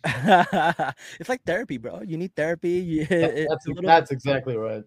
it's 1.20 1.30
like 1.30 1.44
therapy, 1.44 1.78
bro. 1.78 2.02
You 2.02 2.18
need 2.18 2.36
therapy. 2.36 2.65
You, 2.86 3.06
that's 3.06 3.68
little- 3.68 3.84
that's 3.84 4.12
exactly 4.12 4.56
right. 4.56 4.84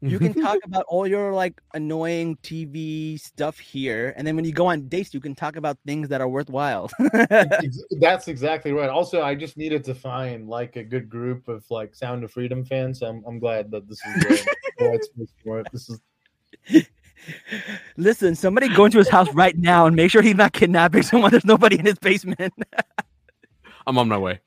you 0.00 0.18
can 0.18 0.32
talk 0.34 0.58
about 0.64 0.84
all 0.88 1.06
your 1.06 1.32
like 1.32 1.60
annoying 1.74 2.36
TV 2.42 3.18
stuff 3.18 3.58
here, 3.58 4.14
and 4.16 4.26
then 4.26 4.36
when 4.36 4.44
you 4.44 4.52
go 4.52 4.66
on 4.66 4.88
dates, 4.88 5.12
you 5.12 5.20
can 5.20 5.34
talk 5.34 5.56
about 5.56 5.78
things 5.84 6.08
that 6.08 6.20
are 6.20 6.28
worthwhile. 6.28 6.90
That's 8.00 8.28
exactly 8.28 8.72
right. 8.72 8.88
Also, 8.88 9.22
I 9.22 9.34
just 9.34 9.56
needed 9.56 9.82
to 9.84 9.94
find 9.94 10.48
like 10.48 10.76
a 10.76 10.84
good 10.84 11.08
group 11.08 11.48
of 11.48 11.64
like 11.70 11.94
Sound 11.94 12.22
of 12.22 12.30
Freedom 12.30 12.64
fans. 12.64 13.00
So 13.00 13.06
I'm, 13.06 13.24
I'm 13.26 13.38
glad 13.38 13.70
that 13.72 13.88
this 13.88 13.98
is 14.06 14.22
the 14.22 14.56
the 14.78 14.88
right 14.88 15.04
space 15.04 15.32
for 15.44 15.60
it. 15.60 15.66
This 15.72 15.90
is 15.90 16.86
Listen, 17.96 18.34
somebody 18.34 18.68
go 18.74 18.84
into 18.84 18.98
his 18.98 19.08
house 19.08 19.32
right 19.34 19.56
now 19.56 19.86
and 19.86 19.94
make 19.94 20.10
sure 20.10 20.22
he's 20.22 20.34
not 20.34 20.52
kidnapping 20.52 21.02
someone. 21.02 21.30
There's 21.30 21.44
nobody 21.44 21.78
in 21.78 21.86
his 21.86 21.98
basement. 21.98 22.52
I'm 23.86 23.98
on 23.98 24.08
my 24.08 24.18
way. 24.18 24.40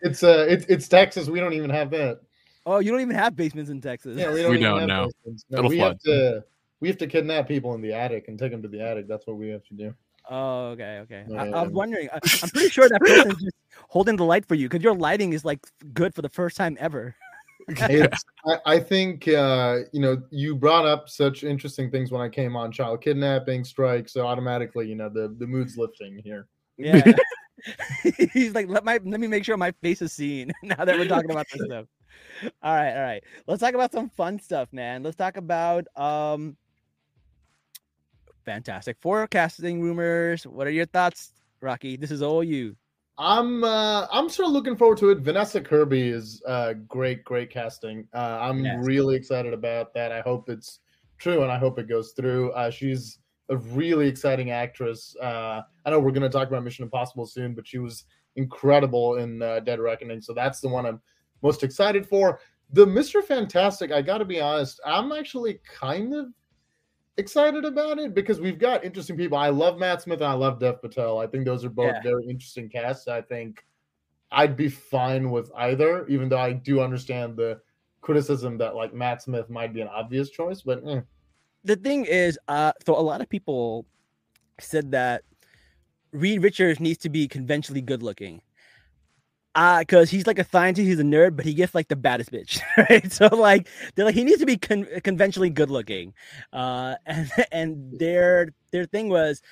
it's 0.00 0.22
uh 0.22 0.46
it's 0.48 0.64
it's 0.66 0.88
Texas. 0.88 1.28
We 1.28 1.40
don't 1.40 1.54
even 1.54 1.70
have 1.70 1.90
that. 1.90 2.20
oh, 2.66 2.78
you 2.78 2.90
don't 2.90 3.00
even 3.00 3.16
have 3.16 3.36
basements 3.36 3.70
in 3.70 3.80
Texas. 3.80 4.16
Yeah, 4.18 4.32
we 4.32 4.42
don't. 4.42 4.50
We 4.52 4.58
don't 4.58 4.80
have 4.80 4.88
know. 4.88 5.10
No, 5.50 5.58
It'll 5.58 5.70
we 5.70 5.78
flood. 5.78 5.92
have 5.92 6.00
to 6.00 6.44
we 6.80 6.88
have 6.88 6.98
to 6.98 7.06
kidnap 7.06 7.48
people 7.48 7.74
in 7.74 7.80
the 7.80 7.92
attic 7.92 8.28
and 8.28 8.38
take 8.38 8.52
them 8.52 8.62
to 8.62 8.68
the 8.68 8.80
attic. 8.80 9.08
That's 9.08 9.26
what 9.26 9.36
we 9.36 9.48
have 9.48 9.64
to 9.64 9.74
do. 9.74 9.94
Oh, 10.30 10.66
okay, 10.68 10.98
okay. 11.02 11.24
I, 11.36 11.48
I 11.48 11.62
was 11.62 11.72
wondering. 11.72 12.08
I, 12.12 12.18
I'm 12.42 12.50
pretty 12.50 12.68
sure 12.70 12.88
that 12.88 13.00
person's 13.00 13.42
just 13.42 13.56
holding 13.88 14.16
the 14.16 14.24
light 14.24 14.46
for 14.46 14.54
you 14.54 14.68
because 14.68 14.84
your 14.84 14.94
lighting 14.94 15.32
is 15.32 15.44
like 15.44 15.60
good 15.94 16.14
for 16.14 16.22
the 16.22 16.28
first 16.28 16.56
time 16.56 16.76
ever. 16.78 17.14
It's, 17.68 18.24
I, 18.46 18.74
I 18.74 18.80
think 18.80 19.26
uh, 19.28 19.78
you 19.92 20.00
know 20.00 20.22
you 20.30 20.54
brought 20.54 20.86
up 20.86 21.08
such 21.08 21.44
interesting 21.44 21.90
things 21.90 22.10
when 22.10 22.20
I 22.20 22.28
came 22.28 22.56
on 22.56 22.72
child 22.72 23.00
kidnapping 23.00 23.64
strike, 23.64 24.08
so 24.08 24.26
automatically 24.26 24.86
you 24.86 24.94
know 24.94 25.08
the 25.08 25.34
the 25.38 25.46
mood's 25.46 25.76
lifting 25.76 26.20
here. 26.22 26.46
Yeah. 26.76 27.02
He's 28.32 28.54
like, 28.54 28.68
let 28.68 28.84
my 28.84 29.00
let 29.04 29.20
me 29.20 29.26
make 29.26 29.44
sure 29.44 29.56
my 29.56 29.72
face 29.82 30.02
is 30.02 30.12
seen 30.12 30.52
now 30.62 30.84
that 30.84 30.98
we're 30.98 31.08
talking 31.08 31.30
about 31.30 31.46
this 31.52 31.64
stuff. 31.66 31.86
All 32.62 32.74
right, 32.74 32.92
all 32.94 33.02
right. 33.02 33.24
Let's 33.46 33.60
talk 33.60 33.74
about 33.74 33.92
some 33.92 34.08
fun 34.10 34.38
stuff, 34.38 34.72
man. 34.72 35.02
Let's 35.02 35.16
talk 35.16 35.36
about 35.36 35.86
um 35.96 36.56
Fantastic 38.44 38.96
Four 39.00 39.26
casting 39.26 39.80
rumors. 39.82 40.46
What 40.46 40.66
are 40.66 40.70
your 40.70 40.86
thoughts, 40.86 41.32
Rocky? 41.60 41.96
This 41.96 42.10
is 42.10 42.22
all 42.22 42.42
you. 42.42 42.76
I'm 43.18 43.64
uh, 43.64 44.06
I'm 44.12 44.28
sort 44.28 44.46
of 44.48 44.52
looking 44.52 44.76
forward 44.76 44.98
to 44.98 45.10
it. 45.10 45.18
Vanessa 45.18 45.60
Kirby 45.60 46.08
is 46.08 46.40
uh, 46.46 46.74
great, 46.86 47.24
great 47.24 47.50
casting. 47.50 48.06
Uh, 48.14 48.38
I'm 48.40 48.64
Yes. 48.64 48.78
really 48.86 49.16
excited 49.16 49.52
about 49.52 49.92
that. 49.94 50.12
I 50.12 50.20
hope 50.20 50.48
it's 50.48 50.80
true 51.18 51.42
and 51.42 51.50
I 51.50 51.58
hope 51.58 51.78
it 51.80 51.88
goes 51.88 52.12
through. 52.16 52.52
Uh, 52.52 52.70
she's 52.70 53.18
a 53.50 53.56
really 53.56 54.08
exciting 54.08 54.50
actress. 54.50 55.16
Uh, 55.20 55.62
I 55.84 55.90
know 55.90 55.98
we're 56.00 56.10
going 56.10 56.22
to 56.22 56.28
talk 56.28 56.48
about 56.48 56.64
Mission 56.64 56.84
Impossible 56.84 57.26
soon, 57.26 57.54
but 57.54 57.66
she 57.66 57.78
was 57.78 58.04
incredible 58.36 59.16
in 59.16 59.42
uh, 59.42 59.60
Dead 59.60 59.80
Reckoning. 59.80 60.20
So 60.20 60.32
that's 60.34 60.60
the 60.60 60.68
one 60.68 60.86
I'm 60.86 61.00
most 61.42 61.62
excited 61.62 62.06
for. 62.06 62.40
The 62.72 62.86
Mr. 62.86 63.22
Fantastic, 63.22 63.90
I 63.92 64.02
got 64.02 64.18
to 64.18 64.24
be 64.24 64.40
honest, 64.40 64.80
I'm 64.84 65.12
actually 65.12 65.60
kind 65.64 66.14
of 66.14 66.26
excited 67.16 67.64
about 67.64 67.98
it 67.98 68.14
because 68.14 68.40
we've 68.40 68.58
got 68.58 68.84
interesting 68.84 69.16
people. 69.16 69.38
I 69.38 69.48
love 69.48 69.78
Matt 69.78 70.02
Smith 70.02 70.20
and 70.20 70.28
I 70.28 70.34
love 70.34 70.60
Dev 70.60 70.80
Patel. 70.82 71.18
I 71.18 71.26
think 71.26 71.44
those 71.44 71.64
are 71.64 71.70
both 71.70 71.86
Yeah. 71.94 72.02
very 72.02 72.26
interesting 72.28 72.68
casts. 72.68 73.08
I 73.08 73.22
think 73.22 73.64
I'd 74.30 74.56
be 74.56 74.68
fine 74.68 75.30
with 75.30 75.50
either, 75.56 76.06
even 76.08 76.28
though 76.28 76.38
I 76.38 76.52
do 76.52 76.80
understand 76.80 77.36
the 77.36 77.60
criticism 78.02 78.58
that 78.58 78.76
like 78.76 78.94
Matt 78.94 79.22
Smith 79.22 79.48
might 79.50 79.72
be 79.72 79.80
an 79.80 79.88
obvious 79.88 80.30
choice, 80.30 80.62
but 80.62 80.86
eh. 80.86 81.00
The 81.64 81.76
thing 81.76 82.04
is, 82.04 82.38
uh, 82.48 82.72
so 82.86 82.98
a 82.98 83.02
lot 83.02 83.20
of 83.20 83.28
people 83.28 83.86
said 84.60 84.92
that 84.92 85.22
Reed 86.12 86.42
Richards 86.42 86.80
needs 86.80 86.98
to 86.98 87.08
be 87.08 87.28
conventionally 87.28 87.80
good 87.80 88.02
looking. 88.02 88.42
Uh, 89.54 89.80
because 89.80 90.08
he's 90.08 90.26
like 90.26 90.38
a 90.38 90.44
scientist, 90.44 90.86
he's 90.86 91.00
a 91.00 91.04
nerd, 91.04 91.34
but 91.34 91.44
he 91.44 91.52
gets 91.52 91.74
like 91.74 91.88
the 91.88 91.96
baddest 91.96 92.30
bitch, 92.30 92.60
right? 92.88 93.10
So 93.10 93.26
like 93.26 93.68
they're 93.94 94.04
like 94.04 94.14
he 94.14 94.22
needs 94.22 94.38
to 94.38 94.46
be 94.46 94.56
con- 94.56 94.86
conventionally 95.02 95.50
good 95.50 95.70
looking. 95.70 96.14
Uh, 96.52 96.94
and 97.06 97.28
and 97.50 97.98
their 97.98 98.54
their 98.70 98.84
thing 98.84 99.08
was 99.08 99.42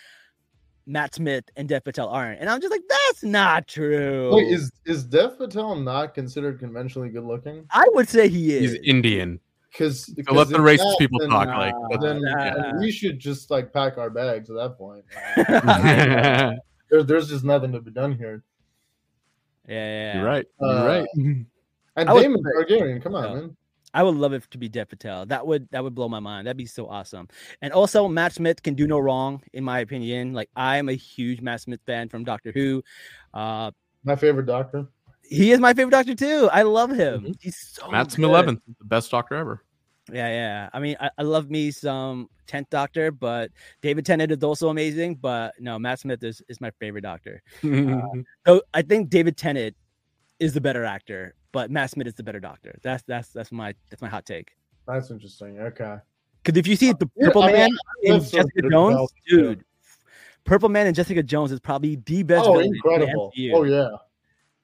Matt 0.86 1.14
Smith 1.14 1.44
and 1.56 1.68
Dev 1.68 1.82
Patel 1.82 2.08
aren't, 2.08 2.40
and 2.40 2.48
I'm 2.48 2.60
just 2.60 2.70
like 2.70 2.82
that's 2.88 3.24
not 3.24 3.66
true. 3.66 4.36
Wait, 4.36 4.46
is 4.46 4.70
is 4.84 5.02
Dev 5.02 5.38
Patel 5.38 5.74
not 5.74 6.14
considered 6.14 6.60
conventionally 6.60 7.08
good 7.08 7.24
looking? 7.24 7.66
I 7.70 7.84
would 7.94 8.08
say 8.08 8.28
he 8.28 8.54
is. 8.54 8.72
He's 8.72 8.80
Indian. 8.84 9.40
Because 9.76 10.06
So 10.06 10.32
let 10.32 10.48
the 10.48 10.58
racist 10.58 10.98
people 10.98 11.20
talk. 11.28 11.48
Like, 11.48 11.74
then, 12.00 12.22
nah. 12.22 12.54
then 12.54 12.78
we 12.78 12.90
should 12.90 13.18
just 13.18 13.50
like 13.50 13.72
pack 13.72 13.98
our 13.98 14.08
bags 14.10 14.48
at 14.48 14.56
that 14.56 14.78
point. 14.78 15.04
yeah, 15.36 16.52
There, 16.90 17.02
there's 17.02 17.28
just 17.28 17.44
nothing 17.44 17.72
to 17.72 17.80
be 17.80 17.90
done 17.90 18.12
here. 18.16 18.42
yeah, 19.68 19.74
yeah. 19.74 20.16
you're 20.16 20.24
right. 20.26 20.46
Uh, 20.62 20.66
You're 20.66 20.86
right. 20.86 21.06
And 21.98 22.10
I 22.10 22.12
would 22.12 22.22
Daemon 22.22 22.42
say- 22.44 22.74
Targaryen, 22.76 23.02
come 23.02 23.14
on, 23.14 23.22
No. 23.22 23.34
man. 23.34 23.56
I 23.94 24.02
would 24.02 24.14
love 24.16 24.34
it 24.34 24.46
to 24.50 24.58
be 24.58 24.68
Dev 24.68 24.88
Patel. 24.90 25.24
That 25.26 25.46
would 25.46 25.68
that 25.70 25.82
would 25.82 25.94
blow 25.94 26.06
my 26.08 26.20
mind. 26.20 26.46
That'd 26.46 26.58
be 26.58 26.66
so 26.66 26.86
awesome. 26.86 27.28
And 27.62 27.72
also, 27.72 28.06
Matt 28.08 28.34
Smith 28.34 28.62
can 28.62 28.74
do 28.74 28.86
no 28.86 28.98
wrong, 28.98 29.42
in 29.54 29.64
my 29.64 29.78
opinion. 29.80 30.34
Like 30.34 30.50
I'm 30.54 30.90
a 30.90 30.92
huge 30.92 31.40
Matt 31.40 31.62
Smith 31.62 31.80
fan 31.86 32.10
from 32.10 32.22
Doctor 32.22 32.52
Who. 32.52 32.82
Uh, 33.32 33.70
My 34.04 34.14
favorite 34.14 34.44
doctor. 34.46 34.86
He 35.22 35.50
is 35.50 35.60
my 35.60 35.72
favorite 35.72 35.92
Doctor 35.92 36.14
too. 36.14 36.48
I 36.52 36.60
love 36.62 36.90
him. 36.90 37.22
Mhm. 37.24 37.36
He's 37.40 37.56
so 37.58 37.90
Matt 37.90 38.12
Smith 38.12 38.26
good. 38.26 38.30
Eleven, 38.32 38.60
the 38.78 38.84
best 38.84 39.10
Doctor 39.10 39.34
ever. 39.36 39.64
Yeah, 40.12 40.28
yeah. 40.28 40.68
I 40.72 40.78
mean, 40.78 40.96
I, 41.00 41.10
I 41.18 41.22
love 41.22 41.50
me 41.50 41.70
some 41.70 42.28
Tenth 42.46 42.70
Doctor, 42.70 43.10
but 43.10 43.50
David 43.82 44.06
Tennant 44.06 44.30
is 44.30 44.42
also 44.42 44.68
amazing. 44.68 45.16
But 45.16 45.54
no, 45.58 45.78
Matt 45.78 46.00
Smith 46.00 46.22
is, 46.22 46.42
is 46.48 46.60
my 46.60 46.70
favorite 46.78 47.02
Doctor. 47.02 47.42
Uh, 47.64 48.00
so 48.46 48.62
I 48.72 48.82
think 48.82 49.10
David 49.10 49.36
Tennant 49.36 49.76
is 50.38 50.54
the 50.54 50.60
better 50.60 50.84
actor, 50.84 51.34
but 51.52 51.70
Matt 51.70 51.90
Smith 51.90 52.06
is 52.06 52.14
the 52.14 52.22
better 52.22 52.40
Doctor. 52.40 52.78
That's 52.82 53.02
that's 53.04 53.28
that's 53.28 53.50
my 53.50 53.74
that's 53.90 54.02
my 54.02 54.08
hot 54.08 54.26
take. 54.26 54.52
That's 54.86 55.10
interesting. 55.10 55.58
Okay. 55.58 55.96
Because 56.42 56.58
if 56.58 56.66
you 56.68 56.76
see 56.76 56.90
uh, 56.90 56.94
the 56.98 57.10
Yeah, 57.16 57.26
Purple 57.26 57.42
I 57.42 57.46
mean, 57.46 57.56
Man 57.56 57.70
I 57.70 58.12
and 58.14 58.22
Jessica 58.22 58.70
Jones, 58.70 59.10
dude, 59.28 59.64
Purple 60.44 60.68
Man 60.68 60.86
and 60.86 60.94
Jessica 60.94 61.22
Jones 61.22 61.50
is 61.50 61.58
probably 61.58 61.96
the 61.96 62.22
best. 62.22 62.46
Oh, 62.46 62.60
in 62.60 62.70
the 62.70 62.76
incredible. 62.76 63.32
MCU. 63.36 63.52
Oh 63.54 63.64
yeah. 63.64 63.88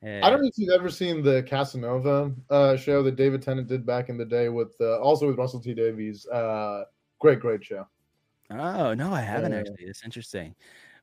I 0.04 0.30
don't 0.30 0.42
know 0.42 0.48
if 0.48 0.54
you've 0.56 0.72
ever 0.74 0.90
seen 0.90 1.22
the 1.22 1.42
Casanova 1.44 2.32
uh, 2.50 2.76
show 2.76 3.02
that 3.04 3.14
David 3.16 3.40
Tennant 3.42 3.68
did 3.68 3.86
back 3.86 4.08
in 4.08 4.18
the 4.18 4.24
day 4.24 4.48
with 4.48 4.74
uh, 4.80 4.98
also 5.00 5.28
with 5.28 5.38
Russell 5.38 5.60
T 5.60 5.74
Davies. 5.74 6.26
Uh, 6.26 6.84
great, 7.20 7.38
great 7.40 7.64
show. 7.64 7.86
Oh 8.50 8.94
no, 8.94 9.12
I 9.12 9.20
haven't 9.20 9.52
Yeah. 9.52 9.58
actually. 9.60 9.84
It's 9.86 10.04
interesting. 10.04 10.54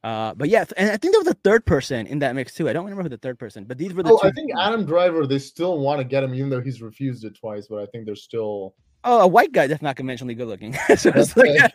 Uh, 0.03 0.33
but 0.33 0.49
yeah, 0.49 0.63
and 0.77 0.89
I 0.91 0.97
think 0.97 1.13
there 1.13 1.19
was 1.19 1.27
a 1.27 1.33
third 1.43 1.65
person 1.65 2.07
in 2.07 2.19
that 2.19 2.33
mix 2.35 2.53
too. 2.53 2.69
I 2.69 2.73
don't 2.73 2.83
remember 2.85 3.03
who 3.03 3.09
the 3.09 3.17
third 3.17 3.37
person, 3.39 3.63
but 3.65 3.77
these 3.77 3.93
were 3.93 4.03
the 4.03 4.11
Oh, 4.11 4.17
two. 4.21 4.27
I 4.27 4.31
think 4.31 4.51
Adam 4.57 4.85
Driver. 4.85 5.25
They 5.27 5.39
still 5.39 5.77
want 5.79 5.99
to 5.99 6.03
get 6.05 6.23
him, 6.23 6.33
even 6.35 6.49
though 6.49 6.61
he's 6.61 6.81
refused 6.81 7.23
it 7.25 7.35
twice. 7.35 7.67
But 7.69 7.79
I 7.79 7.85
think 7.87 8.05
they're 8.05 8.15
still. 8.15 8.75
oh, 9.05 9.21
a 9.21 9.27
white 9.27 9.51
guy 9.53 9.67
that's 9.67 9.81
not 9.81 9.95
conventionally 9.95 10.35
good 10.35 10.47
looking. 10.47 10.73
so 10.97 11.11
like, 11.35 11.71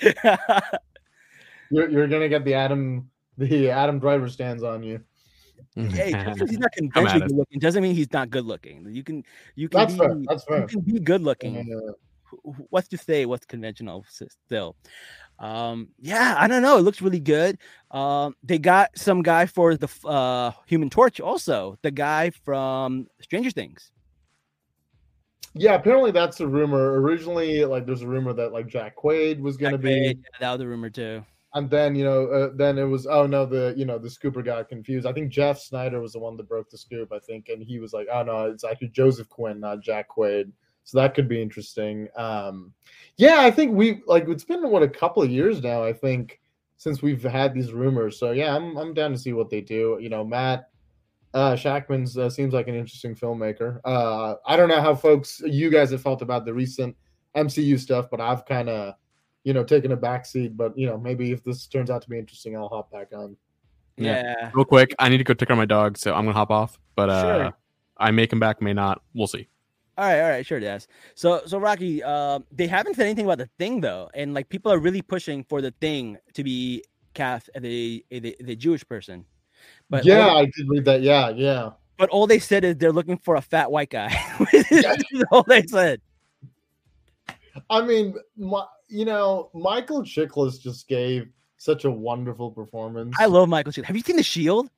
You're, 1.70 1.88
you're 1.90 2.06
gonna 2.06 2.28
get 2.28 2.44
the 2.44 2.54
Adam 2.54 3.10
the 3.38 3.70
Adam 3.70 3.98
Driver 3.98 4.28
stands 4.28 4.62
on 4.62 4.82
you. 4.82 5.00
Hey, 5.74 6.12
he's 6.48 6.58
not 6.58 6.72
conventionally 6.72 7.20
good 7.28 7.36
looking 7.36 7.58
doesn't 7.58 7.82
mean 7.82 7.94
he's 7.94 8.12
not 8.12 8.30
good 8.30 8.44
looking. 8.44 8.86
You 8.90 9.02
can 9.02 9.24
you 9.54 9.68
can 9.68 9.80
That's 9.80 9.92
be, 9.92 9.98
fair. 9.98 10.16
That's 10.28 10.44
you 10.48 10.66
can 10.66 10.80
be 10.80 11.00
good 11.00 11.22
looking. 11.22 11.58
Uh, 11.58 11.92
what's 12.70 12.88
to 12.88 12.98
say 12.98 13.24
what's 13.24 13.46
conventional 13.46 14.04
still 14.08 14.74
um 15.38 15.88
yeah 15.98 16.34
i 16.38 16.48
don't 16.48 16.60
know 16.60 16.76
it 16.76 16.82
looks 16.82 17.00
really 17.00 17.20
good 17.20 17.56
um 17.92 18.34
they 18.42 18.58
got 18.58 18.90
some 18.96 19.22
guy 19.22 19.46
for 19.46 19.76
the 19.76 19.88
uh 20.06 20.50
human 20.66 20.90
torch 20.90 21.20
also 21.20 21.78
the 21.82 21.90
guy 21.90 22.30
from 22.44 23.06
stranger 23.20 23.50
things 23.50 23.92
yeah, 25.58 25.74
apparently 25.74 26.10
that's 26.10 26.40
a 26.40 26.46
rumor. 26.46 27.00
Originally, 27.00 27.64
like 27.64 27.86
there's 27.86 28.02
a 28.02 28.06
rumor 28.06 28.34
that 28.34 28.52
like 28.52 28.66
Jack 28.66 28.94
Quaid 28.94 29.40
was 29.40 29.56
gonna 29.56 29.78
Jack 29.78 29.84
be, 29.84 29.88
Quaid, 29.88 30.18
yeah, 30.18 30.38
that 30.38 30.52
was 30.52 30.60
a 30.60 30.66
rumor 30.66 30.90
too 30.90 31.24
and 31.56 31.70
then 31.70 31.94
you 31.94 32.04
know, 32.04 32.26
uh, 32.26 32.50
then 32.54 32.76
it 32.76 32.84
was 32.84 33.06
oh 33.06 33.26
no, 33.26 33.46
the 33.46 33.72
you 33.78 33.86
know 33.86 33.98
the 33.98 34.08
scooper 34.08 34.44
got 34.44 34.68
confused. 34.68 35.06
I 35.06 35.12
think 35.14 35.30
Jeff 35.30 35.58
Sneider 35.58 36.02
was 36.02 36.12
the 36.12 36.18
one 36.18 36.36
that 36.36 36.48
broke 36.48 36.68
the 36.68 36.76
scoop. 36.76 37.12
I 37.12 37.18
think, 37.18 37.48
and 37.48 37.62
he 37.62 37.78
was 37.78 37.94
like, 37.94 38.06
oh 38.12 38.22
no, 38.22 38.44
it's 38.44 38.62
actually 38.62 38.88
Joseph 38.88 39.30
Quinn, 39.30 39.58
not 39.60 39.80
Jack 39.80 40.08
Quaid. 40.10 40.52
So 40.84 40.98
that 40.98 41.14
could 41.14 41.28
be 41.28 41.40
interesting. 41.40 42.08
Um, 42.14 42.74
yeah, 43.16 43.40
I 43.40 43.50
think 43.50 43.74
we 43.74 44.02
like 44.06 44.28
it's 44.28 44.44
been 44.44 44.68
what 44.68 44.82
a 44.82 44.88
couple 44.88 45.22
of 45.22 45.30
years 45.30 45.62
now. 45.62 45.82
I 45.82 45.94
think 45.94 46.40
since 46.76 47.00
we've 47.00 47.22
had 47.22 47.54
these 47.54 47.72
rumors. 47.72 48.18
So 48.18 48.32
yeah, 48.32 48.54
I'm 48.54 48.76
I'm 48.76 48.92
down 48.92 49.12
to 49.12 49.18
see 49.18 49.32
what 49.32 49.48
they 49.48 49.62
do. 49.62 49.96
You 49.98 50.10
know, 50.10 50.24
Matt 50.24 50.68
uh, 51.32 51.56
Shakman's 51.56 52.18
uh, 52.18 52.28
seems 52.28 52.52
like 52.52 52.68
an 52.68 52.74
interesting 52.74 53.14
filmmaker. 53.14 53.80
Uh, 53.82 54.34
I 54.46 54.56
don't 54.56 54.68
know 54.68 54.82
how 54.82 54.94
folks 54.94 55.40
you 55.42 55.70
guys 55.70 55.90
have 55.90 56.02
felt 56.02 56.20
about 56.20 56.44
the 56.44 56.52
recent 56.52 56.94
MCU 57.34 57.80
stuff, 57.80 58.08
but 58.10 58.20
I've 58.20 58.44
kind 58.44 58.68
of 58.68 58.94
you 59.46 59.54
know 59.54 59.64
taking 59.64 59.92
a 59.92 59.96
backseat. 59.96 60.56
But 60.56 60.76
you 60.76 60.86
know, 60.86 60.98
maybe 60.98 61.30
if 61.30 61.42
this 61.44 61.66
turns 61.66 61.88
out 61.88 62.02
to 62.02 62.10
be 62.10 62.18
interesting, 62.18 62.56
I'll 62.56 62.68
hop 62.68 62.90
back 62.90 63.12
on. 63.14 63.36
Yeah. 63.96 64.22
yeah, 64.22 64.50
Real 64.52 64.66
quick, 64.66 64.94
I 64.98 65.08
need 65.08 65.18
to 65.18 65.24
go 65.24 65.32
take 65.32 65.48
care 65.48 65.54
of 65.54 65.58
my 65.58 65.64
dog, 65.64 65.96
so 65.96 66.12
I'm 66.12 66.24
gonna 66.26 66.36
hop 66.36 66.50
off. 66.50 66.78
But 66.96 67.08
uh, 67.08 67.22
Sure. 67.22 67.54
I 67.96 68.10
may 68.10 68.26
come 68.26 68.40
back, 68.40 68.60
may 68.60 68.74
not. 68.74 69.00
We'll 69.14 69.26
see. 69.36 69.48
all 69.96 70.04
right 70.04 70.20
all 70.20 70.28
right 70.28 70.44
sure 70.44 70.58
yes 70.58 70.86
so 71.14 71.40
so 71.46 71.56
rocky 71.58 72.02
uh 72.04 72.38
they 72.52 72.66
haven't 72.66 72.94
said 72.96 73.06
anything 73.06 73.24
about 73.24 73.38
the 73.38 73.48
thing 73.56 73.80
though 73.80 74.10
and 74.12 74.34
like 74.34 74.46
people 74.50 74.70
are 74.70 74.78
really 74.78 75.00
pushing 75.00 75.42
for 75.48 75.62
the 75.62 75.70
thing 75.80 76.18
to 76.34 76.44
be 76.44 76.84
cast 77.14 77.48
as 77.54 77.64
a, 77.64 78.04
a, 78.12 78.52
a 78.52 78.54
jewish 78.54 78.84
person 78.86 79.24
but 79.88 80.02
all 80.02 80.08
yeah, 80.12 80.28
I 80.28 80.44
did 80.44 80.68
read 80.68 80.84
that. 80.84 81.00
Yeah, 81.00 81.30
yeah. 81.30 81.70
But 81.96 82.10
all 82.10 82.26
they 82.26 82.38
said 82.38 82.62
is 82.64 82.76
they're 82.76 82.92
looking 82.92 83.16
for 83.18 83.36
a 83.36 83.40
fat 83.40 83.70
white 83.70 83.88
guy. 83.90 84.08
That's 84.70 85.02
all 85.32 85.44
they 85.48 85.62
said. 85.62 86.00
I 87.70 87.80
mean, 87.82 88.14
my, 88.36 88.64
you 88.88 89.04
know, 89.04 89.50
Michael 89.54 90.02
Chiklis 90.02 90.60
just 90.60 90.88
gave 90.88 91.28
such 91.58 91.84
a 91.84 91.90
wonderful 91.90 92.50
performance. 92.50 93.14
I 93.18 93.26
love 93.26 93.48
Michael 93.48 93.72
Shield. 93.72 93.86
Have 93.86 93.96
you 93.96 94.02
seen 94.02 94.16
The 94.16 94.22
Shield? 94.22 94.68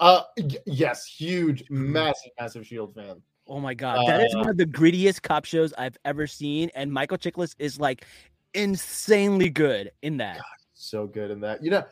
Uh, 0.00 0.22
y- 0.38 0.56
yes, 0.66 1.04
huge, 1.06 1.64
massive, 1.70 2.32
massive 2.40 2.66
Shield 2.66 2.94
fan. 2.94 3.22
Oh 3.46 3.60
my 3.60 3.74
god, 3.74 4.06
that 4.06 4.22
is 4.22 4.34
Uh, 4.34 4.38
one 4.38 4.48
of 4.48 4.56
the 4.56 4.66
grittiest 4.66 5.22
cop 5.22 5.44
shows 5.44 5.72
I've 5.76 5.96
ever 6.04 6.26
seen, 6.26 6.70
and 6.74 6.90
Michael 6.92 7.18
Chiklis 7.18 7.54
is 7.58 7.78
like 7.78 8.04
insanely 8.54 9.50
good 9.50 9.90
in 10.02 10.16
that. 10.18 10.38
so 10.74 11.06
good 11.06 11.30
in 11.30 11.40
that. 11.40 11.62
You 11.62 11.70
know, 11.70 11.84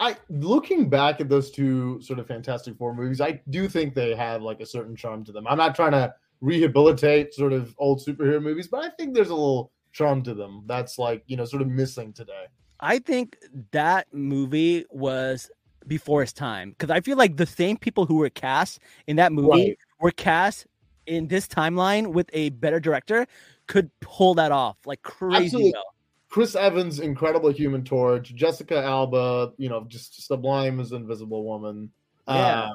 I 0.00 0.16
looking 0.30 0.88
back 0.88 1.20
at 1.20 1.28
those 1.28 1.50
two 1.50 2.00
sort 2.02 2.18
of 2.18 2.26
Fantastic 2.26 2.76
Four 2.76 2.94
movies, 2.94 3.20
I 3.20 3.40
do 3.50 3.68
think 3.68 3.94
they 3.94 4.14
have 4.14 4.42
like 4.42 4.60
a 4.60 4.66
certain 4.66 4.96
charm 4.96 5.24
to 5.24 5.32
them. 5.32 5.46
I'm 5.46 5.58
not 5.58 5.74
trying 5.74 5.92
to 5.92 6.14
rehabilitate 6.40 7.34
sort 7.34 7.52
of 7.52 7.74
old 7.78 8.00
superhero 8.04 8.42
movies, 8.42 8.68
but 8.68 8.84
I 8.84 8.90
think 8.90 9.14
there's 9.14 9.28
a 9.30 9.34
little 9.34 9.72
charm 9.96 10.22
to 10.22 10.34
them 10.34 10.62
that's 10.66 10.98
like 10.98 11.22
you 11.26 11.36
know 11.36 11.44
sort 11.46 11.62
of 11.62 11.68
missing 11.68 12.12
today. 12.12 12.44
I 12.80 12.98
think 12.98 13.38
that 13.70 14.06
movie 14.12 14.84
was 14.90 15.50
before 15.86 16.22
its 16.22 16.32
time 16.32 16.70
because 16.70 16.90
I 16.90 17.00
feel 17.00 17.16
like 17.16 17.36
the 17.36 17.46
same 17.46 17.78
people 17.78 18.04
who 18.04 18.16
were 18.16 18.28
cast 18.28 18.80
in 19.06 19.16
that 19.16 19.32
movie 19.32 19.48
Right. 19.48 19.78
were 20.00 20.10
cast 20.10 20.66
in 21.06 21.28
this 21.28 21.46
timeline 21.48 22.08
with 22.08 22.28
a 22.34 22.50
better 22.50 22.78
director 22.78 23.26
could 23.68 23.90
pull 24.00 24.34
that 24.34 24.52
off 24.52 24.76
like 24.84 25.00
crazy 25.02 25.72
well. 25.72 25.84
Chris 26.28 26.54
Evans, 26.54 26.98
incredible 26.98 27.50
Human 27.50 27.82
Torch. 27.82 28.34
Jessica 28.34 28.82
Alba, 28.82 29.52
you 29.56 29.70
know, 29.70 29.84
just 29.88 30.26
sublime 30.26 30.80
as 30.80 30.92
Invisible 30.92 31.44
Woman. 31.44 31.90
Yeah. 32.28 32.64
Um, 32.64 32.72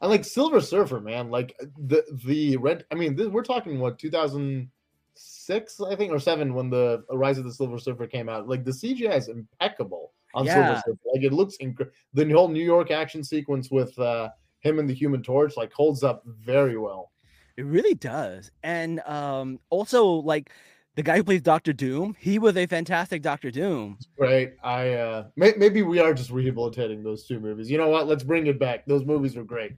and 0.00 0.10
like 0.10 0.24
Silver 0.24 0.60
Surfer, 0.60 1.00
man, 1.00 1.28
like 1.30 1.54
the 1.86 2.04
the 2.24 2.56
red. 2.56 2.86
I 2.90 2.94
mean, 2.94 3.16
this, 3.16 3.26
we're 3.26 3.42
talking 3.42 3.80
what 3.80 3.98
2006, 5.14 5.80
I 5.80 5.96
think, 5.96 6.12
or 6.12 6.18
seven 6.18 6.54
when 6.54 6.70
the 6.70 7.04
Rise 7.10 7.38
of 7.38 7.44
the 7.44 7.52
Silver 7.52 7.78
Surfer 7.78 8.06
came 8.06 8.28
out. 8.28 8.48
Like 8.48 8.64
the 8.64 8.70
CGI 8.70 9.16
is 9.16 9.28
impeccable 9.28 10.12
on 10.34 10.46
Yeah. 10.46 10.54
Silver 10.54 10.82
Surfer. 10.86 11.00
Like 11.14 11.24
it 11.24 11.32
looks 11.32 11.56
incredible. 11.56 11.94
The 12.12 12.30
whole 12.30 12.48
New 12.48 12.64
York 12.64 12.90
action 12.90 13.22
sequence 13.22 13.70
with 13.70 13.96
uh, 13.98 14.30
him 14.60 14.78
and 14.78 14.88
the 14.88 14.94
Human 14.94 15.22
Torch 15.22 15.56
like 15.56 15.72
holds 15.72 16.02
up 16.02 16.22
very 16.26 16.76
well. 16.76 17.12
It 17.56 17.64
really 17.64 17.94
does. 17.94 18.50
And 18.62 19.00
um 19.00 19.60
also 19.70 20.04
like 20.06 20.50
the 20.96 21.02
guy 21.02 21.16
who 21.16 21.24
plays 21.24 21.42
Doctor 21.42 21.72
Doom, 21.72 22.14
he 22.18 22.38
was 22.38 22.56
a 22.56 22.66
fantastic 22.66 23.22
Doctor 23.22 23.50
Doom. 23.50 23.98
Right. 24.18 24.54
I 24.62 24.94
uh 24.94 25.24
may, 25.36 25.54
maybe 25.56 25.82
we 25.82 25.98
are 25.98 26.14
just 26.14 26.30
rehabilitating 26.30 27.02
those 27.02 27.26
two 27.26 27.40
movies. 27.40 27.70
You 27.70 27.78
know 27.78 27.88
what? 27.88 28.06
Let's 28.06 28.22
bring 28.22 28.46
it 28.46 28.58
back. 28.58 28.86
Those 28.86 29.04
movies 29.04 29.36
were 29.36 29.44
great. 29.44 29.72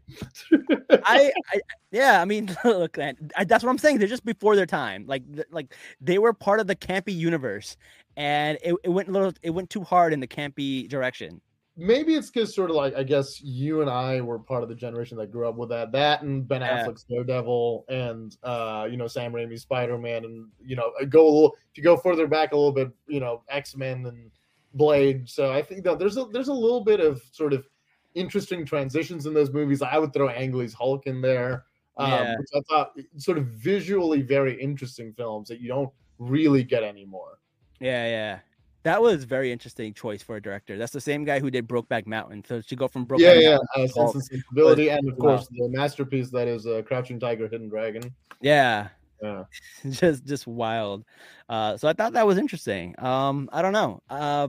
I, 0.91 1.33
I 1.53 1.61
yeah, 1.91 2.21
I 2.21 2.25
mean 2.25 2.55
look 2.65 2.99
man, 2.99 3.17
I, 3.37 3.45
that's 3.45 3.65
what 3.65 3.71
I'm 3.71 3.79
saying. 3.79 3.99
They're 3.99 4.09
just 4.09 4.25
before 4.25 4.57
their 4.57 4.67
time. 4.67 5.07
Like 5.07 5.31
th- 5.33 5.47
like 5.51 5.75
they 6.01 6.19
were 6.19 6.33
part 6.33 6.61
of 6.61 6.67
the 6.67 6.77
campy 6.77 7.17
universe 7.17 7.77
and 8.17 8.59
it, 8.63 8.75
it 8.85 8.89
went 8.89 9.09
a 9.09 9.13
little 9.13 9.33
it 9.43 9.51
went 9.51 9.71
too 9.71 9.83
hard 9.83 10.13
in 10.13 10.21
the 10.21 10.29
campy 10.29 10.89
direction. 10.89 11.41
Maybe 11.77 12.15
it's 12.15 12.31
because 12.31 12.55
sort 12.55 12.71
of 12.71 12.77
like 12.77 12.95
I 12.95 13.03
guess 13.03 13.41
you 13.43 13.81
and 13.83 13.91
I 13.91 14.21
were 14.21 14.39
part 14.39 14.63
of 14.63 14.69
the 14.69 14.75
generation 14.75 15.17
that 15.19 15.31
grew 15.31 15.49
up 15.49 15.57
with 15.57 15.69
that. 15.71 15.93
That 15.93 16.23
and 16.23 16.47
Ben 16.47 16.63
Yeah. 16.63 16.87
Affleck's 16.87 17.05
Daredevil 17.05 17.85
and 17.89 18.37
uh, 18.43 18.89
you 18.91 18.97
know, 18.97 19.07
Sam 19.07 19.33
Raimi's 19.33 19.63
Spider 19.63 19.99
Man 19.99 20.25
and 20.25 20.49
you 20.65 20.77
know, 20.77 20.91
go 21.09 21.23
a 21.23 21.31
little 21.31 21.57
if 21.71 21.77
you 21.79 21.83
go 21.85 21.97
further 21.97 22.27
back 22.27 22.53
a 22.53 22.57
little 22.57 22.73
bit, 22.73 22.91
you 23.07 23.21
know, 23.21 23.43
X 23.49 23.77
Men 23.77 24.07
and 24.07 24.31
Blade. 24.75 25.29
So 25.29 25.53
I 25.53 25.63
think 25.63 25.85
that 25.85 25.99
there's 25.99 26.17
a 26.17 26.25
there's 26.33 26.49
a 26.49 26.53
little 26.55 26.85
bit 26.85 27.01
of 27.01 27.23
sort 27.33 27.53
of 27.53 27.67
interesting 28.15 28.65
transitions 28.65 29.27
in 29.27 29.35
those 29.35 29.53
movies. 29.53 29.83
I 29.83 29.99
would 29.99 30.13
throw 30.13 30.29
Ang 30.29 30.53
Lee's 30.53 30.75
Hulk 30.75 31.07
in 31.07 31.21
there. 31.21 31.65
Um, 31.99 32.11
Yeah. 32.11 32.35
which 32.39 32.49
I 32.55 32.61
thought 32.69 32.93
sort 33.17 33.39
of 33.39 33.47
visually 33.47 34.21
very 34.21 34.61
interesting 34.61 35.15
films 35.15 35.49
that 35.49 35.61
you 35.61 35.69
don't 35.69 35.91
really 36.19 36.63
get 36.63 36.83
anymore. 36.83 37.39
Yeah, 37.81 38.07
yeah. 38.07 38.39
That 38.87 39.03
was 39.03 39.25
very 39.25 39.51
interesting 39.51 39.93
choice 39.95 40.23
for 40.23 40.37
a 40.37 40.41
director. 40.41 40.79
That's 40.79 40.93
the 40.93 41.01
same 41.01 41.25
guy 41.25 41.41
who 41.41 41.51
did 41.51 41.67
Brokeback 41.67 42.07
Mountain. 42.07 42.45
So 42.47 42.61
to 42.61 42.77
go 42.77 42.87
from 42.87 43.05
Brokeback 43.05 43.19
yeah, 43.19 43.35
yeah, 43.35 43.59
uh, 43.75 43.89
Sense 43.89 44.15
and 44.15 44.25
Sensibility, 44.25 44.91
and 44.91 45.09
of 45.09 45.19
Wow. 45.19 45.39
course 45.39 45.49
the 45.51 45.69
masterpiece 45.69 46.31
that 46.31 46.47
is 46.47 46.69
uh, 46.69 46.83
Crouching 46.87 47.19
Tiger, 47.19 47.49
Hidden 47.49 47.69
Dragon. 47.69 48.15
yeah, 48.41 48.91
Yeah, 49.21 49.43
just 49.91 50.25
just 50.25 50.47
wild. 50.47 51.05
Uh, 51.49 51.77
so 51.77 51.89
I 51.89 51.95
thought 51.95 52.13
that 52.13 52.29
was 52.29 52.39
interesting. 52.39 52.95
Um, 52.99 53.51
I 53.53 53.61
don't 53.61 53.73
know. 53.73 54.03
Uh, 54.09 54.47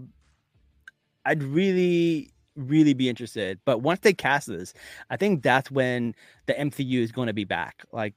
I'd 1.26 1.42
really, 1.42 2.32
really 2.56 2.94
be 2.94 3.10
interested. 3.10 3.60
But 3.66 3.82
once 3.82 4.02
they 4.02 4.14
cast 4.14 4.46
this, 4.50 4.72
I 5.10 5.18
think 5.18 5.42
that's 5.42 5.72
when 5.72 6.14
the 6.46 6.54
MCU 6.54 7.02
is 7.02 7.12
going 7.12 7.26
to 7.26 7.34
be 7.34 7.44
back. 7.44 7.84
Like 7.92 8.14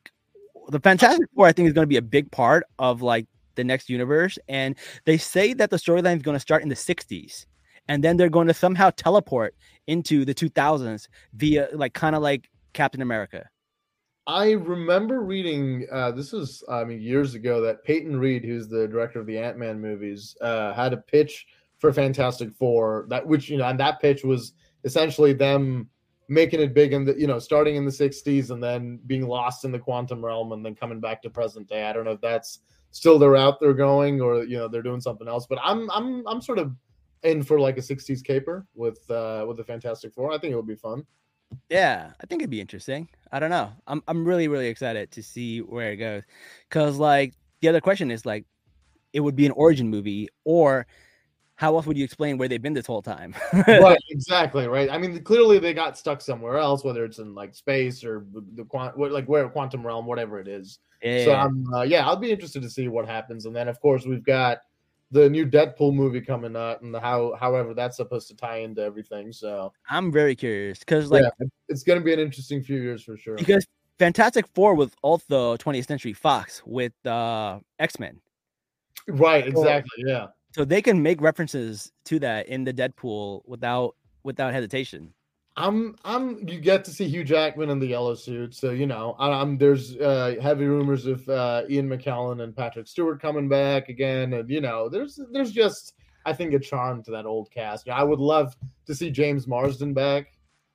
the 0.68 0.80
Fantastic 0.80 1.30
Four, 1.34 1.46
I 1.46 1.52
think 1.52 1.68
is 1.68 1.72
going 1.72 1.84
to 1.84 1.88
be 1.88 1.96
a 1.96 2.02
big 2.02 2.30
part 2.30 2.64
of 2.78 3.00
like 3.00 3.26
the 3.60 3.64
next 3.64 3.88
universe. 3.88 4.38
And 4.48 4.76
they 5.04 5.18
say 5.18 5.52
that 5.54 5.70
the 5.70 5.76
storyline 5.76 6.16
is 6.16 6.22
going 6.22 6.36
to 6.36 6.40
start 6.40 6.62
in 6.62 6.68
the 6.68 6.74
'60s, 6.74 7.46
and 7.88 8.02
then 8.02 8.16
they're 8.16 8.28
going 8.28 8.48
to 8.48 8.54
somehow 8.54 8.90
teleport 8.90 9.54
into 9.86 10.24
the 10.24 10.34
2000s 10.34 11.08
via 11.34 11.68
like 11.72 11.94
kind 11.94 12.16
of 12.16 12.22
like 12.22 12.48
Captain 12.72 13.02
America. 13.02 13.48
I 14.26 14.52
remember 14.52 15.22
reading 15.22 15.86
uh, 15.90 16.12
this 16.12 16.32
was 16.32 16.62
I 16.68 16.84
mean 16.84 17.00
years 17.00 17.34
ago 17.34 17.60
that 17.62 17.84
Peyton 17.84 18.18
Reed, 18.18 18.44
who's 18.44 18.68
the 18.68 18.86
director 18.86 19.20
of 19.20 19.26
the 19.26 19.38
Ant 19.38 19.58
Man 19.58 19.80
movies, 19.80 20.36
uh, 20.40 20.72
had 20.72 20.92
a 20.92 20.98
pitch 20.98 21.46
for 21.78 21.92
Fantastic 21.92 22.52
Four 22.52 23.06
that 23.08 23.26
which 23.26 23.48
you 23.48 23.56
know 23.56 23.66
and 23.66 23.80
that 23.80 24.00
pitch 24.00 24.22
was 24.22 24.52
essentially 24.84 25.32
them 25.32 25.88
making 26.28 26.60
it 26.60 26.74
big 26.74 26.92
in 26.92 27.04
the 27.04 27.18
you 27.18 27.26
know 27.26 27.38
starting 27.38 27.76
in 27.76 27.84
the 27.84 27.90
60s 27.90 28.50
and 28.50 28.62
then 28.62 29.00
being 29.06 29.26
lost 29.26 29.64
in 29.64 29.72
the 29.72 29.78
quantum 29.78 30.24
realm 30.24 30.52
and 30.52 30.64
then 30.64 30.76
coming 30.76 31.00
back 31.00 31.20
to 31.22 31.30
present 31.30 31.68
day. 31.68 31.84
I 31.84 31.92
don't 31.92 32.04
know 32.04 32.12
if 32.12 32.20
that's 32.20 32.60
still 32.92 33.18
the 33.18 33.28
route 33.28 33.58
they're 33.60 33.74
going 33.74 34.20
or 34.20 34.44
you 34.44 34.58
know 34.58 34.68
they're 34.68 34.82
doing 34.82 35.00
something 35.00 35.28
else, 35.28 35.46
but 35.48 35.58
I'm 35.62 35.90
I'm 35.90 36.26
I'm 36.26 36.40
sort 36.40 36.58
of 36.58 36.74
in 37.22 37.42
for 37.42 37.60
like 37.60 37.76
a 37.76 37.82
60s 37.82 38.24
caper 38.24 38.66
with 38.74 39.08
uh 39.10 39.44
with 39.46 39.56
the 39.56 39.64
Fantastic 39.64 40.12
Four. 40.12 40.32
I 40.32 40.38
think 40.38 40.52
it 40.52 40.56
would 40.56 40.66
be 40.66 40.76
fun. 40.76 41.04
Yeah, 41.68 42.12
I 42.20 42.26
think 42.26 42.42
it'd 42.42 42.50
be 42.50 42.60
interesting. 42.60 43.08
I 43.32 43.40
don't 43.40 43.50
know. 43.50 43.72
I'm 43.86 44.02
I'm 44.08 44.24
really 44.24 44.48
really 44.48 44.68
excited 44.68 45.10
to 45.12 45.22
see 45.22 45.60
where 45.60 45.92
it 45.92 45.96
goes, 45.96 46.22
because 46.68 46.96
like 46.96 47.34
the 47.60 47.68
other 47.68 47.80
question 47.80 48.10
is 48.10 48.24
like, 48.24 48.46
it 49.12 49.20
would 49.20 49.36
be 49.36 49.46
an 49.46 49.52
origin 49.52 49.88
movie, 49.88 50.28
or 50.44 50.86
how 51.60 51.76
else 51.76 51.84
would 51.84 51.98
you 51.98 52.04
explain 52.04 52.38
where 52.38 52.48
they've 52.48 52.62
been 52.62 52.72
this 52.72 52.86
whole 52.86 53.02
time? 53.02 53.34
right, 53.52 54.00
exactly. 54.08 54.66
Right. 54.66 54.90
I 54.90 54.96
mean, 54.96 55.22
clearly 55.22 55.58
they 55.58 55.74
got 55.74 55.98
stuck 55.98 56.22
somewhere 56.22 56.56
else, 56.56 56.84
whether 56.84 57.04
it's 57.04 57.18
in 57.18 57.34
like 57.34 57.54
space 57.54 58.02
or 58.02 58.24
the 58.54 58.64
quant, 58.64 58.98
like 58.98 59.26
where 59.26 59.46
quantum 59.50 59.86
realm, 59.86 60.06
whatever 60.06 60.40
it 60.40 60.48
is. 60.48 60.78
Yeah. 61.02 61.24
So 61.26 61.34
I'm, 61.34 61.74
uh, 61.74 61.82
yeah, 61.82 62.08
I'll 62.08 62.16
be 62.16 62.32
interested 62.32 62.62
to 62.62 62.70
see 62.70 62.88
what 62.88 63.06
happens, 63.06 63.44
and 63.44 63.54
then 63.54 63.68
of 63.68 63.78
course 63.82 64.06
we've 64.06 64.24
got 64.24 64.62
the 65.10 65.28
new 65.28 65.44
Deadpool 65.44 65.92
movie 65.92 66.22
coming 66.22 66.56
out, 66.56 66.80
and 66.80 66.96
how 66.96 67.36
however 67.38 67.74
that's 67.74 67.98
supposed 67.98 68.28
to 68.28 68.36
tie 68.36 68.60
into 68.60 68.80
everything. 68.80 69.30
So 69.30 69.70
I'm 69.90 70.10
very 70.10 70.34
curious 70.34 70.78
because 70.78 71.10
like 71.10 71.24
yeah, 71.24 71.46
it's 71.68 71.82
going 71.82 71.98
to 71.98 72.04
be 72.04 72.14
an 72.14 72.20
interesting 72.20 72.62
few 72.62 72.80
years 72.80 73.02
for 73.02 73.18
sure. 73.18 73.36
because 73.36 73.66
Fantastic 73.98 74.46
Four 74.54 74.74
was 74.74 74.92
also 75.02 75.58
20th 75.58 75.86
Century 75.86 76.14
Fox 76.14 76.62
with 76.64 76.94
uh 77.04 77.58
X 77.78 77.98
Men, 77.98 78.18
Right. 79.08 79.46
Exactly. 79.46 80.04
Yeah. 80.06 80.28
So 80.52 80.64
they 80.64 80.82
can 80.82 81.02
make 81.02 81.20
references 81.20 81.92
to 82.06 82.18
that 82.20 82.48
in 82.48 82.64
the 82.64 82.72
Deadpool 82.72 83.42
without 83.46 83.96
without 84.22 84.52
hesitation. 84.52 85.12
I'm 85.56 85.96
I'm 86.04 86.46
you 86.48 86.60
get 86.60 86.84
to 86.84 86.90
see 86.90 87.08
Hugh 87.08 87.24
Jackman 87.24 87.70
in 87.70 87.78
the 87.78 87.86
yellow 87.86 88.14
suit, 88.14 88.54
so 88.54 88.70
you 88.70 88.86
know 88.86 89.16
I- 89.18 89.40
I'm 89.40 89.58
there's 89.58 89.96
uh, 89.96 90.36
heavy 90.40 90.64
rumors 90.66 91.06
of 91.06 91.28
uh, 91.28 91.62
Ian 91.68 91.88
McKellen 91.88 92.42
and 92.42 92.54
Patrick 92.56 92.86
Stewart 92.86 93.20
coming 93.20 93.48
back 93.48 93.88
again, 93.88 94.32
and 94.32 94.48
you 94.48 94.60
know 94.60 94.88
there's 94.88 95.20
there's 95.32 95.52
just 95.52 95.94
I 96.24 96.32
think 96.32 96.54
a 96.54 96.58
charm 96.58 97.02
to 97.04 97.10
that 97.12 97.26
old 97.26 97.50
cast. 97.50 97.88
I 97.88 98.04
would 98.04 98.20
love 98.20 98.56
to 98.86 98.94
see 98.94 99.10
James 99.10 99.46
Marsden 99.46 99.92
back 99.92 100.32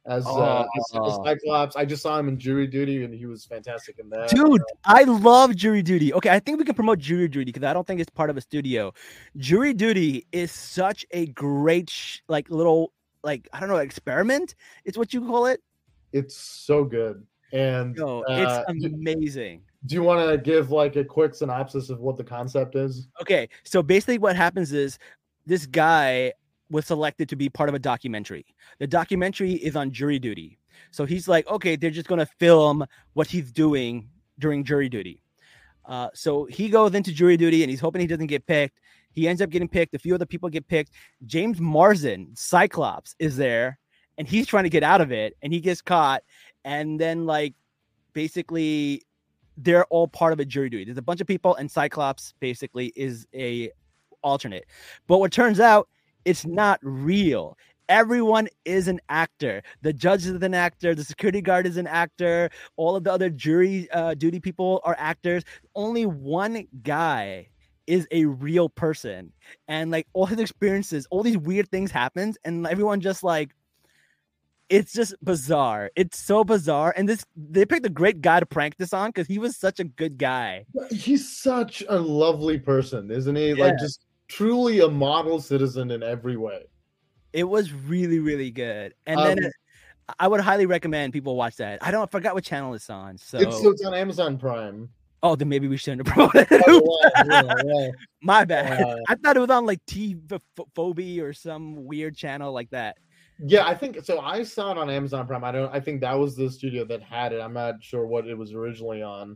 as 0.08 0.26
uh, 0.28 0.62
as, 0.62 0.68
as 0.93 0.99
Oh. 1.01 1.24
Cyclops. 1.24 1.76
I 1.76 1.86
just 1.86 2.03
saw 2.03 2.18
him 2.20 2.28
in 2.28 2.38
Jury 2.38 2.68
Duty, 2.68 3.03
and 3.03 3.14
he 3.14 3.26
was 3.26 3.45
fantastic 3.45 3.97
in 3.99 4.10
that. 4.10 4.30
Dude, 4.30 4.62
I 4.86 5.03
love 5.03 5.56
Jury 5.56 5.82
Duty. 5.82 6.14
Okay, 6.14 6.30
I 6.30 6.39
think 6.39 6.60
we 6.60 6.66
can 6.66 6.76
promote 6.76 6.99
Jury 6.99 7.28
Duty 7.28 7.45
because 7.51 7.64
I 7.68 7.74
don't 7.74 7.86
think 7.88 7.99
it's 8.01 8.10
part 8.12 8.30
of 8.30 8.38
a 8.38 8.41
studio. 8.41 8.93
Jury 9.38 9.74
Duty 9.74 10.28
is 10.32 10.51
such 10.51 11.06
a 11.12 11.26
great, 11.28 11.89
sh- 11.89 12.20
like 12.28 12.49
little, 12.49 12.91
like 13.24 13.47
I 13.53 13.60
don't 13.60 13.70
know, 13.70 13.78
experiment. 13.78 14.56
It's 14.84 14.97
what 14.97 15.14
you 15.14 15.22
call 15.26 15.47
it. 15.47 15.62
it's 16.14 16.36
so 16.36 16.84
good. 16.84 17.26
And 17.51 17.99
uh, 17.99 18.22
it's 18.28 18.82
do, 18.82 18.88
amazing. 18.93 19.62
do 19.86 19.95
you 19.95 20.03
want 20.03 20.30
to 20.30 20.38
give 20.38 20.72
like 20.72 20.95
a 20.97 21.03
quick 21.06 21.34
synopsis 21.34 21.89
of 21.89 21.99
what 21.99 22.18
the 22.18 22.24
concept 22.24 22.76
is? 22.76 23.08
Okay, 23.22 23.47
so 23.64 23.82
basically, 23.82 24.18
what 24.18 24.36
happens 24.36 24.74
is 24.74 24.99
this 25.45 25.66
guy 25.66 26.34
was 26.70 26.86
selected 26.88 27.30
to 27.30 27.36
be 27.36 27.49
part 27.49 27.70
of 27.70 27.76
a 27.76 27.80
documentary. 27.80 28.45
The 28.80 28.88
documentary 28.88 29.53
is 29.53 29.76
on 29.76 29.91
jury 29.91 30.20
duty. 30.20 30.57
So 30.91 31.05
he's 31.05 31.28
like, 31.28 31.47
okay, 31.47 31.76
they're 31.76 31.91
just 31.91 32.07
going 32.07 32.20
to 32.20 32.26
film 32.39 32.86
what 33.13 33.28
he's 33.28 33.51
doing 33.51 34.09
during 34.39 34.63
jury 34.63 34.89
duty. 34.89 35.22
Uh, 35.86 36.09
so 36.13 36.45
he 36.45 36.70
goes 36.70 36.95
into 36.95 37.11
jury 37.11 37.38
duty 37.38 37.63
and 37.63 37.70
he's 37.70 37.80
hoping 37.80 38.01
he 38.01 38.07
doesn't 38.07 38.28
get 38.28 38.45
picked. 38.45 38.80
He 39.11 39.28
ends 39.28 39.41
up 39.41 39.49
getting 39.49 39.70
picked. 39.70 39.93
A 39.93 39.99
few 39.99 40.16
other 40.16 40.26
people 40.26 40.49
get 40.49 40.68
picked. 40.68 40.91
James 41.26 41.61
Marsden, 41.61 42.32
Cyclops, 42.34 43.16
is 43.20 43.38
there 43.38 43.78
and 44.18 44.28
he's 44.28 44.47
trying 44.47 44.63
to 44.63 44.70
get 44.70 44.84
out 44.84 45.01
of 45.01 45.11
it 45.11 45.36
and 45.41 45.53
he 45.53 45.59
gets 45.59 45.82
caught. 45.82 46.24
And 46.63 46.99
then, 46.99 47.26
like, 47.26 47.53
basically, 48.13 49.03
they're 49.57 49.86
all 49.86 50.07
part 50.07 50.34
of 50.34 50.39
a 50.39 50.45
jury 50.45 50.70
duty. 50.70 50.86
There's 50.86 50.97
a 50.97 51.03
bunch 51.03 51.22
of 51.22 51.28
people, 51.28 51.55
and 51.55 51.70
Cyclops 51.70 52.34
basically 52.39 52.91
is 52.95 53.28
a 53.34 53.72
alternate. 54.22 54.66
But 55.07 55.20
what 55.20 55.32
turns 55.32 55.59
out, 55.59 55.88
it's 56.26 56.45
not 56.45 56.80
real. 56.82 57.57
Everyone 57.88 58.47
is 58.65 58.88
an 58.88 58.99
actor. 59.09 59.61
The 59.84 59.93
judge 59.93 60.26
is 60.26 60.41
an 60.41 60.55
actor. 60.55 60.95
The 60.95 61.03
security 61.03 61.41
guard 61.41 61.67
is 61.67 61.78
an 61.78 61.86
actor. 61.86 62.49
All 62.78 62.95
of 62.95 63.03
the 63.03 63.13
other 63.13 63.30
jury 63.30 63.89
uh, 63.91 64.15
duty 64.15 64.39
people 64.39 64.82
are 64.84 64.95
actors. 64.97 65.43
Only 65.76 66.05
one 66.05 66.67
guy 66.82 67.49
is 67.86 68.07
a 68.09 68.26
real 68.26 68.67
person, 68.67 69.32
and 69.67 69.91
like 69.91 70.07
all 70.13 70.26
his 70.26 70.39
experiences, 70.39 71.05
all 71.11 71.21
these 71.21 71.38
weird 71.38 71.69
things 71.69 71.91
happens, 71.91 72.36
and 72.43 72.65
everyone 72.65 72.99
just 72.99 73.23
like 73.23 73.51
it's 74.69 74.93
just 74.93 75.13
bizarre. 75.23 75.91
It's 75.95 76.17
so 76.17 76.43
bizarre. 76.43 76.93
And 76.97 77.07
this 77.07 77.26
they 77.36 77.65
picked 77.65 77.86
a 77.86 77.89
great 77.89 78.21
guy 78.21 78.39
to 78.39 78.45
prank 78.45 78.78
this 78.78 78.93
on 78.93 79.09
because 79.09 79.28
he 79.28 79.38
was 79.38 79.55
such 79.57 79.80
a 79.80 79.84
good 79.84 80.17
guy. 80.17 80.65
He's 80.89 81.38
such 81.38 81.84
a 81.88 81.99
lovely 81.99 82.57
person, 82.59 83.11
isn't 83.11 83.36
he? 83.36 83.49
Yeah. 83.53 83.65
Like 83.65 83.80
just 83.80 84.05
truly 84.28 84.80
a 84.80 84.88
model 84.88 85.39
citizen 85.41 85.91
in 85.91 86.03
every 86.03 86.38
way. 86.38 86.63
It 87.34 87.43
was 87.43 87.71
really, 87.73 88.19
really 88.19 88.51
good. 88.51 88.93
And 89.05 89.19
then 89.19 89.38
Um, 89.39 89.45
it- 89.45 89.53
I 90.19 90.28
would 90.28 90.39
highly 90.39 90.67
recommend 90.67 91.13
people 91.13 91.36
watch 91.36 91.55
that. 91.55 91.80
I 91.84 91.89
don't 91.91 92.03
I 92.03 92.05
forgot 92.11 92.36
what 92.36 92.43
channel 92.43 92.73
it's 92.76 92.89
on. 92.91 93.17
So 93.17 93.39
It's 93.39 93.59
so 93.61 93.71
it's 93.71 93.84
on 93.84 93.93
Amazon 93.95 94.38
Prime. 94.38 94.89
oh 95.23 95.36
then 95.36 95.49
maybe 95.49 95.67
we 95.67 95.78
shouldn't 95.78 96.05
have 96.07 96.13
promoted 96.13 96.47
it. 96.51 96.61
way, 96.67 97.11
yeah, 97.28 97.53
yeah. 97.65 97.89
My 98.21 98.45
bad. 98.45 98.84
Uh, 98.84 98.97
I 99.09 99.15
thought 99.15 99.36
it 99.36 99.39
was 99.39 99.49
on 99.49 99.65
like 99.65 99.84
T 99.88 100.15
Phobie 100.76 101.21
or 101.21 101.34
some 101.34 101.86
weird 101.86 102.15
channel 102.15 102.53
like 102.53 102.69
that. 102.69 102.97
Yeah, 103.39 103.65
I 103.67 103.73
think 103.76 104.01
so. 104.05 104.19
I 104.21 104.43
saw 104.43 104.71
it 104.71 104.78
on 104.78 104.89
Amazon 104.89 105.26
Prime. 105.28 105.43
I 105.43 105.51
don't. 105.51 105.73
I 105.73 105.80
think 105.80 105.99
that 106.01 106.13
was 106.17 106.36
the 106.38 106.49
studio 106.49 106.86
that 106.86 107.01
had 107.01 107.34
it. 107.34 107.41
I'm 107.41 107.51
not 107.53 107.84
sure 107.84 108.05
what 108.05 108.28
it 108.28 108.38
was 108.38 108.53
originally 108.53 109.01
on, 109.01 109.36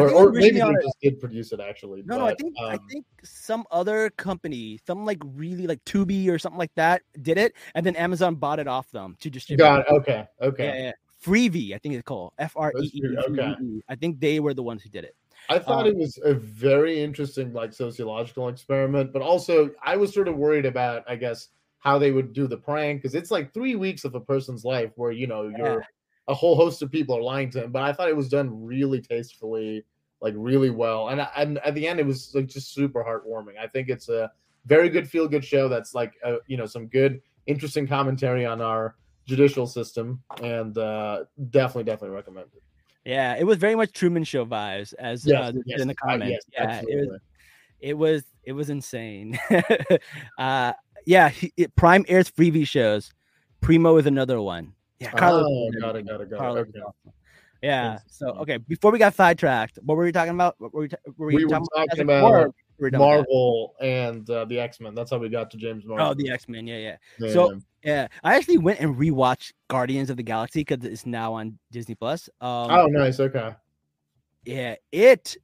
or, 0.00 0.08
think 0.08 0.12
it 0.12 0.14
was 0.14 0.26
or 0.26 0.32
maybe 0.32 0.60
they 0.60 0.82
just 0.82 1.00
did 1.02 1.20
produce 1.20 1.52
it 1.52 1.60
actually. 1.60 2.02
No, 2.04 2.18
no, 2.18 2.26
I 2.26 2.30
but, 2.30 2.38
think 2.40 2.54
I 2.60 2.74
um, 2.74 2.88
think 2.88 3.06
some 3.22 3.64
other 3.70 4.10
company, 4.10 4.78
some 4.86 5.04
like 5.04 5.18
really 5.24 5.66
like 5.66 5.84
Tubi 5.84 6.28
or 6.28 6.38
something 6.38 6.58
like 6.58 6.74
that, 6.76 7.02
did 7.22 7.38
it, 7.38 7.54
and 7.74 7.84
then 7.84 7.96
Amazon 7.96 8.34
bought 8.34 8.58
it 8.58 8.68
off 8.68 8.90
them 8.90 9.16
to 9.20 9.30
distribute. 9.30 9.64
got 9.64 9.80
it. 9.80 9.86
Okay, 9.90 10.26
okay. 10.40 10.64
Yeah, 10.64 10.82
yeah. 10.82 10.92
Freevee, 11.24 11.74
I 11.74 11.78
think 11.78 11.94
it's 11.94 12.04
called 12.04 12.32
F 12.38 12.54
R 12.56 12.72
E 12.80 12.90
E. 12.94 13.02
Okay. 13.28 13.54
I 13.88 13.94
think 13.94 14.20
they 14.20 14.40
were 14.40 14.54
the 14.54 14.62
ones 14.62 14.82
who 14.82 14.88
did 14.88 15.04
it. 15.04 15.14
I 15.48 15.58
thought 15.58 15.86
Um, 15.86 15.88
it 15.88 15.96
was 15.96 16.18
a 16.24 16.34
very 16.34 17.02
interesting, 17.02 17.52
like 17.52 17.72
sociological 17.72 18.48
experiment, 18.48 19.12
but 19.12 19.22
also 19.22 19.70
I 19.82 19.96
was 19.96 20.12
sort 20.14 20.28
of 20.28 20.36
worried 20.36 20.66
about, 20.66 21.02
I 21.08 21.16
guess, 21.16 21.48
how 21.78 21.98
they 21.98 22.12
would 22.12 22.32
do 22.32 22.46
the 22.46 22.56
prank 22.56 23.02
because 23.02 23.14
it's 23.14 23.30
like 23.30 23.52
three 23.52 23.74
weeks 23.74 24.04
of 24.04 24.14
a 24.14 24.20
person's 24.20 24.64
life 24.64 24.92
where 24.96 25.12
you 25.12 25.26
know 25.26 25.52
you're 25.56 25.84
a 26.28 26.34
whole 26.34 26.54
host 26.54 26.82
of 26.82 26.90
people 26.90 27.16
are 27.16 27.22
lying 27.22 27.50
to 27.50 27.64
him. 27.64 27.72
But 27.72 27.82
I 27.82 27.92
thought 27.92 28.08
it 28.08 28.16
was 28.16 28.28
done 28.28 28.64
really 28.64 29.00
tastefully, 29.00 29.84
like 30.20 30.34
really 30.36 30.70
well, 30.70 31.08
and 31.08 31.26
and 31.36 31.58
at 31.58 31.74
the 31.74 31.86
end 31.86 32.00
it 32.00 32.06
was 32.06 32.34
like 32.34 32.46
just 32.46 32.74
super 32.74 33.02
heartwarming. 33.02 33.58
I 33.58 33.66
think 33.66 33.88
it's 33.88 34.08
a 34.08 34.30
very 34.66 34.88
good 34.88 35.08
feel 35.08 35.26
good 35.26 35.44
show 35.44 35.68
that's 35.68 35.94
like 35.94 36.14
uh, 36.24 36.36
you 36.46 36.56
know 36.56 36.66
some 36.66 36.86
good 36.86 37.20
interesting 37.46 37.86
commentary 37.86 38.44
on 38.44 38.60
our 38.60 38.96
judicial 39.26 39.66
system, 39.66 40.22
and 40.42 40.76
uh 40.78 41.24
definitely 41.50 41.84
definitely 41.84 42.16
recommend 42.16 42.46
it. 42.54 42.62
Yeah, 43.04 43.36
it 43.36 43.44
was 43.44 43.56
very 43.56 43.74
much 43.74 43.92
Truman 43.92 44.24
Show 44.24 44.44
vibes, 44.44 44.92
as 44.98 45.24
Yes, 45.24 45.42
uh, 45.42 45.52
yes, 45.64 45.80
in 45.80 45.88
the 45.88 45.94
uh, 46.02 46.06
comments. 46.06 46.46
yes, 46.52 46.84
yeah, 46.86 46.96
it 46.96 47.08
was, 47.08 47.20
it 47.80 47.94
was 47.94 48.24
it 48.44 48.52
was 48.52 48.70
insane. 48.70 49.38
uh, 50.38 50.72
yeah, 51.06 51.28
he, 51.30 51.52
it, 51.56 51.74
Prime 51.76 52.04
airs 52.08 52.30
Freevee 52.30 52.66
shows. 52.66 53.12
Primo 53.60 53.96
is 53.96 54.06
another 54.06 54.40
one. 54.40 54.74
Yeah, 54.98 55.12
Carlos. 55.12 55.46
Oh, 55.48 55.70
got 55.80 55.96
it, 55.96 56.06
got 56.06 56.20
it, 56.20 56.30
got 56.30 56.56
it. 56.56 56.68
Okay. 56.76 56.80
Awesome. 57.62 57.68
Yeah. 57.68 57.98
So 58.08 58.28
okay, 58.40 58.56
before 58.58 58.90
we 58.92 58.98
got 58.98 59.14
sidetracked, 59.14 59.78
what 59.82 59.96
were 59.96 60.04
we 60.04 60.12
talking 60.12 60.34
about? 60.34 60.54
What 60.58 60.72
were 60.74 60.80
we, 60.82 60.88
ta- 60.88 60.96
were 61.16 61.26
We 61.28 61.44
were 61.44 61.50
talking 61.50 61.66
talking 61.74 61.96
Fantastic 61.96 62.04
about 62.04 62.24
or 62.24 62.38
were 62.46 62.52
we 62.78 62.90
done 62.90 63.00
with 63.00 63.10
that? 63.10 63.16
Marvel 63.16 63.74
and 63.80 64.30
uh, 64.30 64.44
the 64.46 64.58
X 64.60 64.80
Men. 64.80 64.94
That's 64.94 65.10
how 65.10 65.18
we 65.18 65.28
got 65.28 65.50
to 65.52 65.56
James 65.56 65.84
Marvel. 65.84 66.06
Oh, 66.08 66.14
the 66.14 66.30
X 66.30 66.48
Men. 66.48 66.66
Yeah, 66.66 66.96
yeah. 67.18 67.32
so- 67.32 67.60
Yeah, 67.82 68.08
I 68.22 68.36
actually 68.36 68.58
went 68.58 68.80
and 68.80 68.94
rewatched 68.96 69.52
Guardians 69.68 70.10
of 70.10 70.16
the 70.18 70.22
Galaxy 70.22 70.60
because 70.60 70.84
it's 70.84 71.06
now 71.06 71.32
on 71.34 71.58
Disney 71.72 71.94
Plus. 71.94 72.28
Um, 72.40 72.70
oh, 72.70 72.86
nice. 72.86 73.18
Okay. 73.20 73.54
yeah, 74.44 74.74
it 74.92 75.36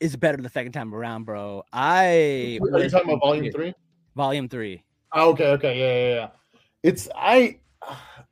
is 0.00 0.16
better 0.16 0.36
the 0.42 0.48
second 0.48 0.72
time 0.72 0.92
around, 0.94 1.24
bro. 1.24 1.62
I 1.72 2.58
Are 2.72 2.80
you 2.80 2.90
talking 2.90 3.10
about 3.10 3.20
Volume. 3.20 3.52
Three? 3.52 3.74
Volume 4.16 4.48
three. 4.48 4.82
Oh, 5.12 5.30
okay. 5.30 5.46
Okay. 5.52 5.78
Yeah. 5.78 6.08
Yeah. 6.08 6.14
Yeah. 6.20 6.28
It's 6.82 7.08
I. 7.16 7.58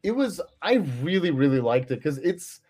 It 0.02 0.10
was. 0.10 0.40
I 0.60 0.74
really, 1.02 1.30
really 1.30 1.60
liked 1.60 1.90
it 1.92 1.96
because 1.96 2.18
it's. 2.18 2.60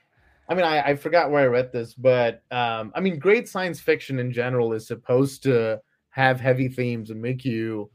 I 0.52 0.54
mean, 0.54 0.66
I, 0.66 0.90
I 0.90 0.96
forgot 0.96 1.30
where 1.30 1.42
I 1.42 1.46
read 1.46 1.72
this, 1.72 1.94
but 1.94 2.42
um, 2.50 2.92
I 2.94 3.00
mean, 3.00 3.18
great 3.18 3.48
science 3.48 3.80
fiction 3.80 4.18
in 4.18 4.30
general 4.30 4.74
is 4.74 4.86
supposed 4.86 5.42
to 5.44 5.80
have 6.10 6.40
heavy 6.40 6.68
themes 6.68 7.08
and 7.08 7.22
make 7.22 7.42
you, 7.42 7.90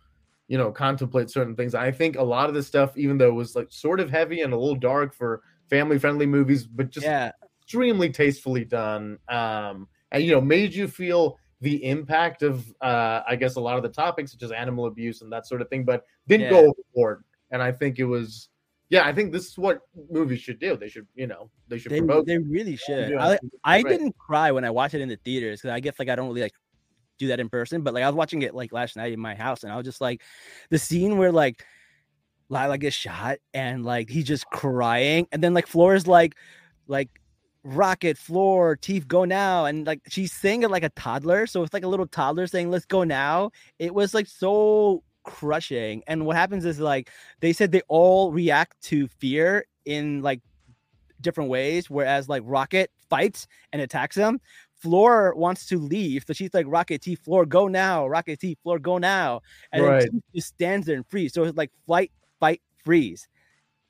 you 0.48 0.58
know, 0.58 0.72
contemplate 0.72 1.30
certain 1.30 1.56
things. 1.56 1.76
I 1.76 1.92
think 1.92 2.16
a 2.18 2.24
lot 2.24 2.50
of 2.50 2.56
this 2.56 2.66
stuff, 2.66 2.98
even 2.98 3.20
though 3.20 3.28
it 3.28 3.34
was 3.36 3.56
like 3.56 3.68
sort 3.70 4.00
of 4.00 4.10
heavy 4.10 4.42
and 4.42 4.54
a 4.54 4.58
little 4.58 4.76
dark 4.76 5.14
for 5.14 5.44
family-friendly 5.70 6.26
movies, 6.26 6.66
but 6.66 6.90
just 6.90 7.06
yeah, 7.06 7.32
extremely 7.62 8.10
tastefully 8.10 8.66
done. 8.66 9.20
Um, 9.30 9.88
and 10.12 10.24
you 10.24 10.32
know, 10.32 10.42
made 10.42 10.74
you 10.74 10.88
feel 10.88 11.38
the 11.62 11.84
impact 11.86 12.42
of 12.42 12.66
uh, 12.82 13.22
I 13.28 13.36
guess 13.36 13.56
a 13.56 13.62
lot 13.62 13.78
of 13.78 13.84
the 13.84 13.90
topics 13.90 14.32
such 14.32 14.42
as 14.42 14.52
animal 14.52 14.88
abuse 14.88 15.22
and 15.22 15.32
that 15.32 15.46
sort 15.46 15.62
of 15.62 15.70
thing, 15.70 15.86
but 15.86 16.06
didn't 16.28 16.46
Yeah. 16.46 16.50
go 16.50 16.74
overboard. 16.74 17.24
And 17.52 17.62
I 17.62 17.72
think 17.72 18.00
it 18.00 18.06
was, 18.06 18.50
yeah, 18.90 19.06
I 19.06 19.14
think 19.14 19.34
this 19.34 19.48
is 19.48 19.58
what 19.58 19.82
movies 20.10 20.40
should 20.40 20.60
do. 20.60 20.78
They 20.78 20.88
should, 20.88 21.08
you 21.14 21.28
know, 21.28 21.50
they 21.68 21.78
should 21.78 21.92
They, 21.92 22.00
promote. 22.00 22.26
they 22.26 22.38
really 22.38 22.78
should. 22.78 23.10
Yeah, 23.10 23.26
I, 23.26 23.40
I 23.64 23.82
right. 23.82 23.86
didn't 23.86 24.18
cry 24.18 24.52
when 24.52 24.64
I 24.64 24.70
watched 24.70 24.94
it 24.94 25.02
in 25.02 25.10
the 25.10 25.18
theaters 25.18 25.62
because 25.62 25.74
I 25.74 25.80
guess 25.82 25.96
like 26.00 26.10
I 26.10 26.16
don't 26.16 26.30
really 26.30 26.42
like 26.42 26.54
do 27.18 27.28
that 27.28 27.40
in 27.40 27.50
person. 27.50 27.82
But 27.82 27.94
like 27.94 28.04
I 28.04 28.08
was 28.08 28.16
watching 28.16 28.44
it 28.44 28.56
like 28.56 28.72
last 28.72 28.96
night 28.96 29.12
in 29.12 29.20
my 29.20 29.36
house, 29.36 29.64
and 29.64 29.74
I 29.74 29.76
was 29.76 29.86
just 29.86 30.00
like, 30.00 30.22
the 30.70 30.80
scene 30.80 31.18
where 31.18 31.34
like 31.34 31.66
Lylla 32.50 32.78
gets 32.78 32.96
shot 32.96 33.40
and 33.54 33.84
like 33.84 34.10
he's 34.10 34.26
just 34.26 34.46
crying, 34.48 35.28
and 35.34 35.44
then 35.44 35.54
like 35.54 35.68
Flora's 35.68 36.08
like, 36.08 36.36
like 36.88 37.10
rocket 37.64 38.18
floor 38.18 38.78
teeth 38.78 39.06
go 39.10 39.26
now 39.26 39.66
and 39.66 39.86
like 39.86 40.00
she's 40.08 40.32
saying 40.32 40.64
it 40.64 40.72
like 40.72 40.84
a 40.84 40.90
toddler 40.92 41.46
so 41.46 41.64
it's 41.64 41.74
like 41.74 41.84
a 41.84 41.88
little 41.88 42.08
toddler 42.08 42.48
saying 42.48 42.72
let's 42.72 42.86
go 42.86 43.04
now 43.04 43.52
it 43.78 43.94
was 43.94 44.14
like 44.14 44.26
so 44.26 45.04
crushing 45.28 46.02
and 46.08 46.26
what 46.26 46.38
happens 46.38 46.64
is 46.66 46.80
like 46.80 47.12
they 47.42 47.52
said 47.52 47.72
they 47.72 47.82
all 47.90 48.32
react 48.32 48.82
to 48.82 49.08
fear 49.08 49.66
in 49.86 50.22
like 50.22 50.42
different 51.20 51.50
ways 51.50 51.90
whereas 51.90 52.30
like 52.30 52.42
rocket 52.46 52.90
fights 53.10 53.46
and 53.74 53.82
attacks 53.82 54.16
them. 54.16 54.40
Floor 54.80 55.34
wants 55.36 55.66
to 55.68 55.80
leave 55.80 56.24
so 56.26 56.34
she's 56.34 56.54
like 56.54 56.66
rocket 56.70 57.02
t 57.02 57.16
floor 57.16 57.46
go 57.46 57.68
now 57.68 58.08
rocket 58.08 58.40
t 58.40 58.56
floor 58.64 58.80
go 58.80 58.98
now 58.98 59.42
and 59.72 59.84
then 59.84 59.92
Right. 59.92 60.10
Just 60.34 60.48
stands 60.48 60.88
there 60.88 60.96
and 60.96 61.06
freeze 61.06 61.34
so 61.34 61.44
it's 61.44 61.58
like 61.58 61.72
flight 61.86 62.12
fight 62.40 62.62
freeze. 62.84 63.28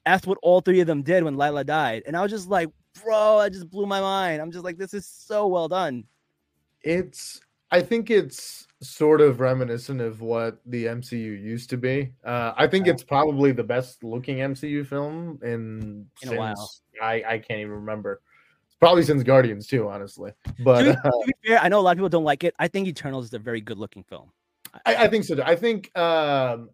That's 0.06 0.26
what 0.26 0.40
all 0.42 0.62
three 0.62 0.80
of 0.80 0.88
them 0.88 1.04
did 1.04 1.24
when 1.24 1.38
Lylla 1.38 1.64
died 1.64 2.04
and 2.08 2.18
i 2.18 2.22
was 2.22 2.32
just 2.32 2.50
like 2.50 2.70
bro 3.04 3.40
that 3.40 3.54
just 3.54 3.70
blew 3.70 3.86
my 3.86 4.02
mind. 4.02 4.42
I'm 4.42 4.52
just 4.52 4.64
like 4.66 4.78
this 4.78 4.94
is 4.94 5.06
so 5.06 5.46
well 5.48 5.68
done. 5.68 6.06
It's 6.82 7.42
I 7.72 7.82
think 7.82 8.10
it's 8.10 8.68
sort 8.82 9.22
of 9.22 9.40
reminiscent 9.40 10.02
of 10.02 10.22
what 10.22 10.60
the 10.66 10.86
MCU 10.86 11.42
used 11.42 11.70
to 11.72 11.78
be. 11.78 12.14
Uh, 12.24 12.54
I 12.56 12.68
think 12.68 12.88
it's 12.88 13.04
probably 13.04 13.52
the 13.52 13.64
best 13.64 14.04
looking 14.04 14.38
MCU 14.38 14.86
film 14.86 15.40
in, 15.44 16.06
In 16.22 16.34
a 16.34 16.38
while. 16.38 16.56
since 16.56 16.82
I 17.02 17.24
I 17.28 17.40
can't 17.40 17.60
even 17.60 17.72
remember. 17.72 18.22
Probably 18.80 19.04
since 19.04 19.24
Guardians 19.24 19.66
too, 19.68 19.90
honestly. 19.90 20.32
But 20.64 20.84
to, 20.84 20.92
be, 20.92 20.98
uh, 20.98 21.12
to 21.12 21.24
be 21.26 21.34
fair 21.48 21.60
i 21.60 21.68
know 21.68 21.80
a 21.80 21.82
lot 21.82 21.92
of 21.92 21.98
people 21.98 22.10
don't 22.10 22.24
like 22.24 22.44
it 22.44 22.54
i 22.60 22.68
think 22.68 22.88
eternals 22.88 23.26
is 23.26 23.34
a 23.34 23.40
very 23.40 23.62
good 23.62 23.78
looking 23.78 24.04
film 24.04 24.32
I, 24.86 24.96
I 24.96 25.08
think 25.08 25.24
so. 25.24 25.36
too. 25.36 25.44
I 25.44 25.56
think 25.56 25.96
um, 25.98 26.70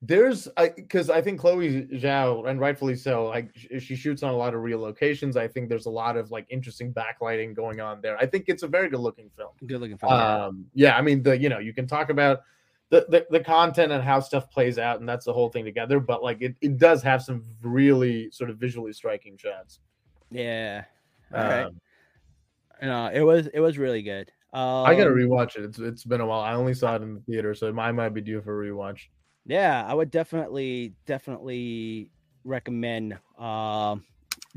there's 0.00 0.48
because 0.76 1.10
I, 1.10 1.20
think 1.20 1.40
Chloe 1.40 1.82
Zhao, 1.86 2.48
and 2.48 2.60
rightfully 2.60 2.94
so, 2.94 3.26
like 3.26 3.50
sh- 3.56 3.82
she 3.82 3.96
shoots 3.96 4.22
on 4.22 4.30
a 4.30 4.36
lot 4.36 4.54
of 4.54 4.62
real 4.62 4.78
locations. 4.78 5.36
I 5.36 5.48
think 5.48 5.68
there's 5.68 5.86
a 5.86 5.90
lot 5.90 6.16
of 6.16 6.30
like 6.30 6.46
interesting 6.50 6.94
backlighting 6.94 7.54
going 7.54 7.80
on 7.80 8.00
there. 8.00 8.16
I 8.16 8.26
think 8.26 8.44
it's 8.46 8.62
a 8.62 8.68
very 8.68 8.88
good 8.88 9.00
looking 9.00 9.28
film. 9.36 9.50
good 9.66 9.80
looking 9.80 9.98
film 9.98 10.12
Um, 10.12 10.66
yeah, 10.72 10.96
I 10.96 11.02
mean 11.02 11.22
the 11.24 11.36
you 11.36 11.48
know 11.48 11.58
you 11.58 11.74
can 11.74 11.88
talk 11.88 12.10
about 12.10 12.42
the, 12.90 13.06
the 13.08 13.26
the 13.28 13.40
content 13.40 13.90
and 13.90 14.02
how 14.02 14.20
stuff 14.20 14.48
plays 14.52 14.78
out, 14.78 15.00
and 15.00 15.08
that's 15.08 15.24
the 15.24 15.32
whole 15.32 15.48
thing 15.48 15.64
together. 15.64 15.98
But 15.98 16.22
like 16.22 16.42
it, 16.42 16.54
it 16.60 16.78
does 16.78 17.02
have 17.02 17.22
some 17.22 17.42
really 17.60 18.30
sort 18.30 18.50
of 18.50 18.58
visually 18.58 18.92
striking 18.92 19.36
shots. 19.36 19.80
yeah 20.30 20.84
all 21.34 21.42
right 21.42 21.66
Um, 21.66 21.80
no 22.80 23.10
it 23.12 23.20
was 23.20 23.48
it 23.48 23.60
was 23.60 23.78
really 23.78 24.02
good 24.02 24.30
um, 24.54 24.86
I 24.86 24.94
gotta 24.94 25.10
rewatch 25.10 25.56
it. 25.56 25.64
It's 25.64 25.78
it's 25.78 26.04
been 26.04 26.22
a 26.22 26.26
while. 26.26 26.40
I 26.40 26.54
only 26.54 26.72
saw 26.72 26.96
it 26.96 27.02
in 27.02 27.12
the 27.12 27.20
theater, 27.20 27.52
so 27.54 27.68
I 27.78 27.92
might 27.92 28.08
be 28.10 28.22
due 28.22 28.40
for 28.40 28.64
a 28.64 28.66
rewatch. 28.66 29.08
Yeah 29.48 29.84
i 29.88 29.92
would 29.92 30.10
definitely 30.10 30.92
definitely 31.06 32.08
recommend 32.44 33.18
um 33.38 34.04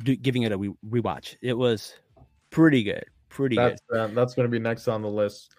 do, 0.04 0.16
giving 0.16 0.44
it 0.44 0.52
a 0.52 0.58
re- 0.58 0.76
rewatch 0.88 1.36
it 1.42 1.58
was 1.58 1.96
pretty 2.52 2.84
good 2.84 3.06
pretty 3.32 3.56
good 3.56 3.80
That's 3.90 4.12
uh, 4.12 4.14
that's 4.14 4.36
gonna 4.36 4.50
be 4.50 4.60
next 4.60 4.88
on 4.88 5.02
the 5.02 5.10
list. 5.10 5.56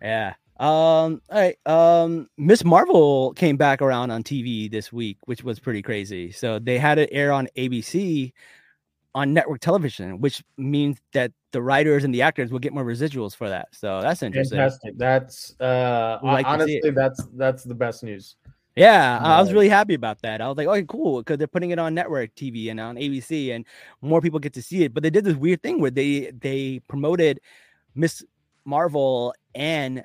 Yeah. 0.00 0.34
Um. 0.58 0.68
All 0.68 1.20
right. 1.32 1.56
Um. 1.66 2.28
Miss 2.36 2.64
Marvel 2.64 3.32
came 3.34 3.56
back 3.56 3.82
around 3.82 4.10
on 4.10 4.22
TV 4.22 4.70
this 4.70 4.92
week, 4.92 5.18
which 5.24 5.42
was 5.42 5.58
pretty 5.58 5.82
crazy. 5.82 6.30
So 6.30 6.58
they 6.58 6.78
had 6.78 6.98
it 6.98 7.08
air 7.12 7.32
on 7.32 7.48
ABC 7.56 8.32
on 9.14 9.32
network 9.32 9.60
television, 9.60 10.20
which 10.20 10.44
means 10.58 10.98
that 11.14 11.32
the 11.52 11.62
writers 11.62 12.04
and 12.04 12.14
the 12.14 12.20
actors 12.20 12.52
will 12.52 12.58
get 12.58 12.72
more 12.72 12.84
residuals 12.84 13.34
for 13.34 13.48
that. 13.48 13.68
So 13.72 14.00
that's 14.02 14.22
interesting. 14.22 14.58
Fantastic. 14.58 14.98
That's 14.98 15.58
uh 15.60 16.18
like 16.22 16.46
honestly 16.46 16.80
that's 16.94 17.26
that's 17.34 17.64
the 17.64 17.74
best 17.74 18.04
news. 18.04 18.36
Yeah, 18.76 19.18
I 19.22 19.40
was 19.40 19.52
really 19.54 19.70
happy 19.70 19.94
about 19.94 20.20
that. 20.20 20.42
I 20.42 20.48
was 20.48 20.58
like, 20.58 20.66
"Okay, 20.66 20.84
cool," 20.86 21.20
because 21.20 21.38
they're 21.38 21.46
putting 21.46 21.70
it 21.70 21.78
on 21.78 21.94
network 21.94 22.34
TV 22.34 22.70
and 22.70 22.78
on 22.78 22.96
ABC, 22.96 23.54
and 23.54 23.64
more 24.02 24.20
people 24.20 24.38
get 24.38 24.52
to 24.52 24.62
see 24.62 24.84
it. 24.84 24.92
But 24.92 25.02
they 25.02 25.08
did 25.08 25.24
this 25.24 25.34
weird 25.34 25.62
thing 25.62 25.80
where 25.80 25.90
they 25.90 26.30
they 26.38 26.80
promoted 26.86 27.40
Miss 27.94 28.22
Marvel 28.66 29.34
and 29.54 30.04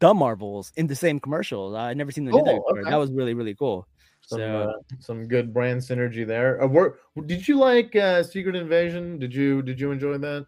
the 0.00 0.12
Marvels 0.12 0.70
in 0.76 0.86
the 0.86 0.94
same 0.96 1.18
commercial. 1.18 1.76
I 1.76 1.94
never 1.94 2.10
seen 2.12 2.26
them 2.26 2.34
do 2.34 2.42
that 2.44 2.50
Oh, 2.50 2.56
before. 2.56 2.80
okay. 2.80 2.90
That 2.90 2.96
was 2.96 3.10
really 3.10 3.32
really 3.32 3.54
cool. 3.54 3.86
Some 4.20 4.38
So 4.40 4.44
uh, 4.68 4.72
some 4.98 5.26
good 5.26 5.54
brand 5.54 5.80
synergy 5.80 6.26
there. 6.26 6.62
Uh, 6.62 6.66
were, 6.66 6.98
did 7.24 7.48
you 7.48 7.56
like 7.56 7.96
uh, 7.96 8.22
Secret 8.22 8.54
Invasion? 8.56 9.18
Did 9.18 9.34
you 9.34 9.62
did 9.62 9.80
you 9.80 9.92
enjoy 9.92 10.18
that? 10.18 10.44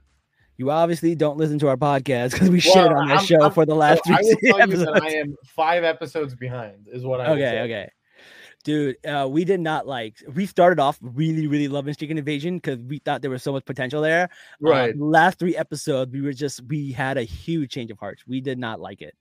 You 0.60 0.70
obviously 0.70 1.14
don't 1.14 1.38
listen 1.38 1.58
to 1.60 1.68
our 1.68 1.76
podcast 1.78 2.32
because 2.32 2.50
we 2.50 2.60
shit 2.60 2.74
Well, 2.76 2.94
on 2.94 3.08
that 3.08 3.16
I'm- 3.16 3.24
show 3.26 3.40
I'm- 3.40 3.52
for 3.52 3.64
the 3.64 3.74
last 3.74 4.02
So 4.04 4.12
I 4.12 4.18
will 4.20 4.36
three 4.40 4.48
you 4.50 4.60
episodes. 4.60 4.92
that 4.92 5.02
I 5.02 5.10
am 5.14 5.34
five 5.46 5.84
episodes 5.84 6.34
behind. 6.34 6.86
Is 6.92 7.02
what 7.04 7.22
I 7.22 7.28
okay, 7.32 7.60
okay. 7.62 7.90
Dude, 8.62 8.96
uh, 9.06 9.26
we 9.26 9.46
did 9.46 9.58
not 9.58 9.86
like. 9.86 10.16
We 10.34 10.44
started 10.44 10.78
off 10.78 10.98
really, 11.00 11.46
really 11.46 11.66
loving 11.66 11.94
Secret 11.94 12.18
Invasion 12.18 12.58
because 12.58 12.78
we 12.78 12.98
thought 12.98 13.22
there 13.22 13.30
was 13.30 13.42
so 13.42 13.52
much 13.52 13.64
potential 13.64 14.02
there. 14.02 14.24
Uh, 14.62 14.68
Right. 14.70 14.98
last 14.98 15.38
three 15.38 15.56
episodes, 15.56 16.12
we 16.12 16.20
were 16.20 16.34
just 16.34 16.60
we 16.68 16.92
had 16.92 17.16
a 17.16 17.22
huge 17.22 17.70
change 17.70 17.90
of 17.90 17.98
hearts. 17.98 18.22
We 18.26 18.42
did 18.42 18.58
not 18.58 18.78
like 18.78 19.00
it. 19.00 19.14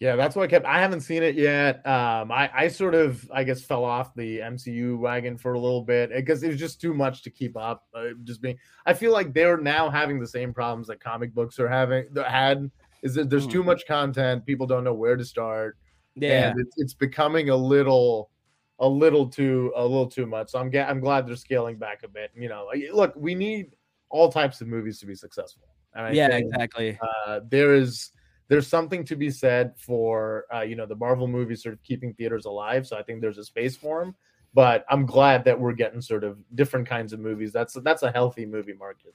Yeah, 0.00 0.14
that's 0.14 0.36
what 0.36 0.44
I 0.44 0.46
kept. 0.46 0.64
I 0.64 0.80
haven't 0.80 1.00
seen 1.00 1.24
it 1.24 1.34
yet. 1.34 1.84
Um, 1.84 2.30
I, 2.30 2.48
I 2.54 2.68
sort 2.68 2.94
of, 2.94 3.28
I 3.34 3.42
guess, 3.42 3.64
fell 3.64 3.84
off 3.84 4.14
the 4.14 4.38
MCU 4.38 4.96
wagon 4.96 5.36
for 5.36 5.54
a 5.54 5.58
little 5.58 5.82
bit 5.82 6.10
because 6.14 6.42
it 6.44 6.48
was 6.48 6.56
just 6.58 6.80
too 6.80 6.94
much 6.94 7.22
to 7.22 7.30
keep 7.30 7.56
up. 7.56 7.88
Uh, 7.92 8.10
just 8.22 8.40
being, 8.40 8.56
I 8.86 8.94
feel 8.94 9.12
like 9.12 9.34
they're 9.34 9.56
now 9.56 9.90
having 9.90 10.20
the 10.20 10.26
same 10.26 10.54
problems 10.54 10.86
that 10.86 11.00
comic 11.00 11.34
books 11.34 11.58
are 11.58 11.68
having. 11.68 12.06
that 12.12 12.30
Had 12.30 12.70
is 13.02 13.14
that 13.14 13.28
there's 13.28 13.46
too 13.48 13.62
Mhm. 13.62 13.66
much 13.66 13.86
content. 13.88 14.46
People 14.46 14.68
don't 14.68 14.84
know 14.84 14.94
where 14.94 15.16
to 15.16 15.24
start. 15.24 15.76
Yeah, 16.14 16.50
and 16.50 16.60
it's, 16.60 16.74
it's 16.78 16.94
becoming 16.94 17.50
a 17.50 17.56
little, 17.56 18.30
a 18.78 18.88
little 18.88 19.28
too, 19.28 19.72
a 19.74 19.82
little 19.82 20.08
too 20.08 20.26
much. 20.26 20.50
So 20.50 20.60
I'm, 20.60 20.70
ga- 20.70 20.86
I'm 20.86 21.00
glad 21.00 21.26
they're 21.26 21.34
scaling 21.36 21.76
back 21.76 22.02
a 22.04 22.08
bit. 22.08 22.30
You 22.36 22.48
know, 22.48 22.68
look, 22.92 23.14
we 23.16 23.34
need 23.34 23.72
all 24.10 24.30
types 24.30 24.60
of 24.60 24.68
movies 24.68 25.00
to 25.00 25.06
be 25.06 25.16
successful. 25.16 25.64
And 25.94 26.06
I 26.06 26.12
yeah, 26.12 26.28
think, 26.28 26.46
exactly. 26.52 26.98
uh, 27.26 27.40
there 27.48 27.74
is 27.74 28.12
there's 28.48 28.66
something 28.66 29.04
to 29.04 29.16
be 29.16 29.30
said 29.30 29.74
for 29.76 30.44
uh, 30.52 30.62
you 30.62 30.74
know 30.74 30.86
the 30.86 30.96
Marvel 30.96 31.28
movies 31.28 31.62
sort 31.62 31.74
of 31.74 31.82
keeping 31.82 32.14
theaters 32.14 32.46
alive. 32.46 32.86
So 32.86 32.96
I 32.96 33.02
think 33.02 33.20
there's 33.20 33.38
a 33.38 33.44
space 33.44 33.76
for 33.76 34.00
them. 34.00 34.14
But 34.54 34.86
I'm 34.88 35.04
glad 35.04 35.44
that 35.44 35.60
we're 35.60 35.74
getting 35.74 36.00
sort 36.00 36.24
of 36.24 36.38
different 36.54 36.88
kinds 36.88 37.12
of 37.12 37.20
movies. 37.20 37.52
That's 37.52 37.74
that's 37.82 38.02
a 38.02 38.10
healthy 38.10 38.46
movie 38.46 38.72
market. 38.72 39.14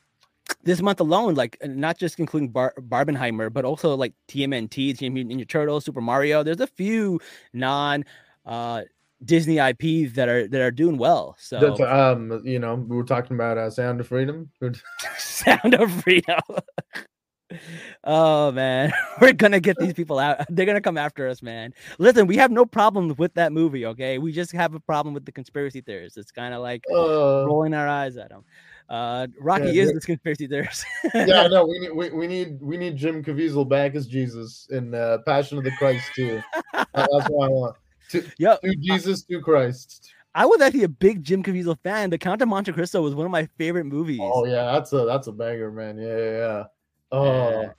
This 0.63 0.81
month 0.81 0.99
alone, 0.99 1.33
like 1.35 1.57
not 1.65 1.97
just 1.97 2.19
including 2.19 2.49
Bar- 2.49 2.75
Barbenheimer, 2.79 3.51
but 3.51 3.65
also 3.65 3.95
like 3.95 4.13
TMNT, 4.27 4.97
Teenage 4.97 5.11
Mutant 5.11 5.41
Ninja 5.41 5.47
Turtles, 5.47 5.85
Super 5.85 6.01
Mario. 6.01 6.43
There's 6.43 6.61
a 6.61 6.67
few 6.67 7.19
non 7.51 8.05
uh 8.45 8.83
Disney 9.25 9.57
IPs 9.57 10.13
that 10.15 10.29
are 10.29 10.47
that 10.47 10.61
are 10.61 10.71
doing 10.71 10.97
well. 10.97 11.35
So 11.39 11.59
That's 11.59 11.79
um 11.81 12.41
you 12.45 12.59
know 12.59 12.75
we 12.75 12.95
were 12.95 13.03
talking 13.03 13.35
about 13.35 13.57
uh, 13.57 13.69
Sound 13.71 13.99
of 13.99 14.07
Freedom. 14.07 14.51
Sound 15.17 15.73
of 15.73 15.91
Freedom. 16.03 16.39
oh 18.03 18.51
man, 18.51 18.91
we're 19.21 19.33
gonna 19.33 19.59
get 19.59 19.77
these 19.77 19.93
people 19.93 20.19
out. 20.19 20.45
They're 20.49 20.65
gonna 20.65 20.81
come 20.81 20.97
after 20.97 21.27
us, 21.27 21.41
man. 21.41 21.73
Listen, 21.97 22.27
we 22.27 22.37
have 22.37 22.51
no 22.51 22.65
problem 22.65 23.13
with 23.17 23.33
that 23.35 23.51
movie. 23.51 23.85
Okay, 23.85 24.17
we 24.17 24.31
just 24.31 24.51
have 24.53 24.73
a 24.73 24.79
problem 24.79 25.13
with 25.13 25.25
the 25.25 25.31
conspiracy 25.31 25.81
theorists. 25.81 26.17
It's 26.17 26.31
kind 26.31 26.53
of 26.53 26.61
like 26.61 26.83
Uh, 26.91 27.45
rolling 27.45 27.73
our 27.73 27.87
eyes 27.87 28.17
at 28.17 28.29
them. 28.29 28.43
Uh, 28.89 29.27
Rocky 29.39 29.65
Yeah, 29.65 29.83
is 29.83 29.87
yeah. 29.87 29.93
this 29.93 30.05
conspiracy 30.05 30.47
theorist. 30.47 30.85
yeah, 31.13 31.47
no, 31.47 31.65
we 31.67 31.79
need 31.79 31.91
we, 31.93 32.09
we 32.11 32.27
need 32.27 32.61
we 32.61 32.77
need 32.77 32.95
Jim 32.97 33.23
Caviezel 33.23 33.67
back 33.67 33.95
as 33.95 34.07
Jesus 34.07 34.67
in 34.71 34.93
uh, 34.93 35.19
Passion 35.25 35.57
of 35.57 35.63
the 35.63 35.71
Christ 35.77 36.03
too. 36.15 36.41
That's 36.73 37.29
what 37.29 37.45
I 37.45 37.49
want. 37.49 37.75
To, 38.09 38.23
Yo, 38.37 38.57
to 38.63 38.75
Jesus, 38.75 39.23
to 39.23 39.41
Christ. 39.41 40.13
I 40.35 40.45
was 40.45 40.61
actually 40.61 40.83
a 40.83 40.89
big 40.89 41.23
Jim 41.23 41.43
Caviezel 41.43 41.77
fan. 41.83 42.09
The 42.09 42.17
Count 42.17 42.41
of 42.41 42.47
Monte 42.47 42.71
Cristo 42.73 43.01
was 43.01 43.13
one 43.13 43.25
of 43.25 43.31
my 43.31 43.47
favorite 43.57 43.85
movies. 43.85 44.19
Oh 44.21 44.45
yeah, 44.45 44.71
that's 44.71 44.91
a 44.93 45.05
that's 45.05 45.27
a 45.27 45.31
banger, 45.31 45.71
man. 45.71 45.97
Yeah, 45.97 46.17
yeah, 46.17 46.37
yeah. 46.37 46.63
Oh, 47.13 47.69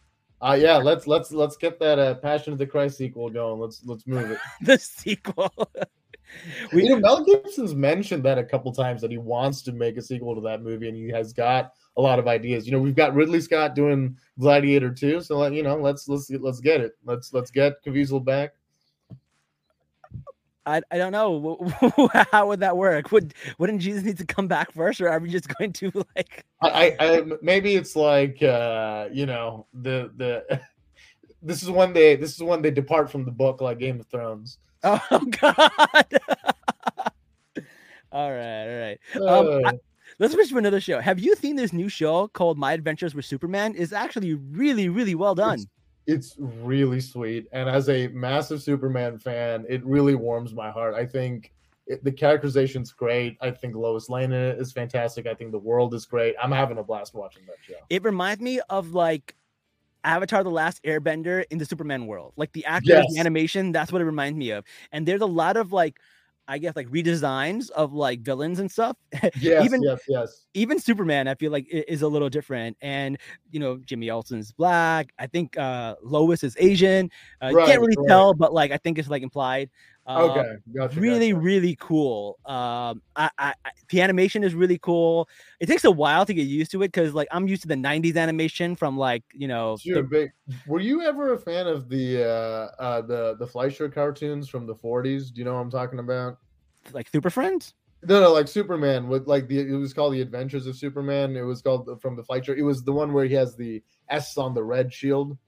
uh, 0.40 0.56
yeah. 0.58 0.76
Let's 0.76 1.06
let's 1.06 1.32
let's 1.32 1.56
get 1.56 1.78
that 1.80 1.98
uh, 1.98 2.14
Passion 2.14 2.52
of 2.52 2.58
the 2.58 2.66
Christ 2.66 2.96
sequel 2.96 3.28
going. 3.28 3.60
Let's 3.60 3.84
let's 3.84 4.06
move 4.06 4.30
it. 4.30 4.38
the 4.62 4.78
sequel. 4.78 5.52
you 5.76 6.68
we, 6.72 6.88
know, 6.88 7.00
Mel 7.00 7.24
Gibson's 7.24 7.74
mentioned 7.74 8.22
that 8.24 8.38
a 8.38 8.44
couple 8.44 8.72
times 8.72 9.02
that 9.02 9.10
he 9.10 9.18
wants 9.18 9.62
to 9.62 9.72
make 9.72 9.96
a 9.96 10.02
sequel 10.02 10.34
to 10.36 10.40
that 10.42 10.62
movie, 10.62 10.88
and 10.88 10.96
he 10.96 11.08
has 11.08 11.32
got 11.32 11.72
a 11.96 12.00
lot 12.00 12.18
of 12.18 12.28
ideas. 12.28 12.64
You 12.64 12.72
know, 12.72 12.78
we've 12.78 12.94
got 12.94 13.14
Ridley 13.14 13.40
Scott 13.40 13.74
doing 13.74 14.16
Gladiator 14.38 14.92
2, 14.92 15.20
so 15.20 15.38
let 15.38 15.52
you 15.52 15.62
know, 15.62 15.76
let's 15.76 16.08
let's 16.08 16.30
let's 16.30 16.60
get 16.60 16.80
it. 16.80 16.92
Let's 17.04 17.32
let's 17.32 17.50
get 17.50 17.84
Caviezel 17.84 18.24
back. 18.24 18.52
I, 20.66 20.80
I 20.90 20.98
don't 20.98 21.12
know 21.12 21.58
how 22.32 22.48
would 22.48 22.60
that 22.60 22.76
work. 22.76 23.12
Would 23.12 23.34
wouldn't 23.58 23.80
Jesus 23.80 24.02
need 24.02 24.18
to 24.18 24.26
come 24.26 24.48
back 24.48 24.72
first, 24.72 25.00
or 25.00 25.08
are 25.08 25.18
we 25.18 25.30
just 25.30 25.48
going 25.56 25.72
to 25.74 25.92
like? 26.16 26.44
I, 26.62 26.96
I, 26.98 27.22
maybe 27.42 27.76
it's 27.76 27.94
like 27.96 28.42
uh, 28.42 29.08
you 29.12 29.26
know 29.26 29.66
the 29.74 30.10
the 30.16 30.60
this 31.42 31.62
is 31.62 31.70
when 31.70 31.92
they 31.92 32.16
this 32.16 32.34
is 32.34 32.42
when 32.42 32.62
they 32.62 32.70
depart 32.70 33.10
from 33.10 33.24
the 33.24 33.30
book 33.30 33.60
like 33.60 33.78
Game 33.78 34.00
of 34.00 34.06
Thrones. 34.06 34.58
Oh 34.82 35.00
God! 35.40 36.20
all 38.12 38.32
right, 38.32 38.66
all 38.68 38.80
right. 38.80 38.98
Um, 39.16 39.64
I, 39.64 39.68
Uh, 39.68 39.72
let's 40.18 40.34
switch 40.34 40.50
to 40.50 40.58
another 40.58 40.80
show. 40.80 41.00
Have 41.00 41.18
you 41.18 41.34
seen 41.36 41.56
this 41.56 41.72
new 41.72 41.88
show 41.88 42.28
called 42.28 42.58
My 42.58 42.72
Adventures 42.72 43.14
with 43.14 43.24
Superman? 43.24 43.74
It's 43.76 43.92
actually 43.92 44.34
really, 44.34 44.88
really 44.88 45.14
well 45.14 45.34
done. 45.34 45.54
it's 45.54 45.66
really 46.38 47.00
sweet, 47.00 47.48
and 47.52 47.68
as 47.68 47.88
a 47.88 48.08
massive 48.08 48.62
Superman 48.62 49.18
fan, 49.18 49.64
it 49.68 49.84
really 49.84 50.14
warms 50.14 50.52
my 50.52 50.70
heart. 50.70 50.94
I 50.94 51.06
think 51.06 51.52
it, 51.86 52.02
the 52.04 52.12
characterization's 52.12 52.92
great. 52.92 53.36
I 53.40 53.50
think 53.50 53.74
Lois 53.74 54.08
Lane 54.08 54.32
in 54.32 54.40
it 54.40 54.58
is 54.58 54.72
fantastic. 54.72 55.26
I 55.26 55.34
think 55.34 55.52
the 55.52 55.58
world 55.58 55.94
is 55.94 56.06
great. 56.06 56.34
I'm 56.42 56.52
having 56.52 56.78
a 56.78 56.82
blast 56.82 57.14
watching 57.14 57.44
that 57.46 57.56
show. 57.62 57.80
It 57.90 58.04
reminds 58.04 58.42
me 58.42 58.60
of 58.70 58.94
like 58.94 59.34
Avatar: 60.04 60.44
The 60.44 60.50
Last 60.50 60.82
Airbender 60.84 61.44
in 61.50 61.58
the 61.58 61.64
Superman 61.64 62.06
world. 62.06 62.32
Like 62.36 62.52
the 62.52 62.64
actors, 62.64 63.04
the 63.10 63.18
animation, 63.18 63.72
that's 63.72 63.92
what 63.92 64.02
it 64.02 64.04
reminds 64.06 64.38
me 64.38 64.50
of. 64.50 64.64
And 64.92 65.06
there's 65.06 65.22
a 65.22 65.26
lot 65.26 65.56
of 65.56 65.72
like, 65.72 66.00
I 66.46 66.58
guess 66.58 66.76
like 66.76 66.88
redesigns 66.88 67.70
of 67.70 67.92
like 67.92 68.20
villains 68.20 68.58
and 68.58 68.70
stuff. 68.70 68.96
Yes, 69.40 69.64
Even- 69.64 69.82
yes, 69.82 70.00
yes. 70.08 70.46
Even 70.54 70.78
Superman, 70.78 71.26
I 71.28 71.34
feel 71.34 71.50
like 71.50 71.66
is 71.70 72.02
a 72.02 72.08
little 72.08 72.28
different. 72.28 72.76
And 72.82 73.18
you 73.50 73.58
know, 73.60 73.78
Jimmy 73.78 74.10
Olsen's 74.10 74.52
black. 74.52 75.12
I 75.18 75.26
think 75.26 75.56
uh 75.58 75.96
Lois 76.02 76.44
is 76.44 76.56
Asian. 76.58 77.10
Uh, 77.42 77.48
you 77.48 77.56
Right, 77.56 77.66
can't 77.68 77.80
really 77.80 77.96
right. 77.98 78.08
tell, 78.08 78.34
but 78.34 78.52
like 78.52 78.70
I 78.70 78.76
think 78.76 78.98
it's 78.98 79.08
like 79.08 79.22
implied. 79.22 79.70
Okay, 80.06 80.54
gotcha. 80.76 81.00
really 81.00 81.32
gotcha. 81.32 81.40
really 81.42 81.76
cool 81.80 82.38
um 82.44 83.00
I, 83.16 83.30
I 83.38 83.54
I- 83.64 83.70
the 83.88 84.02
animation 84.02 84.44
is 84.44 84.54
really 84.54 84.78
cool 84.78 85.28
it 85.60 85.66
takes 85.66 85.84
a 85.84 85.90
while 85.90 86.26
to 86.26 86.34
get 86.34 86.42
used 86.42 86.70
to 86.72 86.82
it 86.82 86.88
because 86.88 87.14
like 87.14 87.28
i'm 87.30 87.48
used 87.48 87.62
to 87.62 87.68
the 87.68 87.74
90s 87.76 88.16
animation 88.16 88.76
from 88.76 88.98
like 88.98 89.22
you 89.32 89.48
know 89.48 89.76
Sure, 89.78 89.96
the- 89.96 90.02
big. 90.02 90.30
Were 90.66 90.80
you 90.80 91.02
ever 91.02 91.32
a 91.32 91.38
fan 91.38 91.66
of 91.66 91.88
the 91.88 92.22
uh, 92.22 92.82
uh, 92.82 93.00
the 93.00 93.36
the 93.38 93.46
Fleischer 93.46 93.88
cartoons 93.88 94.48
from 94.48 94.66
the 94.66 94.74
40s? 94.74 95.32
Do 95.32 95.38
you 95.40 95.44
know 95.46 95.54
what 95.54 95.60
I'm 95.60 95.70
talking 95.70 95.98
about? 95.98 96.38
like 96.92 97.08
super 97.08 97.30
friends 97.30 97.72
No, 98.06 98.20
no, 98.20 98.30
like 98.32 98.46
Superman 98.48 99.08
with 99.08 99.26
like 99.26 99.48
the 99.48 99.58
it 99.60 99.72
was 99.72 99.94
called 99.94 100.12
the 100.12 100.20
Adventures 100.20 100.66
of 100.66 100.76
Superman. 100.76 101.34
It 101.36 101.42
was 101.42 101.62
called 101.62 101.88
from 102.02 102.14
the 102.16 102.22
Fleischer. 102.22 102.54
It 102.54 102.62
was 102.62 102.84
the 102.84 102.92
one 102.92 103.14
where 103.14 103.24
he 103.24 103.34
has 103.34 103.56
the 103.56 103.82
S 104.10 104.36
on 104.36 104.52
the 104.52 104.62
red 104.62 104.92
shield. 104.92 105.38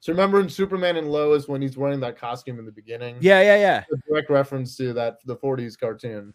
So 0.00 0.12
remember 0.12 0.40
in 0.40 0.48
Superman 0.48 0.96
and 0.96 1.10
Lois 1.10 1.48
when 1.48 1.60
he's 1.60 1.76
wearing 1.76 2.00
that 2.00 2.16
costume 2.16 2.58
in 2.58 2.64
the 2.66 2.72
beginning? 2.72 3.16
yeah 3.20 3.40
yeah 3.42 3.56
yeah 3.56 3.84
a 3.92 3.96
direct 4.08 4.30
reference 4.30 4.76
to 4.76 4.92
that 4.92 5.18
the 5.24 5.36
40s 5.36 5.76
cartoon. 5.78 6.32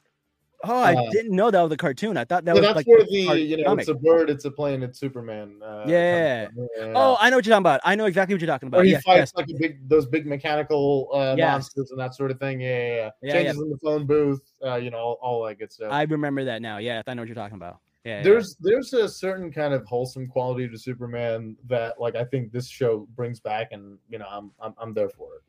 oh 0.65 0.81
i 0.81 0.93
Uh, 0.93 1.11
didn't 1.11 1.35
know 1.35 1.49
that 1.49 1.61
was 1.61 1.71
a 1.71 1.77
cartoon 1.77 2.17
i 2.17 2.25
thought 2.25 2.43
that 2.45 2.55
So 2.55 2.59
was 2.61 2.67
that's 2.67 2.75
like 2.75 2.87
where 2.87 3.03
the 3.05 3.39
you 3.39 3.57
know 3.57 3.63
comic. 3.65 3.83
it's 3.83 3.89
a 3.89 3.93
bird, 3.95 4.29
it's 4.29 4.45
a 4.45 4.51
plane, 4.51 4.83
it's 4.83 4.99
Superman. 4.99 5.61
Uh, 5.63 5.85
Yeah. 5.87 6.47
Yeah. 6.77 6.93
oh 6.95 7.17
i 7.21 7.29
know 7.29 7.37
what 7.37 7.45
you're 7.45 7.53
talking 7.53 7.57
about 7.63 7.79
i 7.85 7.95
know 7.95 8.05
exactly 8.05 8.33
what 8.35 8.41
you're 8.41 8.47
talking 8.47 8.69
Where 8.69 8.81
about 8.81 8.85
he 8.85 8.91
yes, 8.91 9.03
fights 9.03 9.17
yes. 9.17 9.33
like 9.35 9.49
a 9.49 9.57
big 9.57 9.87
those 9.87 10.05
big 10.05 10.25
mechanical 10.27 11.09
uh, 11.13 11.35
Yes. 11.37 11.51
monsters 11.53 11.91
and 11.91 11.99
that 11.99 12.15
sort 12.15 12.31
of 12.31 12.39
thing. 12.39 12.59
Yeah, 12.61 12.67
yeah, 12.67 12.95
yeah. 12.95 13.09
Yeah, 13.21 13.33
Changes 13.33 13.57
in 13.61 13.69
the 13.69 13.77
phone 13.77 14.05
booth, 14.05 14.41
uh, 14.65 14.75
you 14.75 14.89
know, 14.91 14.97
all, 14.97 15.19
all 15.21 15.45
that 15.45 15.57
good 15.59 15.71
stuff. 15.71 15.91
i 15.91 16.03
remember 16.03 16.43
that 16.45 16.61
now 16.61 16.77
yeah 16.79 17.01
i 17.07 17.13
know 17.13 17.21
what 17.21 17.27
you're 17.29 17.35
talking 17.35 17.55
about 17.57 17.77
yeah, 18.03 18.23
yeah. 18.23 18.23
there's 18.23 18.55
there's 18.59 18.93
a 18.93 19.07
certain 19.09 19.51
kind 19.51 19.73
of 19.73 19.85
wholesome 19.85 20.27
quality 20.27 20.67
to 20.69 20.77
Superman 20.77 21.57
that 21.67 21.99
like 21.99 22.15
I 22.15 22.23
think 22.25 22.51
this 22.51 22.67
show 22.69 23.07
brings 23.15 23.39
back, 23.39 23.69
and 23.71 23.97
you 24.09 24.17
know 24.19 24.27
I'm 24.29 24.51
I'm, 24.59 24.73
I'm 24.77 24.93
there 24.93 25.09
for 25.09 25.35
it. 25.35 25.41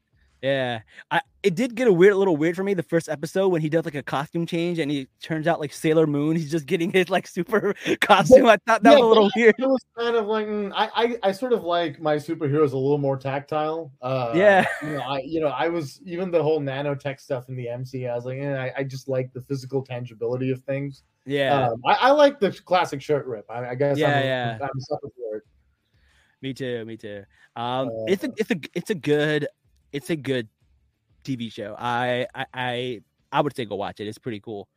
Yeah, 0.43 0.81
I 1.11 1.23
it 1.43 1.55
did 1.55 1.75
get 1.75 1.89
a 1.89 1.93
weird, 1.93 2.17
little 2.17 2.37
weird 2.37 2.55
for 2.57 2.65
me 2.65 2.75
the 2.75 2.83
first 2.83 3.09
episode 3.09 3.49
when 3.49 3.63
he 3.63 3.71
does 3.71 3.87
like 3.87 3.95
a 3.95 4.03
costume 4.03 4.45
change 4.45 4.79
and 4.79 4.91
he 4.91 5.09
turns 5.23 5.47
out 5.47 5.59
like 5.59 5.73
Sailor 5.73 6.07
Moon. 6.07 6.37
He's 6.37 6.51
just 6.51 6.67
getting 6.67 6.91
his 6.93 7.09
like 7.09 7.27
super 7.27 7.75
costume. 8.01 8.47
I 8.47 8.59
thought 8.67 8.83
that 8.83 8.91
Yeah, 8.91 8.99
was 8.99 9.05
a 9.05 9.07
little 9.07 9.31
weird. 9.35 9.55
It 9.57 9.67
was 9.67 9.81
kind 9.99 10.17
of 10.17 10.27
like 10.27 10.47
mm, 10.47 10.73
I, 10.75 10.91
I 10.95 11.19
I 11.29 11.33
sort 11.33 11.53
of 11.53 11.63
like 11.65 12.01
my 12.01 12.17
superheroes 12.17 12.73
a 12.73 12.77
little 12.79 12.99
more 12.99 13.17
tactile. 13.17 13.93
Uh, 14.03 14.33
Yeah. 14.37 14.67
you 14.81 14.93
know 14.95 15.03
I 15.03 15.21
you 15.25 15.41
know 15.41 15.49
I 15.49 15.69
was 15.69 16.01
even 16.05 16.31
the 16.31 16.43
whole 16.43 16.61
nanotech 16.61 17.21
stuff 17.21 17.49
in 17.49 17.57
the 17.57 17.69
MC. 17.69 18.07
I 18.09 18.15
was 18.17 18.25
like, 18.27 18.39
eh, 18.39 18.57
I, 18.77 18.81
I 18.81 18.85
just 18.85 19.09
like 19.09 19.33
the 19.33 19.41
physical 19.41 19.83
tangibility 19.85 20.51
of 20.51 20.63
things. 20.65 21.05
Yeah, 21.27 21.69
Um, 21.69 21.81
I, 21.87 21.95
I 21.95 22.11
like 22.11 22.39
the 22.39 22.53
classic 22.53 23.01
shirt 23.01 23.27
rip. 23.27 23.47
I, 23.51 23.71
I 23.71 23.75
guess 23.75 23.97
Yeah, 23.99 24.19
I'm, 24.19 24.25
yeah. 24.25 24.59
I'm 24.61 24.81
sucker 24.81 25.09
for 25.17 25.37
it. 25.37 25.43
me 26.43 26.53
too, 26.53 26.85
me 26.85 26.97
too. 26.97 27.25
Um, 27.57 27.89
Uh, 27.89 28.05
it's 28.09 28.25
a 28.25 28.33
it's 28.37 28.51
a 28.51 28.57
it's 28.75 28.91
a 28.91 28.95
good 28.95 29.47
it's 29.93 30.11
a 30.11 30.17
good 30.17 30.49
TV 31.25 31.51
show. 31.51 31.75
I 31.79 32.27
I 32.35 32.47
I, 32.53 33.01
I 33.33 33.41
would 33.41 33.57
say 33.57 33.65
go 33.65 33.77
watch 33.77 34.01
it. 34.01 34.07
It's 34.09 34.19
pretty 34.19 34.41
cool. 34.41 34.69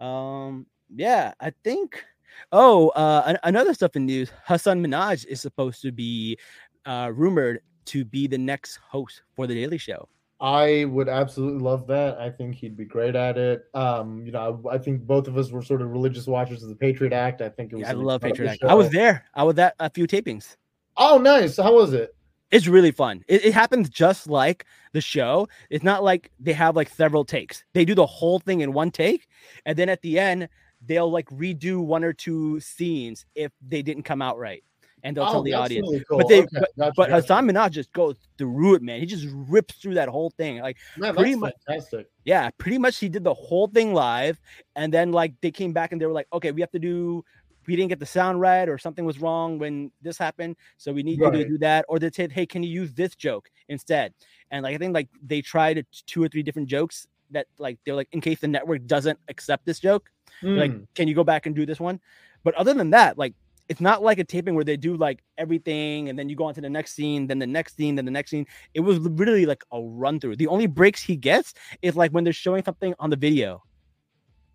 Um, 0.00 0.66
yeah, 0.94 1.32
I 1.40 1.52
think. 1.64 2.04
Oh, 2.52 2.90
uh, 2.90 3.22
an- 3.26 3.38
another 3.42 3.74
stuff 3.74 3.96
in 3.96 4.06
news. 4.06 4.30
Hasan 4.46 4.84
Minhaj 4.84 5.26
is 5.26 5.40
supposed 5.40 5.82
to 5.82 5.90
be 5.90 6.38
uh, 6.86 7.10
rumored 7.14 7.62
to 7.86 8.04
be 8.04 8.26
the 8.28 8.38
next 8.38 8.76
host 8.76 9.22
for 9.34 9.46
the 9.46 9.54
Daily 9.54 9.78
Show. 9.78 10.08
I 10.40 10.84
would 10.84 11.08
absolutely 11.08 11.60
love 11.60 11.86
that. 11.88 12.18
I 12.18 12.30
think 12.30 12.54
he'd 12.54 12.76
be 12.76 12.84
great 12.84 13.16
at 13.16 13.36
it. 13.36 13.64
Um, 13.74 14.24
you 14.24 14.30
know, 14.30 14.62
I, 14.70 14.74
I 14.74 14.78
think 14.78 15.02
both 15.02 15.26
of 15.26 15.36
us 15.36 15.50
were 15.50 15.62
sort 15.62 15.82
of 15.82 15.90
religious 15.90 16.26
watchers 16.26 16.62
of 16.62 16.68
the 16.68 16.76
Patriot 16.76 17.12
Act. 17.12 17.40
I 17.40 17.48
think 17.48 17.72
it 17.72 17.76
was. 17.76 17.82
Yeah, 17.82 17.90
I 17.90 17.94
love 17.94 18.20
Patriot 18.20 18.50
Act. 18.50 18.64
I 18.64 18.74
was 18.74 18.90
there. 18.90 19.24
I 19.34 19.42
was 19.42 19.58
at 19.58 19.74
a 19.80 19.90
few 19.90 20.06
tapings. 20.06 20.56
Oh, 20.96 21.18
nice. 21.18 21.56
How 21.56 21.74
was 21.74 21.92
it? 21.92 22.14
It's 22.50 22.66
really 22.66 22.92
fun. 22.92 23.24
It, 23.28 23.46
it 23.46 23.52
happens 23.52 23.90
just 23.90 24.28
like 24.28 24.64
the 24.92 25.00
show. 25.00 25.48
It's 25.70 25.84
not 25.84 26.02
like 26.02 26.30
they 26.38 26.52
have 26.52 26.76
like 26.76 26.88
several 26.88 27.24
takes. 27.24 27.64
They 27.74 27.84
do 27.84 27.94
the 27.94 28.06
whole 28.06 28.38
thing 28.38 28.60
in 28.60 28.72
one 28.72 28.90
take, 28.90 29.26
and 29.66 29.76
then 29.76 29.88
at 29.88 30.02
the 30.02 30.18
end 30.18 30.48
they'll 30.86 31.10
like 31.10 31.28
redo 31.30 31.84
one 31.84 32.04
or 32.04 32.12
two 32.12 32.60
scenes 32.60 33.26
if 33.34 33.50
they 33.66 33.82
didn't 33.82 34.04
come 34.04 34.22
out 34.22 34.38
right, 34.38 34.62
and 35.04 35.16
they'll 35.16 35.26
tell 35.26 35.42
the 35.42 35.54
Oh, 35.54 35.60
audience. 35.62 35.88
really 35.88 36.04
cool. 36.08 36.18
But 36.18 36.28
they, 36.28 36.40
Okay, 36.40 36.48
but, 36.52 36.68
gotcha, 36.76 36.92
but 36.96 37.08
gotcha. 37.10 37.22
Hasan 37.22 37.46
Minhaj 37.48 37.70
just 37.70 37.92
goes 37.92 38.16
through 38.36 38.74
it, 38.76 38.82
man. 38.82 39.00
He 39.00 39.06
just 39.06 39.26
rips 39.30 39.74
through 39.74 39.94
that 39.94 40.08
whole 40.08 40.30
thing. 40.30 40.58
Like, 40.60 40.76
Man, 40.96 41.14
pretty 41.14 41.34
much- 41.36 41.54
fantastic. 41.66 42.08
yeah, 42.24 42.50
pretty 42.58 42.78
much 42.78 42.98
he 42.98 43.08
did 43.08 43.24
the 43.24 43.34
whole 43.34 43.68
thing 43.68 43.94
live, 43.94 44.40
and 44.76 44.92
then 44.92 45.12
like 45.12 45.34
they 45.40 45.50
came 45.50 45.72
back 45.72 45.92
and 45.92 46.00
they 46.00 46.06
were 46.06 46.12
like, 46.12 46.28
okay, 46.32 46.50
we 46.52 46.60
have 46.60 46.70
to 46.72 46.78
do. 46.78 47.24
We 47.66 47.76
didn't 47.76 47.90
get 47.90 48.00
the 48.00 48.06
sound 48.06 48.40
right, 48.40 48.66
or 48.66 48.78
something 48.78 49.04
was 49.04 49.20
wrong 49.20 49.58
when 49.58 49.92
this 50.00 50.16
happened, 50.16 50.56
so 50.78 50.90
we 50.90 51.02
need 51.02 51.18
you 51.18 51.30
to 51.30 51.44
do 51.46 51.58
that. 51.58 51.84
Or 51.88 51.98
they 51.98 52.10
said, 52.10 52.32
hey, 52.32 52.46
can 52.46 52.62
you 52.62 52.70
use 52.70 52.94
this 52.94 53.14
joke 53.14 53.50
instead? 53.68 54.14
And 54.50 54.62
like 54.62 54.74
I 54.74 54.78
think 54.78 54.94
like 54.94 55.08
they 55.22 55.42
tried 55.42 55.84
two 56.06 56.22
or 56.22 56.28
three 56.28 56.42
different 56.42 56.68
jokes 56.68 57.06
that 57.30 57.46
like 57.58 57.78
they're 57.84 57.94
like 57.94 58.08
in 58.12 58.22
case 58.22 58.40
the 58.40 58.48
network 58.48 58.86
doesn't 58.86 59.18
accept 59.28 59.66
this 59.66 59.80
joke, 59.80 60.08
like 60.42 60.72
Hmm. 60.72 60.84
can 60.94 61.08
you 61.08 61.14
go 61.14 61.24
back 61.24 61.44
and 61.44 61.54
do 61.54 61.66
this 61.66 61.78
one? 61.78 62.00
But 62.42 62.54
other 62.54 62.72
than 62.72 62.88
that, 62.90 63.18
like 63.18 63.34
it's 63.68 63.80
not 63.80 64.02
like 64.02 64.18
a 64.18 64.24
taping 64.24 64.54
where 64.54 64.64
they 64.64 64.76
do 64.76 64.96
like 64.96 65.22
everything 65.36 66.08
and 66.08 66.18
then 66.18 66.28
you 66.28 66.36
go 66.36 66.44
on 66.44 66.54
to 66.54 66.60
the 66.60 66.70
next 66.70 66.94
scene, 66.94 67.26
then 67.26 67.38
the 67.38 67.46
next 67.46 67.76
scene, 67.76 67.94
then 67.96 68.04
the 68.04 68.10
next 68.10 68.30
scene. 68.30 68.46
It 68.74 68.80
was 68.80 68.98
really 68.98 69.46
like 69.46 69.62
a 69.72 69.80
run 69.80 70.20
through. 70.20 70.36
The 70.36 70.46
only 70.46 70.66
breaks 70.66 71.02
he 71.02 71.16
gets 71.16 71.54
is 71.82 71.96
like 71.96 72.10
when 72.12 72.24
they're 72.24 72.32
showing 72.32 72.64
something 72.64 72.94
on 72.98 73.10
the 73.10 73.16
video. 73.16 73.62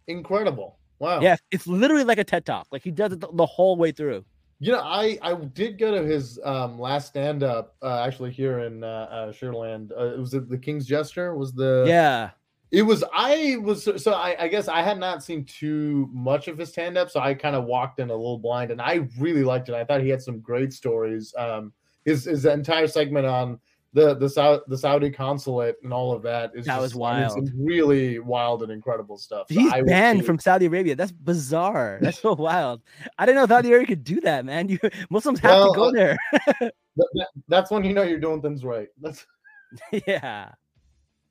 incredible. 0.07 0.79
Wow. 0.99 1.21
Yeah, 1.21 1.35
it's 1.51 1.67
literally 1.67 2.03
like 2.05 2.17
a 2.17 2.23
TED 2.23 2.45
talk. 2.45 2.67
Like 2.71 2.83
he 2.83 2.91
does 2.91 3.13
it 3.13 3.19
the, 3.19 3.27
the 3.33 3.45
whole 3.45 3.75
way 3.75 3.91
through. 3.91 4.25
You 4.59 4.71
know, 4.71 4.79
I 4.79 5.17
I 5.21 5.33
did 5.33 5.77
go 5.77 5.91
to 5.91 6.07
his 6.07 6.39
um 6.45 6.79
last 6.79 7.07
stand 7.09 7.43
up 7.43 7.75
uh, 7.81 8.03
actually 8.05 8.31
here 8.31 8.59
in 8.59 8.83
uh, 8.83 8.87
uh 8.87 9.31
Sugar 9.33 9.53
Land. 9.53 9.91
Uh, 9.91 10.13
it 10.13 10.19
was 10.19 10.33
it 10.33 10.49
the 10.49 10.57
King's 10.57 10.85
Jester 10.85 11.35
was 11.35 11.51
the 11.51 11.83
Yeah. 11.87 12.29
It 12.73 12.81
was 12.81 13.03
I 13.13 13.57
was 13.61 13.87
so 14.03 14.13
I, 14.13 14.35
I 14.39 14.47
guess 14.47 14.67
I 14.67 14.81
had 14.81 14.97
not 14.97 15.23
seen 15.23 15.45
too 15.45 16.09
much 16.11 16.47
of 16.47 16.57
his 16.57 16.69
stand 16.69 16.97
up, 16.97 17.11
so 17.11 17.19
I 17.19 17.35
kind 17.35 17.55
of 17.55 17.65
walked 17.65 17.99
in 17.99 18.09
a 18.09 18.13
little 18.15 18.39
blind, 18.39 18.71
and 18.71 18.81
I 18.81 19.07
really 19.19 19.43
liked 19.43 19.69
it. 19.69 19.75
I 19.75 19.85
thought 19.85 20.01
he 20.01 20.09
had 20.09 20.23
some 20.23 20.39
great 20.39 20.73
stories. 20.73 21.33
Um, 21.37 21.71
his 22.03 22.25
his 22.25 22.45
entire 22.45 22.87
segment 22.87 23.27
on 23.27 23.59
the 23.93 24.15
the 24.15 24.27
Saudi 24.27 24.63
the 24.69 24.77
Saudi 24.77 25.11
consulate 25.11 25.75
and 25.83 25.93
all 25.93 26.11
of 26.11 26.23
that 26.23 26.49
is 26.55 26.65
That 26.65 26.81
was 26.81 26.93
just- 26.93 27.03
I 27.03 27.19
mean, 27.21 27.29
some 27.29 27.39
wild. 27.41 27.51
really 27.55 28.17
wild 28.17 28.63
and 28.63 28.71
incredible 28.71 29.19
stuff. 29.19 29.45
So 29.51 29.59
He's 29.59 29.71
I 29.71 29.83
banned 29.83 30.25
from 30.25 30.39
Saudi 30.39 30.65
Arabia. 30.65 30.95
That's 30.95 31.11
bizarre. 31.11 31.99
That's 32.01 32.17
so 32.19 32.33
wild. 32.33 32.81
I 33.19 33.27
didn't 33.27 33.35
know 33.39 33.45
Saudi 33.55 33.69
Arabia 33.69 33.85
could 33.85 34.03
do 34.03 34.19
that, 34.21 34.45
man. 34.45 34.67
You 34.67 34.79
Muslims 35.11 35.39
have 35.41 35.51
Well, 35.51 35.73
to 35.73 35.77
go 35.77 35.87
uh, 35.89 35.91
there. 35.91 36.17
that- 36.59 37.27
that's 37.47 37.69
when 37.69 37.83
you 37.83 37.93
know 37.93 38.01
you're 38.01 38.19
doing 38.19 38.41
things 38.41 38.65
right. 38.65 38.87
That's 38.99 39.27
yeah. 40.07 40.49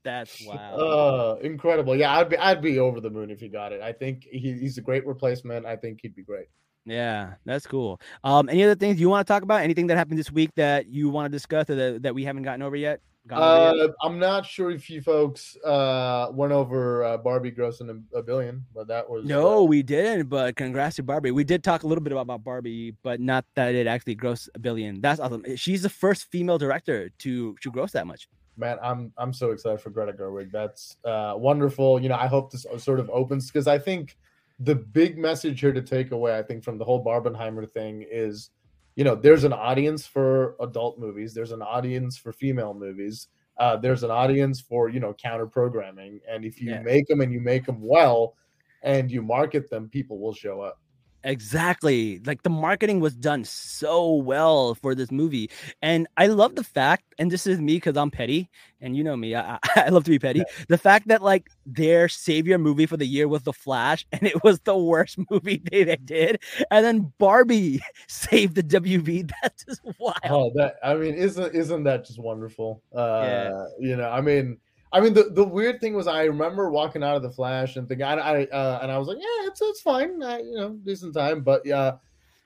That's 0.05 0.45
wow. 0.45 0.75
uh 0.75 1.37
incredible. 1.43 1.95
Yeah, 1.97 2.17
I'd 2.19 2.29
be 2.29 2.37
I'd 2.37 2.63
be 2.63 2.79
over 2.79 3.01
the 3.01 3.11
moon 3.11 3.31
if 3.31 3.41
he 3.41 3.49
got 3.49 3.73
it. 3.73 3.81
I 3.81 3.93
think 3.93 4.25
he, 4.25 4.53
he's 4.53 4.79
a 4.79 4.83
great 4.83 5.07
replacement. 5.07 5.65
I 5.67 5.77
think 5.77 6.01
he'd 6.03 6.17
be 6.17 6.23
great. 6.23 6.47
Yeah, 6.85 7.35
that's 7.45 7.67
cool. 7.67 8.01
Um, 8.25 8.49
any 8.49 8.65
other 8.65 8.75
things 8.75 9.01
you 9.01 9.09
want 9.09 9.27
to 9.27 9.33
talk 9.33 9.43
about? 9.45 9.63
Anything 9.63 9.87
that 9.87 9.97
happened 9.97 10.19
this 10.19 10.33
week 10.33 10.51
that 10.57 10.89
you 10.89 11.09
want 11.11 11.27
to 11.27 11.31
discuss 11.31 11.71
or 11.71 11.77
that, 11.77 12.03
that 12.03 12.15
we 12.15 12.25
haven't 12.25 12.43
gotten 12.43 12.63
over 12.63 12.75
yet? 12.75 13.01
Uh, 13.31 13.89
I'm 14.03 14.19
not 14.19 14.45
sure 14.45 14.73
if 14.73 14.91
you 14.91 15.01
folks 15.01 15.57
uh, 15.65 16.29
went 16.33 16.53
over 16.53 17.05
uh, 17.05 17.17
Barbie 17.19 17.53
grossing 17.53 17.89
a, 17.89 18.19
a 18.19 18.23
billion, 18.23 18.65
but 18.75 18.89
that 18.89 19.09
was 19.09 19.25
No, 19.25 19.61
uh, 19.61 19.63
we 19.63 19.85
didn't. 19.85 20.29
But 20.29 20.57
congrats 20.57 20.97
to 20.97 21.05
Barbie. 21.05 21.31
We 21.31 21.45
did 21.45 21.63
talk 21.63 21.85
a 21.85 21.87
little 21.87 22.03
bit 22.03 22.13
about 22.13 22.43
Barbie, 22.43 22.97
but 23.05 23.21
not 23.21 23.45
that 23.55 23.77
it 23.77 23.87
actually 23.87 24.17
grossed 24.17 24.49
a 24.57 24.59
billion. 24.59 25.01
That's 25.01 25.21
awesome. 25.21 25.45
She's 25.55 25.83
the 25.83 25.89
first 25.89 26.33
female 26.33 26.59
director 26.59 27.11
to 27.21 27.55
to 27.61 27.71
gross 27.71 27.93
that 27.93 28.09
much. 28.09 28.29
Man, 28.57 28.79
I'm 28.83 29.13
I'm 29.17 29.33
so 29.33 29.51
excited 29.51 29.81
for 29.81 29.91
Greta 29.91 30.13
Gerwig. 30.13 30.51
That's 30.51 30.97
uh, 31.05 31.35
wonderful. 31.37 32.01
You 32.01 32.09
know, 32.09 32.17
I 32.17 32.27
hope 32.27 32.51
this 32.51 32.67
sort 32.79 33.01
of 33.01 33.11
opens 33.11 33.49
because 33.51 33.67
I 33.67 33.79
think 33.79 34.17
the 34.61 34.75
big 34.75 35.19
message 35.19 35.61
here 35.61 35.73
to 35.73 35.83
take 35.83 36.13
away, 36.13 36.39
I 36.39 36.43
think, 36.43 36.63
from 36.63 36.79
the 36.79 36.85
whole 36.85 37.05
Barbenheimer 37.05 37.69
thing 37.69 38.05
is, 38.11 38.51
you 38.95 39.05
know, 39.05 39.15
there's 39.15 39.45
an 39.45 39.53
audience 39.53 40.07
for 40.07 40.55
adult 40.61 40.99
movies. 40.99 41.35
There's 41.35 41.53
an 41.53 41.63
audience 41.63 42.17
for 42.17 42.33
female 42.33 42.75
movies. 42.75 43.29
Uh, 43.59 43.77
there's 43.77 44.03
an 44.03 44.11
audience 44.11 44.61
for 44.61 44.89
you 44.89 45.01
know 45.01 45.15
counter 45.15 45.47
programming, 45.47 46.21
and 46.29 46.45
if 46.45 46.61
you 46.61 46.71
Yeah. 46.73 46.83
make 46.83 47.07
them 47.07 47.21
and 47.21 47.33
you 47.33 47.41
make 47.41 47.67
them 47.67 47.81
well, 47.81 48.37
and 48.83 49.11
you 49.11 49.23
market 49.23 49.71
them, 49.71 49.89
people 49.89 50.19
will 50.19 50.35
show 50.35 50.61
up. 50.61 50.82
Exactly. 51.25 52.21
Like 52.27 52.43
the 52.43 52.51
marketing 52.51 53.01
was 53.01 53.15
done 53.15 53.45
so 53.45 54.15
well 54.15 54.75
for 54.75 54.95
this 54.95 55.11
movie. 55.11 55.51
And 55.81 56.07
I 56.17 56.27
love 56.27 56.57
the 56.57 56.65
fact, 56.65 57.05
and 57.19 57.31
this 57.31 57.47
is 57.47 57.61
me 57.61 57.75
because 57.77 57.97
I'm 57.97 58.11
petty, 58.11 58.51
and 58.81 58.97
you 58.97 59.05
know 59.05 59.17
me, 59.17 59.37
I, 59.37 59.59
I 59.77 59.89
love 59.91 60.05
to 60.05 60.11
be 60.11 60.19
petty. 60.19 60.43
The 60.69 60.79
fact 60.79 61.09
that 61.09 61.23
like 61.23 61.49
their 61.65 62.09
savior 62.09 62.59
movie 62.59 62.87
for 62.87 62.97
the 62.97 63.07
year 63.07 63.29
was 63.29 63.43
The 63.43 63.53
Flash, 63.53 64.07
and 64.13 64.23
it 64.25 64.43
was 64.43 64.61
the 64.61 64.77
worst 64.77 65.19
movie 65.31 65.63
they, 65.71 65.85
they 65.85 65.97
did. 65.97 66.43
And 66.71 66.85
then 66.85 67.13
Barbie 67.19 67.81
saved 68.09 68.57
the 68.57 68.63
WB. 68.63 69.31
That's 69.43 69.65
just 69.65 69.81
wild. 69.99 70.17
Oh, 70.29 70.51
that 70.57 70.77
I 70.83 70.95
mean, 70.95 71.15
isn't 71.15 71.55
isn't 71.55 71.85
that 71.85 72.05
just 72.07 72.19
wonderful? 72.19 72.83
Uh, 72.95 73.21
Yeah. 73.23 73.65
You 73.79 73.97
know, 73.97 74.11
I 74.11 74.21
mean, 74.21 74.59
I 74.93 75.01
mean, 75.01 75.15
the, 75.15 75.25
the 75.25 75.45
weird 75.45 75.81
thing 75.81 75.95
was, 75.95 76.07
I 76.07 76.25
remember 76.25 76.71
walking 76.71 77.03
out 77.03 77.17
of 77.17 77.23
the 77.23 77.31
Flash 77.31 77.77
and 77.77 77.89
thinking, 77.89 78.05
I, 78.07 78.15
I 78.15 78.45
uh, 78.47 78.81
and 78.83 78.93
I 78.93 78.99
was 78.99 79.09
like, 79.09 79.19
yeah, 79.19 79.49
it's 79.49 79.61
it's 79.63 79.81
fine, 79.81 80.23
uh, 80.23 80.37
you 80.39 80.57
know, 80.57 80.71
decent 80.85 81.15
time, 81.15 81.43
but 81.43 81.63
yeah, 81.65 81.93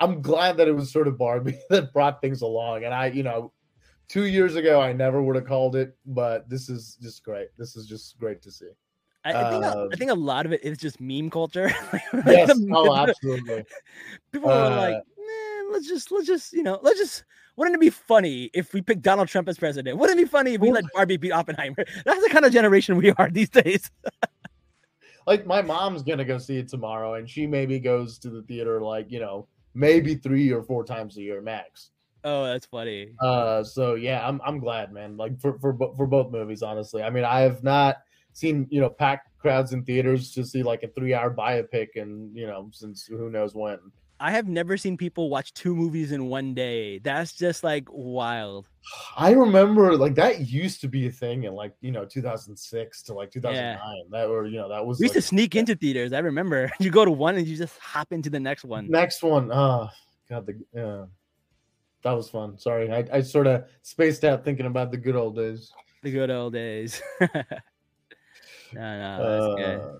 I'm 0.00 0.22
glad 0.22 0.56
that 0.58 0.68
it 0.68 0.72
was 0.72 0.92
sort 0.92 1.08
of 1.08 1.18
Barbie 1.18 1.58
that 1.70 1.92
brought 1.92 2.20
things 2.20 2.42
along, 2.42 2.84
and 2.84 2.94
I, 2.94 3.06
you 3.06 3.22
know. 3.22 3.52
Two 4.08 4.26
years 4.26 4.54
ago, 4.54 4.80
I 4.80 4.92
never 4.92 5.20
would 5.20 5.34
have 5.34 5.46
called 5.46 5.74
it, 5.74 5.96
but 6.06 6.48
this 6.48 6.68
is 6.68 6.96
just 7.02 7.24
great. 7.24 7.48
This 7.58 7.74
is 7.74 7.88
just 7.88 8.16
great 8.20 8.40
to 8.42 8.52
see. 8.52 8.70
I, 9.24 9.32
I 9.32 9.50
think 9.50 9.64
a, 9.64 9.68
Uh, 9.68 9.88
I 9.92 9.96
think 9.96 10.10
a 10.12 10.14
lot 10.14 10.46
of 10.46 10.52
it 10.52 10.62
is 10.62 10.78
just 10.78 11.00
meme 11.00 11.28
culture. 11.28 11.72
Like, 11.92 12.02
Yes. 12.24 12.56
the- 12.56 12.70
Oh, 12.72 12.94
absolutely. 12.94 13.64
people 14.30 14.48
are 14.48 14.70
Uh, 14.70 14.76
like, 14.76 15.02
man, 15.18 15.72
let's 15.72 15.88
just 15.88 16.12
let's 16.12 16.28
just 16.28 16.52
you 16.52 16.62
know 16.62 16.78
let's 16.82 17.00
just 17.00 17.24
wouldn't 17.56 17.74
it 17.74 17.80
be 17.80 17.90
funny 17.90 18.50
if 18.54 18.72
we 18.72 18.82
picked 18.82 19.02
Donald 19.02 19.28
Trump 19.28 19.48
as 19.48 19.58
president? 19.58 19.98
Wouldn't 19.98 20.18
it 20.18 20.22
be 20.24 20.28
funny 20.28 20.54
if 20.54 20.60
we 20.60 20.70
let 20.70 20.84
Barbie 20.94 21.16
beat 21.16 21.32
Oppenheimer? 21.32 21.84
That's 22.04 22.22
the 22.22 22.28
kind 22.30 22.44
of 22.44 22.52
generation 22.52 22.96
we 22.96 23.12
are 23.12 23.30
these 23.30 23.48
days. 23.50 23.90
like 25.26 25.46
my 25.46 25.60
mom's 25.62 26.02
gonna 26.02 26.24
go 26.24 26.38
see 26.38 26.58
it 26.58 26.68
tomorrow 26.68 27.14
and 27.14 27.28
she 27.28 27.46
maybe 27.46 27.78
goes 27.80 28.18
to 28.18 28.30
the 28.30 28.42
theater 28.42 28.80
like 28.80 29.10
you 29.10 29.18
know 29.18 29.48
maybe 29.74 30.14
three 30.14 30.52
or 30.52 30.62
four 30.62 30.84
times 30.84 31.16
a 31.16 31.22
year 31.22 31.40
max 31.40 31.90
Oh, 32.24 32.44
that's 32.44 32.66
funny. 32.66 33.10
uh 33.20 33.62
so 33.64 33.94
yeah 33.94 34.26
i'm 34.26 34.40
i'm 34.44 34.58
glad 34.60 34.92
man 34.92 35.16
like 35.16 35.38
for 35.40 35.58
for, 35.58 35.76
for 35.96 36.06
both 36.06 36.30
movies 36.32 36.62
honestly 36.62 37.02
i 37.02 37.10
mean 37.10 37.24
i 37.24 37.40
have 37.40 37.62
not 37.64 37.96
seen 38.32 38.66
you 38.70 38.80
know 38.80 38.88
packed 38.88 39.28
crowds 39.38 39.72
in 39.72 39.84
theaters 39.84 40.30
to 40.32 40.44
see 40.44 40.62
like 40.62 40.82
a 40.84 40.88
three 40.88 41.12
hour 41.14 41.32
biopic 41.34 41.88
and 41.96 42.36
you 42.36 42.46
know 42.46 42.68
since 42.72 43.04
who 43.06 43.28
knows 43.30 43.54
when 43.54 43.78
I 44.18 44.30
have 44.30 44.48
never 44.48 44.76
seen 44.76 44.96
people 44.96 45.28
watch 45.28 45.52
two 45.52 45.74
movies 45.74 46.12
in 46.12 46.28
one 46.28 46.54
day. 46.54 46.98
That's 46.98 47.32
just 47.32 47.62
like 47.62 47.86
wild. 47.90 48.68
i 49.16 49.32
remember 49.32 49.96
like 49.96 50.14
that 50.14 50.46
used 50.46 50.80
to 50.80 50.88
be 50.88 51.08
a 51.08 51.10
thing 51.10 51.42
in 51.44 51.54
like 51.54 51.74
you 51.80 51.90
know 51.90 52.04
2006 52.04 53.02
to 53.02 53.12
like 53.12 53.32
2009 53.32 53.80
that 54.10 54.28
were 54.28 54.46
you 54.46 54.58
know 54.58 54.68
that 54.68 54.86
was 54.86 55.00
We 55.00 55.06
used 55.06 55.16
like, 55.16 55.24
to 55.24 55.28
sneak 55.28 55.56
into 55.56 55.74
theaters. 55.74 56.12
I 56.12 56.20
remember 56.20 56.70
you 56.80 56.90
go 56.90 57.04
to 57.04 57.10
one 57.10 57.36
and 57.36 57.46
you 57.46 57.56
just 57.56 57.78
hop 57.78 58.12
into 58.12 58.30
the 58.30 58.40
next 58.40 58.64
one. 58.64 58.90
Next 58.90 59.22
one. 59.22 59.50
Oh, 59.52 59.88
God, 60.28 60.46
the 60.46 60.54
yeah, 60.72 61.04
that 62.02 62.12
was 62.12 62.30
fun. 62.30 62.58
Sorry, 62.58 62.90
I, 62.90 63.04
I 63.12 63.20
sort 63.20 63.46
of 63.46 63.64
spaced 63.82 64.24
out 64.24 64.44
thinking 64.44 64.66
about 64.66 64.90
the 64.90 64.96
good 64.96 65.16
old 65.16 65.36
days. 65.36 65.72
The 66.02 66.12
good 66.12 66.30
old 66.30 66.52
days. 66.52 67.02
no, 67.20 67.28
no, 68.74 69.54
that's 69.54 69.60
good. 69.60 69.80
Uh, 69.80 69.98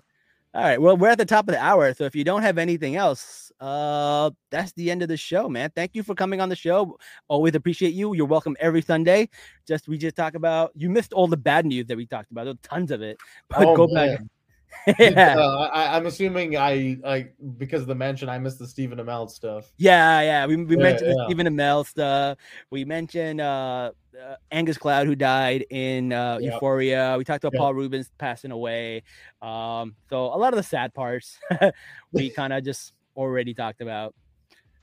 All 0.57 0.63
right. 0.63 0.81
Well, 0.81 0.97
we're 0.97 1.09
at 1.09 1.19
the 1.19 1.25
top 1.25 1.47
of 1.47 1.53
the 1.53 1.63
hour. 1.63 1.93
So 1.93 2.05
if 2.05 2.15
you 2.15 2.23
don't 2.23 2.41
have 2.41 2.57
anything 2.57 2.95
else, 2.95 3.51
uh, 3.59 4.31
that's 4.49 4.71
the 4.71 4.89
end 4.89 5.03
of 5.03 5.07
the 5.07 5.15
show, 5.15 5.47
man. 5.47 5.69
Thank 5.75 5.93
you 5.93 6.01
for 6.01 6.15
coming 6.15 6.41
on 6.41 6.49
the 6.49 6.55
show. 6.55 6.97
Always 7.27 7.53
appreciate 7.53 7.93
you. 7.93 8.15
You're 8.15 8.25
welcome 8.25 8.57
every 8.59 8.81
Sunday. 8.81 9.29
Just 9.67 9.87
we 9.87 9.99
just 9.99 10.15
talk 10.15 10.33
about 10.33 10.71
you 10.73 10.89
missed 10.89 11.13
all 11.13 11.27
the 11.27 11.37
bad 11.37 11.67
news 11.67 11.85
that 11.85 11.95
we 11.95 12.07
talked 12.07 12.31
about. 12.31 12.45
There 12.45 12.55
tons 12.63 12.89
of 12.89 13.03
it. 13.03 13.19
But 13.49 13.67
Oh, 13.67 13.75
go 13.77 13.87
back. 13.87 14.19
man. 14.19 14.29
yeah. 14.99 15.35
uh, 15.37 15.69
I, 15.71 15.95
I'm 15.95 16.07
assuming 16.07 16.57
I 16.57 16.97
I 17.05 17.27
because 17.57 17.83
of 17.83 17.87
the 17.87 17.93
mention 17.95 18.27
I 18.27 18.39
missed 18.39 18.57
the 18.57 18.67
Stephen 18.67 18.97
Amell 18.97 19.29
stuff. 19.29 19.71
yeah, 19.77 20.21
yeah. 20.21 20.45
We, 20.47 20.55
we 20.55 20.75
Yeah, 20.75 20.81
mentioned 20.81 21.11
the 21.11 21.15
yeah. 21.19 21.27
Stephen 21.27 21.47
Amell 21.47 21.85
stuff. 21.85 22.39
We 22.71 22.83
mentioned 22.83 23.41
uh, 23.41 23.91
uh 24.17 24.35
Angus 24.51 24.77
Cloud 24.77 25.07
who 25.07 25.15
died 25.15 25.65
in 25.69 26.13
uh 26.13 26.37
Yep. 26.41 26.53
Euphoria. 26.53 27.15
We 27.17 27.23
talked 27.23 27.43
about 27.43 27.53
Yep. 27.53 27.59
Paul 27.59 27.73
Reubens 27.73 28.11
passing 28.17 28.51
away. 28.51 29.03
Um, 29.41 29.95
so 30.09 30.25
a 30.25 30.37
lot 30.37 30.53
of 30.53 30.57
the 30.57 30.63
sad 30.63 30.93
parts 30.93 31.37
we 32.11 32.29
kind 32.29 32.53
of 32.53 32.63
just 32.63 32.93
already 33.15 33.53
talked 33.53 33.81
about. 33.81 34.15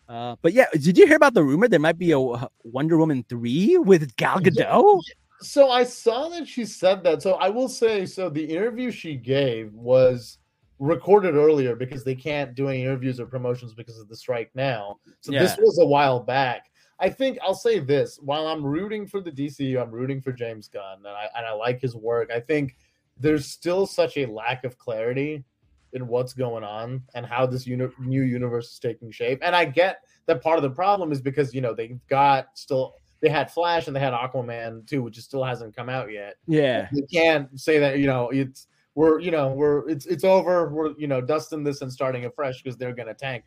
Uh, 0.09 0.37
but 0.43 0.53
yeah, 0.53 0.67
did 0.73 0.99
you 0.99 1.07
hear 1.07 1.17
about 1.17 1.35
the 1.35 1.43
rumor 1.43 1.67
there 1.67 1.81
might 1.81 1.99
be 1.99 2.11
a 2.11 2.21
uh, 2.21 2.47
Wonder 2.63 2.99
Woman 2.99 3.25
three 3.29 3.79
with 3.79 4.15
Gal 4.17 4.41
Yeah. 4.43 4.51
Gadot? 4.51 5.01
So 5.41 5.71
I 5.71 5.85
saw 5.85 6.29
that 6.29 6.47
she 6.47 6.65
said 6.65 7.03
that. 7.05 7.23
So 7.23 7.35
I 7.35 7.49
will 7.49 7.69
say, 7.69 8.07
so 8.07 8.31
the 8.31 8.45
interview 8.45 8.91
she 8.91 9.17
gave 9.17 9.73
was 9.75 10.39
recorded 10.79 11.35
earlier 11.35 11.77
because 11.77 12.05
they 12.05 12.15
can't 12.15 12.55
do 12.55 12.69
any 12.69 12.83
interviews 12.83 13.21
or 13.21 13.27
promotions 13.27 13.75
because 13.75 13.99
of 13.99 14.09
the 14.09 14.17
strike 14.17 14.51
now. 14.55 14.97
So 15.21 15.33
this 15.33 15.57
was 15.59 15.79
a 15.79 15.87
while 15.87 16.21
back. 16.21 16.71
I 17.01 17.09
think 17.09 17.39
I'll 17.43 17.55
say 17.55 17.79
this: 17.79 18.19
while 18.23 18.47
I'm 18.47 18.65
rooting 18.65 19.07
for 19.07 19.21
the 19.21 19.33
DCU, 19.33 19.81
I'm 19.81 19.91
rooting 19.91 20.21
for 20.21 20.33
James 20.33 20.69
Gunn, 20.69 20.99
and 20.99 21.09
I 21.09 21.29
and 21.37 21.47
I 21.47 21.53
like 21.53 21.81
his 21.81 21.97
work. 21.97 22.31
I 22.33 22.41
think 22.41 22.77
there's 23.19 23.47
still 23.47 23.87
such 23.87 24.17
a 24.17 24.27
lack 24.27 24.65
of 24.65 24.79
clarity 24.79 25.45
in 25.93 26.09
what's 26.09 26.33
going 26.33 26.65
on 26.65 27.03
and 27.15 27.25
how 27.25 27.47
this 27.47 27.67
uni- 27.67 27.89
new 28.01 28.23
universe 28.23 28.73
is 28.73 28.79
taking 28.79 29.11
shape. 29.13 29.39
And 29.43 29.55
I 29.55 29.65
get 29.65 30.01
that 30.27 30.43
part 30.43 30.57
of 30.57 30.63
the 30.63 30.71
problem 30.71 31.13
is 31.13 31.21
because 31.21 31.55
you 31.55 31.61
know 31.61 31.75
they've 31.75 31.99
got 32.09 32.49
still 32.55 32.95
they 33.21 33.29
had 33.29 33.51
Flash 33.51 33.87
and 33.87 33.97
they 33.97 34.01
had 34.01 34.13
Aquaman 34.13 34.87
too, 34.87 35.03
which 35.03 35.19
still 35.19 35.43
hasn't 35.43 35.75
come 35.75 35.89
out 35.89 36.13
yet. 36.13 36.35
Yeah, 36.47 36.89
You 36.93 37.07
can't 37.11 37.59
say 37.59 37.79
that 37.79 37.99
you 37.99 38.07
know 38.07 38.29
it's 38.31 38.67
we're 38.95 39.19
you 39.21 39.31
know 39.31 39.53
we're 39.53 39.89
it's 39.89 40.07
it's 40.07 40.25
over. 40.25 40.69
We're 40.69 40.93
you 40.99 41.07
know 41.07 41.21
dusting 41.21 41.65
this 41.65 41.81
and 41.81 41.93
starting 41.93 42.27
afresh 42.27 42.63
because 42.63 42.77
they're 42.77 42.95
gonna 42.95 43.15
tank. 43.15 43.45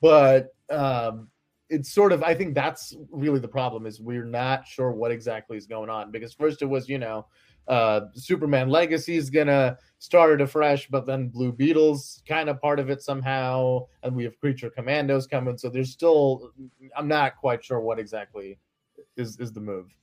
But 0.00 0.48
um 0.70 1.28
it's 1.70 1.92
sort 1.92 2.12
of 2.12 2.22
I 2.22 2.34
think 2.34 2.54
that's 2.54 2.94
really 3.10 3.38
the 3.40 3.48
problem 3.48 3.86
is 3.86 4.00
we're 4.00 4.24
not 4.24 4.66
sure 4.66 4.90
what 4.90 5.10
exactly 5.12 5.56
is 5.56 5.66
going 5.66 5.88
on 5.88 6.10
because 6.10 6.34
first 6.34 6.62
it 6.62 6.66
was 6.66 6.88
you 6.88 6.98
know 6.98 7.26
uh 7.68 8.02
Superman 8.14 8.68
Legacy 8.68 9.16
is 9.16 9.30
gonna 9.30 9.78
start 9.98 10.32
it 10.32 10.40
afresh, 10.40 10.88
but 10.88 11.06
then 11.06 11.28
Blue 11.28 11.52
Beetle's 11.52 12.22
kind 12.26 12.48
of 12.48 12.60
part 12.60 12.80
of 12.80 12.90
it 12.90 13.02
somehow, 13.02 13.86
and 14.02 14.14
we 14.16 14.24
have 14.24 14.38
Creature 14.40 14.70
Commandos 14.70 15.26
coming. 15.26 15.56
So 15.56 15.68
there's 15.70 15.92
still 15.92 16.52
I'm 16.96 17.08
not 17.08 17.36
quite 17.36 17.64
sure 17.64 17.80
what 17.80 17.98
exactly 17.98 18.58
is 19.16 19.38
is 19.38 19.52
the 19.52 19.60
move. 19.60 19.94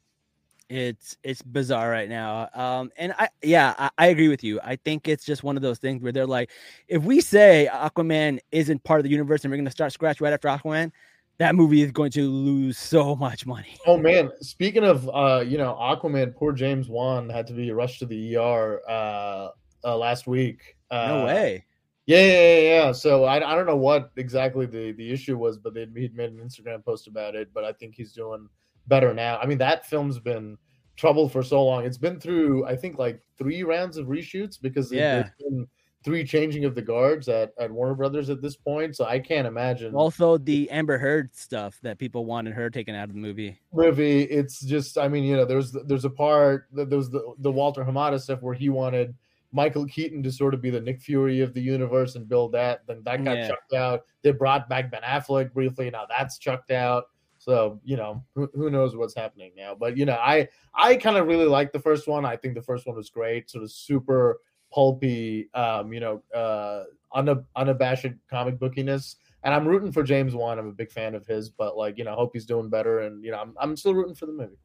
it's 0.70 1.18
it's 1.24 1.42
bizarre 1.42 1.90
right 1.90 2.10
now. 2.10 2.50
Um, 2.54 2.92
and 2.98 3.14
I 3.18 3.30
yeah, 3.42 3.74
I, 3.78 3.90
I 3.98 4.08
agree 4.08 4.28
with 4.28 4.44
you. 4.44 4.60
I 4.64 4.76
think 4.76 5.08
it's 5.08 5.26
just 5.26 5.44
one 5.44 5.56
of 5.56 5.62
those 5.62 5.80
things 5.80 6.04
where 6.04 6.12
they're 6.12 6.26
like, 6.26 6.52
if 6.88 7.04
we 7.04 7.22
say 7.22 7.70
Aquaman 7.72 8.40
isn't 8.52 8.84
part 8.84 9.00
of 9.00 9.04
the 9.06 9.10
universe 9.10 9.44
and 9.44 9.52
we're 9.52 9.58
gonna 9.58 9.72
start 9.72 9.94
scratch 9.94 10.20
right 10.20 10.34
after 10.34 10.48
Aquaman, 10.50 10.92
that 11.40 11.56
movie 11.56 11.82
is 11.82 11.92
going 11.92 12.12
to 12.12 12.28
lose 12.30 12.78
so 12.78 13.16
much 13.16 13.46
money. 13.46 13.78
Oh 13.86 13.98
man, 13.98 14.32
speaking 14.42 14.84
of 14.84 15.10
uh, 15.10 15.44
you 15.46 15.58
know, 15.58 15.76
Aquaman, 15.80 16.36
poor 16.36 16.52
James 16.52 16.90
Wan 16.90 17.30
had 17.30 17.48
to 17.48 17.54
be 17.54 17.72
rushed 17.72 18.00
to 18.00 18.06
the 18.06 18.38
ER 18.38 18.82
uh, 18.90 19.50
uh 19.84 19.98
last 19.98 20.28
week. 20.28 20.78
Uh, 20.90 21.08
No 21.08 21.26
way. 21.26 21.66
Yeah, 22.06 22.22
yeah, 22.22 22.32
yeah, 22.32 22.60
yeah. 22.86 22.92
So 22.94 23.26
I, 23.26 23.36
I 23.36 23.56
don't 23.56 23.66
know 23.66 23.76
what 23.76 24.12
exactly 24.16 24.66
the 24.66 24.94
the 24.94 25.12
issue 25.12 25.38
was, 25.38 25.58
but 25.58 25.74
they'd 25.74 25.92
he'd 25.96 26.16
made 26.16 26.32
an 26.32 26.40
Instagram 26.40 26.84
post 26.84 27.08
about 27.08 27.36
it. 27.36 27.50
But 27.54 27.66
I 27.66 27.74
think 27.74 27.96
he's 27.96 28.14
doing 28.14 28.48
better 28.88 29.14
now. 29.14 29.38
I 29.38 29.46
mean, 29.46 29.58
that 29.60 29.86
film's 29.86 30.18
been 30.20 30.58
troubled 30.96 31.32
for 31.32 31.44
so 31.44 31.64
long. 31.64 31.86
It's 31.86 31.98
been 31.98 32.20
through 32.20 32.66
I 32.66 32.76
think 32.76 32.98
like 32.98 33.22
three 33.38 33.62
rounds 33.64 33.98
of 33.98 34.08
reshoots 34.08 34.60
because 34.60 34.92
it- 34.92 34.98
Yeah. 34.98 35.30
been 35.40 35.68
three 36.04 36.24
changing 36.24 36.64
of 36.64 36.74
the 36.76 36.82
guards 36.82 37.28
at, 37.28 37.52
at 37.60 37.70
Warner 37.72 37.96
Brothers 37.96 38.30
at 38.30 38.42
this 38.42 38.56
point. 38.56 38.96
So 38.96 39.06
I 39.06 39.20
can't 39.20 39.48
imagine 39.48 39.94
Also, 39.94 40.38
the 40.38 40.70
Amber 40.70 40.98
Heard 40.98 41.36
stuff 41.36 41.80
that 41.82 41.98
people 41.98 42.26
wanted 42.26 42.54
her 42.54 42.70
taken 42.70 42.96
out 42.96 43.10
of 43.10 43.14
the 43.14 43.20
movie. 43.20 43.60
movie. 43.74 44.22
It's 44.24 44.62
just, 44.62 44.98
I 44.98 45.08
mean, 45.08 45.24
you 45.24 45.36
know, 45.36 45.46
there's 45.46 45.72
there's 45.72 46.06
a 46.06 46.10
part 46.10 46.68
that 46.74 46.90
there 46.90 46.98
was 46.98 47.10
the 47.10 47.34
the 47.40 47.52
Walter 47.52 47.84
Hamada 47.84 48.20
stuff 48.22 48.42
where 48.42 48.54
he 48.54 48.70
wanted 48.70 49.16
Michael 49.52 49.86
Keaton 49.86 50.22
to 50.24 50.32
sort 50.32 50.54
of 50.54 50.62
be 50.62 50.70
the 50.70 50.80
Nick 50.82 51.02
Fury 51.02 51.42
of 51.42 51.54
the 51.54 51.62
universe 51.62 52.16
and 52.16 52.28
build 52.28 52.52
that. 52.54 52.82
Then 52.88 53.02
that 53.04 53.24
got 53.24 53.38
Yeah. 53.38 53.48
chucked 53.48 53.74
out. 53.74 54.02
They 54.22 54.32
brought 54.32 54.70
back 54.70 54.92
Ben 54.92 55.02
Affleck 55.04 55.52
briefly. 55.54 55.90
Now 55.90 56.06
that's 56.08 56.38
chucked 56.38 56.72
out. 56.72 57.06
So 57.40 57.80
you 57.84 57.98
know, 57.98 58.24
who, 58.36 58.50
who 58.54 58.70
knows 58.70 58.96
what's 58.96 59.16
happening 59.16 59.52
now? 59.58 59.74
But 59.74 59.98
you 59.98 60.06
know, 60.06 60.18
I 60.22 60.48
I 60.74 60.96
kind 60.96 61.18
of 61.18 61.28
really 61.28 61.46
like 61.46 61.72
the 61.72 61.80
first 61.80 62.08
one. 62.08 62.26
I 62.26 62.36
think 62.36 62.56
the 62.56 62.62
first 62.62 62.86
one 62.86 62.96
was 62.96 63.10
great. 63.10 63.50
Sort 63.50 63.64
of 63.64 63.72
super 63.72 64.40
pulpy, 64.74 65.50
um, 65.54 65.94
you 65.94 66.00
know, 66.00 66.24
uh, 66.34 66.84
unab- 67.16 67.46
unabashed 67.56 68.08
comic 68.30 68.60
bookiness. 68.60 69.16
And 69.44 69.54
I'm 69.54 69.68
rooting 69.68 69.92
for 69.92 70.04
James 70.04 70.36
Wan. 70.36 70.60
I'm 70.60 70.68
a 70.68 70.74
big 70.74 70.92
fan 70.92 71.16
of 71.16 71.26
his, 71.26 71.50
but 71.50 71.78
like, 71.78 71.98
you 71.98 72.04
know, 72.04 72.12
I 72.12 72.16
hope 72.16 72.32
he's 72.34 72.46
doing 72.46 72.70
better. 72.70 73.00
And 73.00 73.24
you 73.24 73.32
know, 73.32 73.40
I'm 73.40 73.54
I'm 73.60 73.78
still 73.78 73.94
rooting 73.94 74.16
for 74.16 74.26
the 74.26 74.34
movie. 74.34 74.58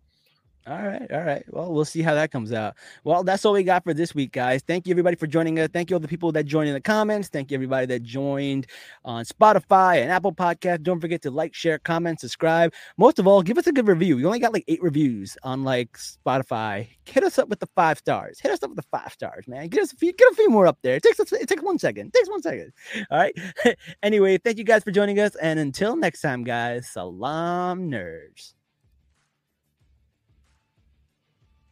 All 0.64 0.80
right, 0.80 1.10
all 1.10 1.22
right. 1.22 1.44
Well, 1.48 1.72
we'll 1.72 1.84
see 1.84 2.02
how 2.02 2.14
that 2.14 2.30
comes 2.30 2.52
out. 2.52 2.76
Well, 3.02 3.24
that's 3.24 3.44
all 3.44 3.52
we 3.52 3.64
got 3.64 3.82
for 3.82 3.92
this 3.92 4.14
week, 4.14 4.30
guys. 4.30 4.62
Thank 4.62 4.86
you 4.86 4.92
everybody 4.92 5.16
for 5.16 5.26
joining 5.26 5.58
us. 5.58 5.68
Thank 5.72 5.90
you 5.90 5.96
all 5.96 6.00
the 6.00 6.06
people 6.06 6.30
that 6.32 6.44
joined 6.44 6.68
in 6.68 6.74
the 6.74 6.80
comments. 6.80 7.28
Thank 7.28 7.50
you 7.50 7.56
everybody 7.56 7.86
that 7.86 8.04
joined 8.04 8.68
on 9.04 9.24
Spotify 9.24 10.00
and 10.00 10.12
Apple 10.12 10.32
Podcast. 10.32 10.84
Don't 10.84 11.00
forget 11.00 11.20
to 11.22 11.32
like, 11.32 11.52
share, 11.52 11.80
comment, 11.80 12.20
subscribe. 12.20 12.72
Most 12.96 13.18
of 13.18 13.26
all, 13.26 13.42
give 13.42 13.58
us 13.58 13.66
a 13.66 13.72
good 13.72 13.88
review. 13.88 14.16
We 14.16 14.24
only 14.24 14.38
got 14.38 14.52
like 14.52 14.64
eight 14.68 14.80
reviews 14.80 15.36
on 15.42 15.64
like 15.64 15.98
Spotify. 15.98 16.86
Hit 17.06 17.24
us 17.24 17.40
up 17.40 17.48
with 17.48 17.58
the 17.58 17.68
five 17.74 17.98
stars. 17.98 18.38
Hit 18.38 18.52
us 18.52 18.62
up 18.62 18.70
with 18.70 18.76
the 18.76 18.86
five 18.96 19.12
stars, 19.12 19.48
man. 19.48 19.66
Get 19.66 19.82
us 19.82 19.92
a 19.92 19.96
few, 19.96 20.12
get 20.12 20.30
a 20.30 20.34
few 20.36 20.48
more 20.48 20.68
up 20.68 20.78
there. 20.82 20.94
It 20.94 21.02
takes 21.02 21.18
it 21.18 21.48
takes 21.48 21.62
one 21.62 21.80
second. 21.80 22.08
It 22.08 22.12
takes 22.14 22.28
one 22.28 22.42
second. 22.42 22.72
All 23.10 23.18
right. 23.18 23.36
anyway, 24.04 24.38
thank 24.38 24.58
you 24.58 24.64
guys 24.64 24.84
for 24.84 24.92
joining 24.92 25.18
us, 25.18 25.34
and 25.42 25.58
until 25.58 25.96
next 25.96 26.20
time, 26.20 26.44
guys. 26.44 26.88
Salaam 26.88 27.90
nerds. 27.90 28.54